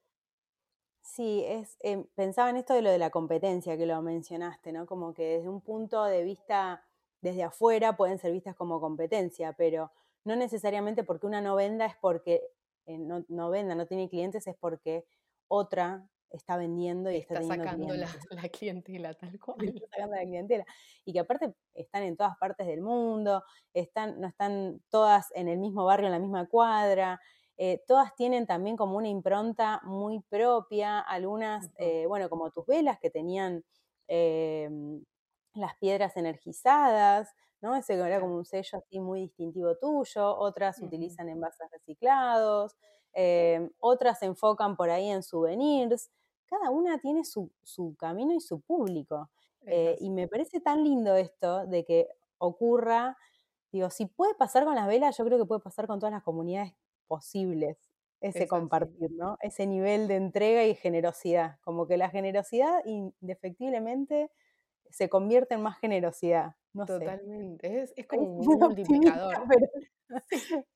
Sí, 1.04 1.44
es, 1.46 1.78
em, 1.82 2.06
pensaba 2.16 2.50
en 2.50 2.58
esto 2.58 2.74
de 2.74 2.82
lo 2.82 2.90
de 2.90 2.98
la 2.98 3.10
competencia 3.10 3.78
que 3.78 3.86
lo 3.86 4.02
mencionaste, 4.02 4.72
¿no? 4.72 4.86
Como 4.86 5.14
que 5.14 5.38
desde 5.38 5.50
un 5.50 5.62
punto 5.62 6.06
de 6.06 6.24
vista 6.24 6.82
desde 7.22 7.44
afuera 7.44 7.98
pueden 7.98 8.20
ser 8.20 8.32
vistas 8.32 8.56
como 8.56 8.80
competencia, 8.80 9.54
pero 9.54 9.92
no 10.24 10.36
necesariamente 10.38 11.04
porque 11.04 11.28
una 11.28 11.42
no 11.42 11.56
venda 11.56 11.86
es 11.86 11.96
porque 11.98 12.42
eh, 12.86 12.98
no, 12.98 13.26
no 13.28 13.50
venda, 13.50 13.76
no 13.76 13.86
tiene 13.86 14.10
clientes, 14.10 14.48
es 14.48 14.56
porque 14.58 15.06
otra 15.50 16.08
está 16.30 16.58
vendiendo 16.58 17.12
y 17.12 17.18
está, 17.18 17.36
Está 17.36 17.56
teniendo 17.56 17.66
sacando 17.66 17.94
la, 17.96 18.08
la 18.44 18.50
clientela 18.50 19.14
tal 19.14 19.40
cual. 19.40 19.58
está 19.64 19.88
sacando 19.90 20.16
la 20.16 20.24
clientela. 20.24 20.66
Y 21.04 21.12
que 21.12 21.20
aparte 21.20 21.54
están 21.74 22.04
en 22.04 22.16
todas 22.16 22.38
partes 22.38 22.66
del 22.66 22.82
mundo, 22.82 23.44
están, 23.74 24.22
no 24.22 24.28
están 24.28 24.82
todas 24.90 25.28
en 25.36 25.50
el 25.50 25.60
mismo 25.60 25.84
barrio, 25.86 26.08
en 26.08 26.14
la 26.14 26.20
misma 26.20 26.48
cuadra, 26.48 27.20
eh, 27.58 27.84
todas 27.88 28.16
tienen 28.16 28.48
también 28.48 28.78
como 28.78 28.98
una 28.98 29.08
impronta 29.08 29.82
muy 29.84 30.20
propia, 30.22 31.00
algunas, 31.00 31.70
eh, 31.78 32.06
bueno, 32.08 32.30
como 32.30 32.52
tus 32.52 32.66
velas 32.66 33.00
que 33.00 33.10
tenían 33.10 33.64
eh, 34.08 34.70
las 35.54 35.76
piedras 35.78 36.18
energizadas, 36.18 37.34
¿no? 37.62 37.76
Ese 37.76 37.94
era 37.94 38.20
como 38.20 38.36
un 38.36 38.46
sello 38.46 38.80
así 38.80 39.00
muy 39.00 39.22
distintivo 39.22 39.78
tuyo, 39.78 40.36
otras 40.38 40.82
utilizan 40.82 41.30
envases 41.30 41.70
reciclados, 41.72 42.76
eh, 43.14 43.70
otras 43.80 44.20
se 44.20 44.26
enfocan 44.26 44.76
por 44.76 44.90
ahí 44.90 45.10
en 45.10 45.24
souvenirs, 45.24 46.12
cada 46.46 46.72
una 46.72 46.98
tiene 47.00 47.24
su, 47.24 47.52
su 47.64 47.96
camino 47.98 48.34
y 48.34 48.42
su 48.42 48.62
público. 48.62 49.30
Eh, 49.66 49.96
y 50.02 50.10
me 50.10 50.28
parece 50.28 50.60
tan 50.60 50.84
lindo 50.84 51.16
esto 51.16 51.66
de 51.68 51.86
que 51.86 52.10
ocurra, 52.38 53.18
digo, 53.72 53.90
si 53.90 54.08
puede 54.08 54.36
pasar 54.36 54.66
con 54.66 54.76
las 54.76 54.88
velas, 54.88 55.18
yo 55.18 55.24
creo 55.26 55.38
que 55.38 55.46
puede 55.46 55.62
pasar 55.62 55.88
con 55.88 56.00
todas 56.00 56.12
las 56.12 56.24
comunidades 56.24 56.74
posibles, 57.04 57.78
ese 58.22 58.44
Es 58.44 58.54
así. 58.56 58.70
compartir, 58.70 59.12
¿no? 59.12 59.38
Ese 59.42 59.68
nivel 59.68 60.08
de 60.08 60.16
entrega 60.18 60.66
y 60.66 60.76
generosidad, 60.76 61.60
como 61.62 61.88
que 61.88 61.98
la 61.98 62.10
generosidad 62.10 62.82
indefectiblemente 62.86 64.32
se 64.92 65.10
convierte 65.10 65.56
en 65.56 65.64
más 65.64 65.80
generosidad, 65.80 66.56
no 66.74 66.88
sé. 66.88 67.18
Totalmente. 67.26 67.82
Es, 67.82 67.94
es 67.96 68.08
como 68.08 68.26
un 68.28 68.60
multiplicador. 68.60 69.48
pero 69.48 69.68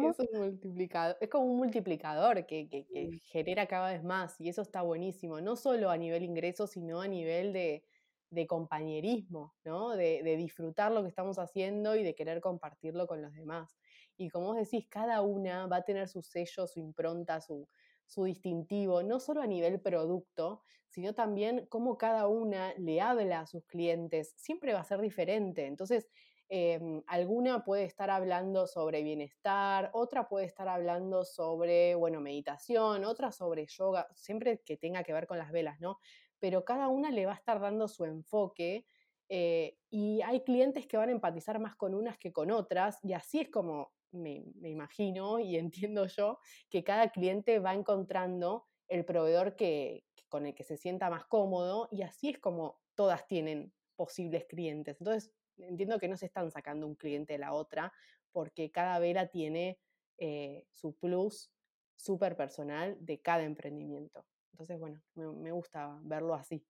es 0.00 0.18
un 0.18 0.28
multiplicador, 0.32 1.16
es 1.20 1.28
como 1.28 1.46
un 1.46 1.56
multiplicador 1.58 2.46
que, 2.46 2.68
que- 2.68 2.86
que 2.88 3.14
genera 3.24 3.66
cada 3.66 3.92
vez 3.92 4.02
más 4.04 4.40
y 4.40 4.48
eso 4.48 4.62
está 4.62 4.82
buenísimo, 4.82 5.40
no 5.40 5.56
solo 5.56 5.90
a 5.90 5.96
nivel 5.98 6.22
ingresos, 6.24 6.70
sino 6.72 7.00
a 7.02 7.08
nivel 7.08 7.52
de, 7.52 7.84
de 8.30 8.46
compañerismo, 8.46 9.54
¿no? 9.64 9.90
De, 9.90 10.22
de 10.22 10.36
disfrutar 10.36 10.92
lo 10.92 11.02
que 11.02 11.08
estamos 11.08 11.38
haciendo 11.38 11.96
y 11.96 12.02
de 12.04 12.14
querer 12.14 12.40
compartirlo 12.40 13.06
con 13.06 13.22
los 13.22 13.32
demás. 13.34 13.76
Y 14.20 14.28
como 14.30 14.46
vos 14.46 14.56
decís, 14.56 14.86
cada 14.88 15.22
una 15.22 15.66
va 15.66 15.76
a 15.76 15.84
tener 15.84 16.08
su 16.08 16.22
sello, 16.22 16.66
su 16.66 16.78
impronta, 16.80 17.40
su, 17.40 17.68
su 18.06 18.24
distintivo, 18.24 19.02
no 19.02 19.20
solo 19.20 19.40
a 19.40 19.46
nivel 19.46 19.80
producto, 19.80 20.62
sino 20.88 21.14
también 21.14 21.66
cómo 21.68 21.96
cada 21.96 22.26
una 22.26 22.74
le 22.74 23.00
habla 23.00 23.40
a 23.40 23.46
sus 23.46 23.64
clientes. 23.64 24.34
Siempre 24.36 24.72
va 24.74 24.80
a 24.80 24.84
ser 24.84 25.00
diferente. 25.00 25.66
Entonces, 25.66 26.08
Em, 26.52 27.04
alguna 27.06 27.62
puede 27.62 27.84
estar 27.84 28.10
hablando 28.10 28.66
sobre 28.66 29.04
bienestar, 29.04 29.88
otra 29.92 30.26
puede 30.28 30.46
estar 30.46 30.66
hablando 30.66 31.24
sobre, 31.24 31.94
bueno, 31.94 32.20
meditación, 32.20 33.04
otra 33.04 33.30
sobre 33.30 33.66
yoga, 33.66 34.08
siempre 34.16 34.60
que 34.66 34.76
tenga 34.76 35.04
que 35.04 35.12
ver 35.12 35.28
con 35.28 35.38
las 35.38 35.52
velas, 35.52 35.78
¿no? 35.80 36.00
Pero 36.40 36.64
cada 36.64 36.88
una 36.88 37.12
le 37.12 37.24
va 37.24 37.32
a 37.32 37.36
estar 37.36 37.60
dando 37.60 37.86
su 37.86 38.04
enfoque 38.04 38.84
eh, 39.28 39.78
y 39.90 40.22
hay 40.22 40.42
clientes 40.42 40.88
que 40.88 40.96
van 40.96 41.10
a 41.10 41.12
empatizar 41.12 41.60
más 41.60 41.76
con 41.76 41.94
unas 41.94 42.18
que 42.18 42.32
con 42.32 42.50
otras 42.50 42.98
y 43.04 43.12
así 43.12 43.38
es 43.38 43.48
como 43.48 43.92
me, 44.12 44.44
imagino 44.62 45.38
y 45.38 45.56
entiendo 45.88 46.06
yo 46.06 46.38
que 46.68 46.84
cada 46.84 47.10
cliente 47.10 47.58
va 47.58 47.74
encontrando 47.74 48.66
el 48.88 49.04
proveedor 49.04 49.56
que, 49.56 50.04
que 50.14 50.24
con 50.28 50.46
el 50.46 50.54
que 50.54 50.64
se 50.64 50.76
sienta 50.76 51.10
más 51.10 51.24
cómodo 51.26 51.88
y 51.90 52.02
así 52.02 52.30
es 52.30 52.38
como 52.38 52.80
todas 52.94 53.26
tienen 53.26 53.72
posibles 53.96 54.46
clientes. 54.46 54.96
Entonces, 55.00 55.32
entiendo 55.58 55.98
que 55.98 56.08
no 56.08 56.16
se 56.16 56.26
están 56.26 56.50
sacando 56.50 56.86
un 56.86 56.94
cliente 56.94 57.34
de 57.34 57.38
la 57.38 57.52
otra, 57.52 57.92
porque 58.32 58.70
cada 58.70 58.98
vela 58.98 59.28
tiene 59.28 59.78
eh, 60.18 60.66
su 60.72 60.94
plus 60.96 61.50
súper 61.96 62.36
personal 62.36 62.96
de 63.00 63.20
cada 63.20 63.42
emprendimiento. 63.42 64.24
Entonces, 64.52 64.78
bueno, 64.78 65.02
me, 65.14 65.52
gusta 65.52 65.98
verlo 66.02 66.34
así. 66.34 66.64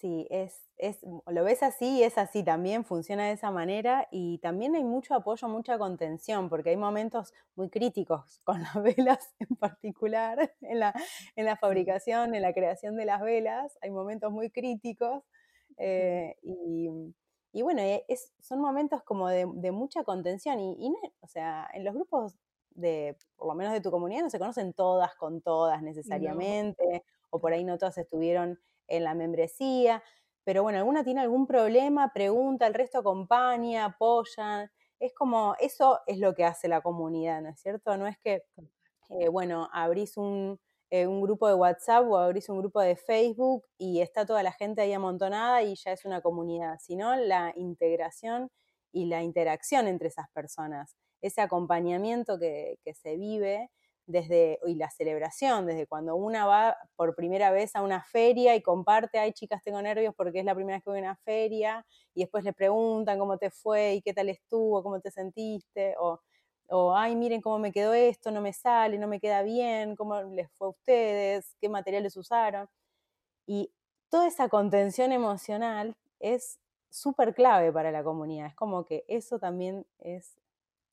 Sí, 0.00 0.28
es, 0.30 0.64
es, 0.76 1.00
lo 1.26 1.42
ves 1.42 1.64
así 1.64 1.98
y 1.98 2.02
es 2.04 2.18
así 2.18 2.44
también, 2.44 2.84
funciona 2.84 3.26
de 3.26 3.32
esa 3.32 3.50
manera 3.50 4.06
y 4.12 4.38
también 4.38 4.76
hay 4.76 4.84
mucho 4.84 5.12
apoyo, 5.16 5.48
mucha 5.48 5.76
contención, 5.76 6.48
porque 6.48 6.70
hay 6.70 6.76
momentos 6.76 7.34
muy 7.56 7.68
críticos 7.68 8.40
con 8.44 8.62
las 8.62 8.80
velas 8.80 9.34
en 9.40 9.56
particular, 9.56 10.54
en 10.60 10.78
la, 10.78 10.94
en 11.34 11.46
la 11.46 11.56
fabricación, 11.56 12.36
en 12.36 12.42
la 12.42 12.52
creación 12.52 12.94
de 12.94 13.06
las 13.06 13.20
velas, 13.20 13.76
hay 13.82 13.90
momentos 13.90 14.30
muy 14.30 14.50
críticos 14.50 15.24
eh, 15.78 16.36
y, 16.42 16.88
y, 17.52 17.62
bueno, 17.62 17.82
es, 18.06 18.32
son 18.38 18.60
momentos 18.60 19.02
como 19.02 19.28
de, 19.28 19.46
mucha 19.72 20.04
contención 20.04 20.60
y, 20.60 20.76
y 20.78 20.94
o 21.20 21.26
sea, 21.26 21.68
en 21.72 21.82
los 21.82 21.94
grupos 21.94 22.38
de, 22.70 23.16
por 23.36 23.48
lo 23.48 23.54
menos 23.56 23.72
de 23.72 23.80
tu 23.80 23.90
comunidad, 23.90 24.22
no 24.22 24.30
se 24.30 24.38
conocen 24.38 24.74
todas 24.74 25.16
con 25.16 25.40
todas 25.40 25.82
necesariamente, 25.82 27.02
o 27.30 27.40
por 27.40 27.52
ahí 27.52 27.64
no 27.64 27.78
todas 27.78 27.98
estuvieron 27.98 28.60
en 28.88 29.04
la 29.04 29.14
membresía, 29.14 30.02
pero 30.44 30.62
bueno, 30.62 30.78
alguna 30.78 31.04
tiene 31.04 31.20
algún 31.20 31.46
problema, 31.46 32.12
pregunta, 32.12 32.66
el 32.66 32.74
resto 32.74 32.98
acompaña, 33.00 33.84
apoyan. 33.84 34.70
Es 34.98 35.12
como, 35.14 35.54
eso 35.60 36.00
es 36.06 36.18
lo 36.18 36.34
que 36.34 36.44
hace 36.44 36.68
la 36.68 36.80
comunidad, 36.80 37.42
¿no 37.42 37.50
es 37.50 37.60
cierto? 37.60 37.96
No 37.98 38.06
es 38.06 38.16
que, 38.18 38.44
eh, 39.10 39.28
bueno, 39.28 39.68
abrís 39.72 40.16
un, 40.16 40.58
eh, 40.90 41.06
un 41.06 41.20
grupo 41.20 41.48
de 41.48 41.54
WhatsApp 41.54 42.06
o 42.08 42.16
abrís 42.16 42.48
un 42.48 42.58
grupo 42.60 42.80
de 42.80 42.96
Facebook 42.96 43.66
y 43.76 44.00
está 44.00 44.24
toda 44.24 44.42
la 44.42 44.52
gente 44.52 44.80
ahí 44.80 44.92
amontonada 44.94 45.62
y 45.62 45.74
ya 45.74 45.92
es 45.92 46.06
una 46.06 46.22
comunidad, 46.22 46.78
sino 46.80 47.14
la 47.16 47.52
integración 47.54 48.50
y 48.90 49.04
la 49.04 49.22
interacción 49.22 49.86
entre 49.86 50.08
esas 50.08 50.30
personas, 50.30 50.96
ese 51.20 51.42
acompañamiento 51.42 52.38
que, 52.38 52.78
que 52.84 52.94
se 52.94 53.16
vive 53.18 53.70
desde, 54.08 54.58
y 54.66 54.74
la 54.74 54.90
celebración, 54.90 55.66
desde 55.66 55.86
cuando 55.86 56.16
una 56.16 56.46
va 56.46 56.76
por 56.96 57.14
primera 57.14 57.50
vez 57.50 57.76
a 57.76 57.82
una 57.82 58.02
feria 58.02 58.56
y 58.56 58.62
comparte, 58.62 59.18
ay 59.18 59.32
chicas, 59.32 59.62
tengo 59.62 59.80
nervios 59.82 60.14
porque 60.16 60.40
es 60.40 60.46
la 60.46 60.54
primera 60.54 60.78
vez 60.78 60.84
que 60.84 60.90
voy 60.90 60.98
a 61.00 61.02
una 61.02 61.16
feria, 61.16 61.86
y 62.14 62.22
después 62.22 62.42
le 62.42 62.54
preguntan 62.54 63.18
cómo 63.18 63.36
te 63.36 63.50
fue 63.50 63.94
y 63.94 64.02
qué 64.02 64.14
tal 64.14 64.30
estuvo, 64.30 64.82
cómo 64.82 64.98
te 65.00 65.10
sentiste, 65.10 65.94
o, 66.00 66.20
o 66.68 66.94
ay, 66.96 67.16
miren 67.16 67.42
cómo 67.42 67.58
me 67.58 67.70
quedó 67.70 67.92
esto, 67.92 68.30
no 68.30 68.40
me 68.40 68.54
sale, 68.54 68.98
no 68.98 69.08
me 69.08 69.20
queda 69.20 69.42
bien, 69.42 69.94
cómo 69.94 70.22
les 70.22 70.50
fue 70.52 70.68
a 70.68 70.70
ustedes, 70.70 71.54
qué 71.60 71.68
materiales 71.68 72.16
usaron. 72.16 72.66
Y 73.46 73.70
toda 74.08 74.26
esa 74.26 74.48
contención 74.48 75.12
emocional 75.12 75.96
es 76.18 76.58
súper 76.88 77.34
clave 77.34 77.70
para 77.72 77.92
la 77.92 78.02
comunidad, 78.02 78.46
es 78.46 78.54
como 78.54 78.86
que 78.86 79.04
eso 79.06 79.38
también 79.38 79.86
es 79.98 80.38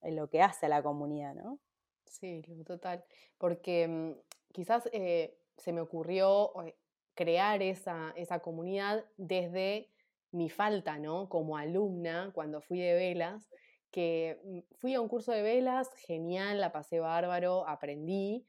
lo 0.01 0.29
que 0.29 0.41
hace 0.41 0.65
a 0.65 0.69
la 0.69 0.83
comunidad, 0.83 1.33
¿no? 1.33 1.59
Sí, 2.05 2.41
total. 2.65 3.03
Porque 3.37 3.87
mm, 3.87 4.11
quizás 4.53 4.89
eh, 4.93 5.39
se 5.57 5.73
me 5.73 5.81
ocurrió 5.81 6.51
eh, 6.65 6.77
crear 7.15 7.61
esa, 7.61 8.13
esa 8.15 8.39
comunidad 8.39 9.05
desde 9.17 9.91
mi 10.31 10.49
falta, 10.49 10.99
¿no? 10.99 11.29
Como 11.29 11.57
alumna, 11.57 12.31
cuando 12.33 12.61
fui 12.61 12.79
de 12.79 12.93
velas, 12.93 13.49
que 13.91 14.39
mm, 14.43 14.59
fui 14.77 14.93
a 14.93 15.01
un 15.01 15.07
curso 15.09 15.31
de 15.31 15.41
velas, 15.41 15.89
genial, 15.95 16.59
la 16.61 16.71
pasé 16.71 16.99
bárbaro, 16.99 17.67
aprendí, 17.67 18.45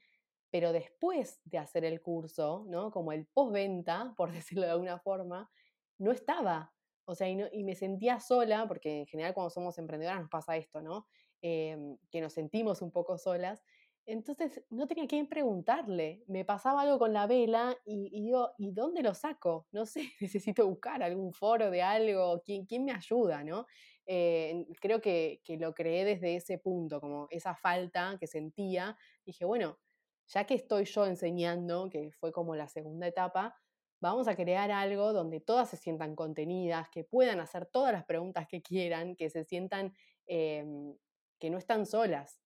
pero 0.49 0.71
después 0.71 1.41
de 1.45 1.57
hacer 1.57 1.83
el 1.85 2.01
curso, 2.01 2.65
¿no? 2.67 2.91
Como 2.91 3.11
el 3.11 3.25
postventa, 3.27 4.13
por 4.17 4.31
decirlo 4.31 4.65
de 4.65 4.71
alguna 4.71 4.99
forma, 4.99 5.49
no 5.97 6.11
estaba. 6.11 6.73
O 7.05 7.15
sea, 7.15 7.29
y, 7.29 7.37
y 7.53 7.63
me 7.63 7.75
sentía 7.75 8.19
sola, 8.19 8.67
porque 8.67 8.99
en 9.01 9.07
general 9.07 9.33
cuando 9.33 9.49
somos 9.49 9.77
emprendedoras 9.77 10.21
nos 10.21 10.29
pasa 10.29 10.57
esto, 10.57 10.81
¿no? 10.81 11.07
Em, 11.41 11.97
que 12.09 12.19
nos 12.19 12.33
sentimos 12.33 12.81
un 12.81 12.91
poco 12.91 13.17
solas. 13.17 13.63
Entonces 14.07 14.63
no 14.69 14.87
tenía 14.87 15.05
quién 15.07 15.27
preguntarle. 15.27 16.23
Me 16.27 16.45
pasaba 16.45 16.81
algo 16.81 16.97
con 16.97 17.13
la 17.13 17.27
vela 17.27 17.77
y, 17.85 18.09
y 18.11 18.23
digo, 18.23 18.53
¿y 18.57 18.71
dónde 18.71 19.03
lo 19.03 19.13
saco? 19.13 19.67
No 19.71 19.85
sé, 19.85 20.11
necesito 20.21 20.67
buscar 20.67 21.03
algún 21.03 21.33
foro 21.33 21.69
de 21.69 21.81
algo, 21.83 22.41
¿quién, 22.43 22.65
quién 22.65 22.85
me 22.85 22.93
ayuda? 22.93 23.43
¿no? 23.43 23.65
Eh, 24.05 24.65
creo 24.81 25.01
que, 25.01 25.41
que, 25.43 25.57
lo 25.57 25.73
creé 25.73 26.05
desde 26.05 26.37
ese 26.37 26.57
punto, 26.57 27.01
como 27.01 27.27
esa 27.29 27.55
falta 27.55 28.17
que 28.19 28.27
sentía. 28.27 28.97
Dije, 29.25 29.45
bueno, 29.45 29.77
ya 30.27 30.45
que 30.45 30.55
estoy 30.55 30.85
yo 30.85 31.05
enseñando, 31.05 31.89
que 31.89 32.11
fue 32.11 32.31
como 32.31 32.55
la 32.55 32.67
segunda 32.67 33.07
etapa, 33.07 33.55
vamos 33.99 34.27
a 34.27 34.35
crear 34.35 34.71
algo 34.71 35.13
donde 35.13 35.39
todas 35.39 35.69
se 35.69 35.77
sientan 35.77 36.15
contenidas, 36.15 36.89
que 36.89 37.03
puedan 37.03 37.39
hacer 37.39 37.65
todas 37.65 37.93
las 37.93 38.05
preguntas 38.05 38.47
que 38.47 38.61
quieran, 38.61 39.15
que 39.15 39.29
se 39.29 39.43
sientan 39.43 39.93
em, 40.27 40.95
que 41.39 41.49
no 41.49 41.57
están 41.57 41.85
solas, 41.85 42.41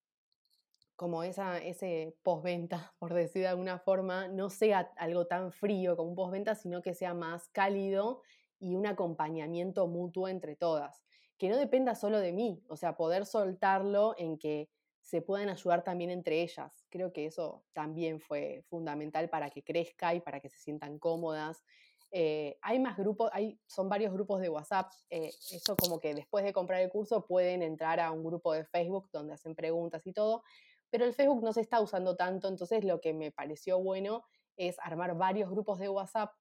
como 0.95 1.23
esa, 1.23 1.57
ese 1.57 2.15
postventa, 2.21 2.93
por 2.99 3.13
decir 3.13 3.41
de 3.41 3.47
alguna 3.47 3.79
forma, 3.79 4.27
no 4.27 4.51
sea 4.51 4.91
algo 4.97 5.25
tan 5.25 5.51
frío 5.51 5.97
como 5.97 6.09
un 6.09 6.15
postventa, 6.15 6.53
sino 6.53 6.83
que 6.83 6.93
sea 6.93 7.15
más 7.15 7.49
cálido 7.49 8.21
y 8.59 8.75
un 8.75 8.85
acompañamiento 8.85 9.87
mutuo 9.87 10.27
entre 10.27 10.55
todas. 10.55 11.03
Que 11.39 11.49
no 11.49 11.57
dependa 11.57 11.95
solo 11.95 12.19
de 12.19 12.33
mí, 12.33 12.63
o 12.69 12.77
sea, 12.77 12.97
poder 12.97 13.25
soltarlo 13.25 14.13
en 14.19 14.37
que 14.37 14.69
se 14.99 15.23
puedan 15.23 15.49
ayudar 15.49 15.83
también 15.83 16.11
entre 16.11 16.41
ellas. 16.43 16.85
Creo 16.89 17.11
que 17.11 17.25
eso 17.25 17.65
también 17.73 18.19
fue 18.19 18.63
fundamental 18.69 19.27
para 19.27 19.49
que 19.49 19.63
crezca 19.63 20.13
y 20.13 20.21
para 20.21 20.39
que 20.39 20.49
se 20.49 20.59
sientan 20.59 20.99
cómodas 20.99 21.63
eh, 22.11 22.57
hay 22.61 22.77
más 22.79 22.97
grupos, 22.97 23.29
hay, 23.33 23.57
son 23.65 23.87
varios 23.87 24.11
grupos 24.13 24.41
de 24.41 24.49
WhatsApp. 24.49 24.91
Eh, 25.09 25.31
eso 25.51 25.75
como 25.77 25.99
que 25.99 26.13
después 26.13 26.43
de 26.43 26.51
comprar 26.51 26.81
el 26.81 26.89
curso 26.89 27.25
pueden 27.25 27.63
entrar 27.63 27.99
a 27.99 28.11
un 28.11 28.23
grupo 28.23 28.53
de 28.53 28.65
Facebook 28.65 29.09
donde 29.13 29.33
hacen 29.33 29.55
preguntas 29.55 30.05
y 30.05 30.13
todo, 30.13 30.43
pero 30.89 31.05
el 31.05 31.13
Facebook 31.13 31.41
no 31.41 31.53
se 31.53 31.61
está 31.61 31.79
usando 31.79 32.17
tanto, 32.17 32.49
entonces 32.49 32.83
lo 32.83 32.99
que 32.99 33.13
me 33.13 33.31
pareció 33.31 33.79
bueno 33.79 34.25
es 34.57 34.77
armar 34.79 35.15
varios 35.15 35.49
grupos 35.49 35.79
de 35.79 35.87
WhatsApp 35.87 36.33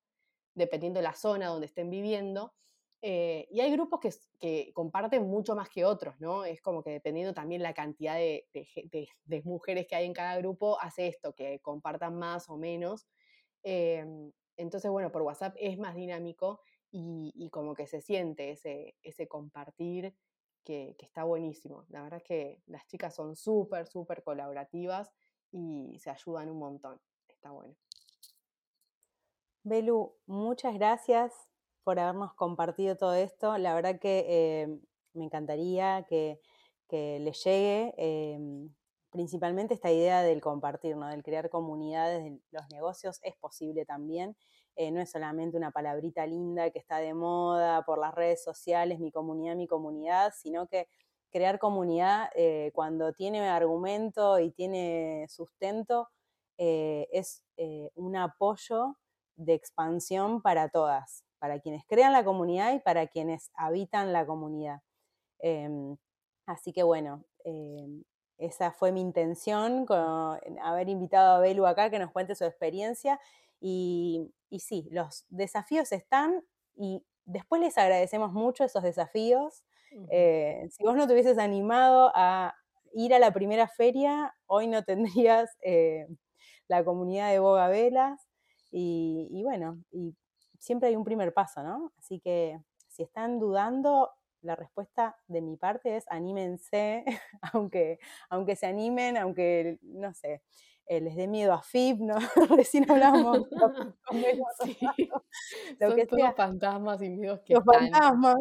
dependiendo 0.55 0.99
de 0.99 1.05
la 1.05 1.15
zona 1.15 1.47
donde 1.49 1.67
estén 1.67 1.89
viviendo. 1.89 2.53
Eh, 3.03 3.47
y 3.51 3.61
hay 3.61 3.73
grupos 3.73 4.01
que, 4.41 4.73
comparten 4.75 5.23
mucho 5.23 5.55
más 5.55 5.71
que 5.71 5.85
otros, 5.85 6.21
¿no? 6.21 6.45
Es 6.45 6.61
como 6.61 6.83
que 6.83 6.91
dependiendo 6.91 7.33
también 7.33 7.63
la 7.63 7.73
cantidad 7.73 8.17
de 8.17 8.45
mujeres 9.45 9.87
que 9.87 9.97
hay 9.97 10.05
en 10.05 10.13
cada 10.13 10.37
grupo, 10.37 10.79
hace 10.81 11.07
esto, 11.07 11.33
que 11.33 11.61
compartan 11.61 12.19
más 12.19 12.51
o 12.51 12.59
menos. 12.59 13.07
Em, 13.63 14.33
entonces, 14.61 14.91
bueno, 14.91 15.11
por 15.11 15.23
WhatsApp 15.23 15.57
es 15.59 15.79
más 15.79 15.95
dinámico 15.95 16.61
y, 16.93 17.49
como 17.51 17.75
que 17.75 17.87
se 17.87 18.01
siente 18.01 18.51
ese, 18.51 19.29
compartir 19.29 20.15
que, 20.65 20.97
está 20.99 21.25
buenísimo. 21.25 21.85
La 21.89 22.03
verdad 22.03 22.19
es 22.19 22.25
que 22.25 22.63
las 22.67 22.87
chicas 22.87 23.15
son 23.15 23.37
súper, 23.37 23.87
súper 23.87 24.23
colaborativas 24.23 25.11
y 25.51 25.99
se 25.99 26.11
ayudan 26.11 26.51
un 26.51 26.59
montón. 26.59 27.01
Está 27.29 27.51
bueno. 27.51 27.75
Belu, 29.63 30.15
muchas 30.27 30.75
gracias 30.75 31.33
por 31.85 31.99
habernos 31.99 32.35
compartido 32.35 32.97
todo 32.97 33.15
esto. 33.15 33.57
La 33.59 33.75
verdad 33.75 33.99
que 33.99 34.27
eh, 34.29 34.79
me 35.15 35.25
encantaría 35.25 36.05
que, 36.09 36.41
que 36.89 37.19
le 37.21 37.33
llegue 37.33 37.95
em, 37.97 38.75
principalmente 39.11 39.75
esta 39.75 39.91
idea 39.91 40.23
del 40.23 40.41
compartir, 40.41 40.97
¿no? 40.97 41.09
del 41.09 41.23
crear 41.23 41.51
comunidades 41.51 42.25
de 42.25 42.41
los 42.51 42.69
negocios 42.71 43.21
es 43.23 43.37
posible 43.37 43.85
también. 43.85 44.37
Eh, 44.77 44.91
no 44.91 45.01
es 45.01 45.11
solamente 45.11 45.57
una 45.57 45.73
palabrita 45.73 46.27
linda 46.27 46.71
que 46.71 46.79
está 46.79 46.99
de 46.99 47.13
moda 47.13 47.85
por 47.85 47.99
las 47.99 48.15
redes 48.15 48.43
sociales, 48.43 49.01
mi 49.01 49.11
comunidad, 49.11 49.57
mi 49.57 49.67
comunidad, 49.67 50.33
sino 50.37 50.69
que 50.69 50.89
crear 51.31 51.59
comunidad 51.59 52.31
eh, 52.35 52.71
cuando 52.75 53.13
tiene 53.13 53.41
argumento 53.49 54.39
y 54.39 54.53
tiene 54.53 55.27
sustento 55.29 56.09
eh, 56.57 57.09
es 57.13 57.43
un 57.95 58.17
apoyo 58.17 58.97
de 59.37 59.55
expansión 59.55 60.41
para 60.41 60.69
todas, 60.69 61.25
para 61.39 61.61
quienes 61.61 61.85
crean 61.87 62.13
la 62.13 62.25
comunidad 62.25 62.75
y 62.75 62.81
para 62.81 63.07
quienes 63.07 63.51
habitan 63.55 64.13
la 64.13 64.27
comunidad. 64.27 64.81
Em, 65.41 65.97
así 66.47 66.73
que 66.73 66.83
bueno, 66.83 67.25
em, 67.45 68.03
esa 68.41 68.73
fue 68.73 68.91
mi 68.91 69.01
intención 69.01 69.85
con 69.85 69.99
haber 70.63 70.89
invitado 70.89 71.37
a 71.37 71.41
Belu 71.41 71.67
acá 71.67 71.91
que 71.91 71.99
nos 71.99 72.11
cuente 72.11 72.35
su 72.35 72.45
experiencia. 72.45 73.21
Y, 73.61 74.33
sí, 74.59 74.89
los 74.91 75.27
desafíos 75.29 75.93
están 75.93 76.43
y 76.75 77.05
después 77.27 77.61
les 77.61 77.77
agradecemos 77.77 78.33
mucho 78.33 78.65
esos 78.65 78.83
desafíos. 78.83 79.63
Eh, 80.11 80.67
si 80.71 80.83
vos 80.83 80.97
no 80.97 81.07
te 81.07 81.13
hubieses 81.13 81.37
animado 81.37 82.11
a 82.15 82.55
ir 82.95 83.13
a 83.15 83.19
la 83.19 83.33
primera 83.33 83.69
feria, 83.69 84.35
hoy 84.47 84.67
no 84.67 84.85
tendrías 84.85 85.51
eh, 85.63 86.09
la 86.67 86.83
comunidad 86.83 87.31
de 87.31 87.41
Boga 87.41 87.69
Velas. 87.69 88.27
Y, 88.71 89.29
y 89.31 89.43
bueno, 89.43 89.83
y 89.91 90.15
siempre 90.59 90.89
hay 90.89 90.97
un 90.97 91.05
primer 91.05 91.35
paso, 91.35 91.63
¿no? 91.63 91.93
Así 91.99 92.21
que 92.21 92.59
si 92.89 93.03
están 93.03 93.39
dudando, 93.39 94.11
la 94.43 94.57
respuesta 94.57 95.17
de 95.27 95.41
mi 95.43 95.57
parte 95.57 95.97
es 95.97 96.05
anímense, 96.09 97.05
aunque, 97.55 97.99
aunque 98.29 98.57
se 98.57 98.67
animen, 98.67 99.17
aunque, 99.17 99.79
no 99.83 100.13
sé, 100.15 100.43
eh, 100.87 101.01
les 101.01 101.15
dé 101.15 101.29
miedo 101.29 101.53
a 101.53 101.63
FIP, 101.63 102.01
¿no? 102.01 102.17
Recién 102.59 102.91
hablábamos 102.91 103.39
lo 105.79 105.95
que 105.95 106.07
sea. 106.07 106.33
fantasmas 106.33 107.03
y 107.03 107.11
miedos 107.11 107.41
que 107.45 107.55
Los 107.55 107.65
fantasmas. 107.65 108.37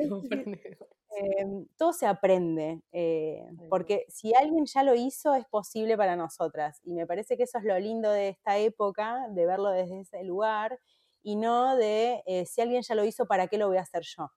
Em, 1.11 1.65
todo 1.75 1.91
se 1.91 2.05
aprende, 2.05 2.81
eh, 2.91 3.43
porque 3.67 4.05
si 4.09 4.33
alguien 4.35 4.65
ya 4.65 4.83
lo 4.83 4.93
hizo, 4.95 5.33
es 5.33 5.45
posible 5.45 5.97
para 5.97 6.15
nosotras. 6.15 6.79
Y 6.83 6.93
me 6.93 7.07
parece 7.07 7.35
que 7.35 7.43
eso 7.43 7.57
es 7.57 7.63
lo 7.63 7.77
lindo 7.79 8.11
de 8.11 8.29
esta 8.29 8.57
época, 8.57 9.27
de 9.31 9.45
verlo 9.45 9.69
desde 9.69 10.01
ese 10.01 10.23
lugar, 10.23 10.79
y 11.23 11.35
no 11.35 11.75
de 11.75 12.23
eh, 12.25 12.45
si 12.45 12.61
alguien 12.61 12.83
ya 12.83 12.95
lo 12.95 13.03
hizo, 13.05 13.25
¿para 13.25 13.47
qué 13.47 13.57
lo 13.57 13.67
voy 13.67 13.77
a 13.77 13.81
hacer 13.81 14.03
yo? 14.03 14.31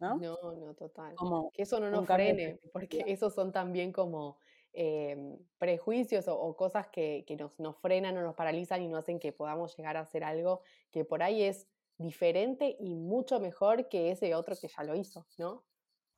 No, 0.00 0.16
no, 0.18 0.74
total. 0.74 1.14
que 1.52 1.62
eso 1.62 1.80
no 1.80 1.90
nos 1.90 2.06
frene, 2.06 2.60
porque 2.72 3.04
esos 3.06 3.34
son 3.34 3.52
también 3.52 3.92
como 3.92 4.38
em, 4.72 5.38
prejuicios 5.58 6.28
o, 6.28 6.56
cosas 6.56 6.88
que, 6.88 7.24
nos, 7.38 7.58
nos, 7.58 7.76
frenan 7.78 8.16
o 8.16 8.22
nos 8.22 8.34
paralizan 8.34 8.82
y 8.82 8.88
no 8.88 8.96
hacen 8.96 9.18
que 9.18 9.32
podamos 9.32 9.76
llegar 9.76 9.96
a 9.96 10.00
hacer 10.00 10.24
algo 10.24 10.62
que 10.90 11.04
por 11.04 11.22
ahí 11.22 11.42
es 11.42 11.66
diferente 11.98 12.76
y 12.78 12.94
mucho 12.94 13.40
mejor 13.40 13.88
que 13.88 14.12
ese 14.12 14.34
otro 14.34 14.54
que 14.56 14.68
ya 14.68 14.84
lo 14.84 14.94
hizo, 14.94 15.26
¿no? 15.36 15.64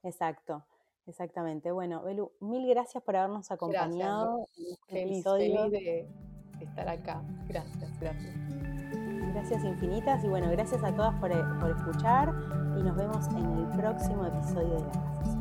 Exacto, 0.03 0.65
exactamente. 1.07 1.73
Bueno, 1.73 2.03
Belu, 2.03 2.33
mil 2.41 2.69
gracias 2.69 3.03
por 3.03 3.17
habernos 3.17 3.51
acompañado. 3.51 4.49
Este 4.57 4.77
feliz, 4.87 5.25
feliz 5.25 5.71
de 5.71 6.09
estar 6.61 6.89
acá. 6.89 7.23
Gracias, 7.49 7.99
gracias. 7.99 8.70
Gracias 9.41 9.65
infinitas 9.65 10.23
y 10.23 10.29
bueno, 10.29 10.51
gracias 10.51 10.85
a 10.85 10.93
todas 10.93 11.15
por, 11.15 11.31
por 11.61 11.71
escuchar 11.71 12.35
y 12.79 12.83
nos 12.83 12.95
vemos 12.95 13.27
en 13.29 13.37
el 13.39 13.67
próximo 13.75 14.27
episodio 14.27 14.75
de 14.75 14.81
La 14.81 14.93
Casa 14.93 15.40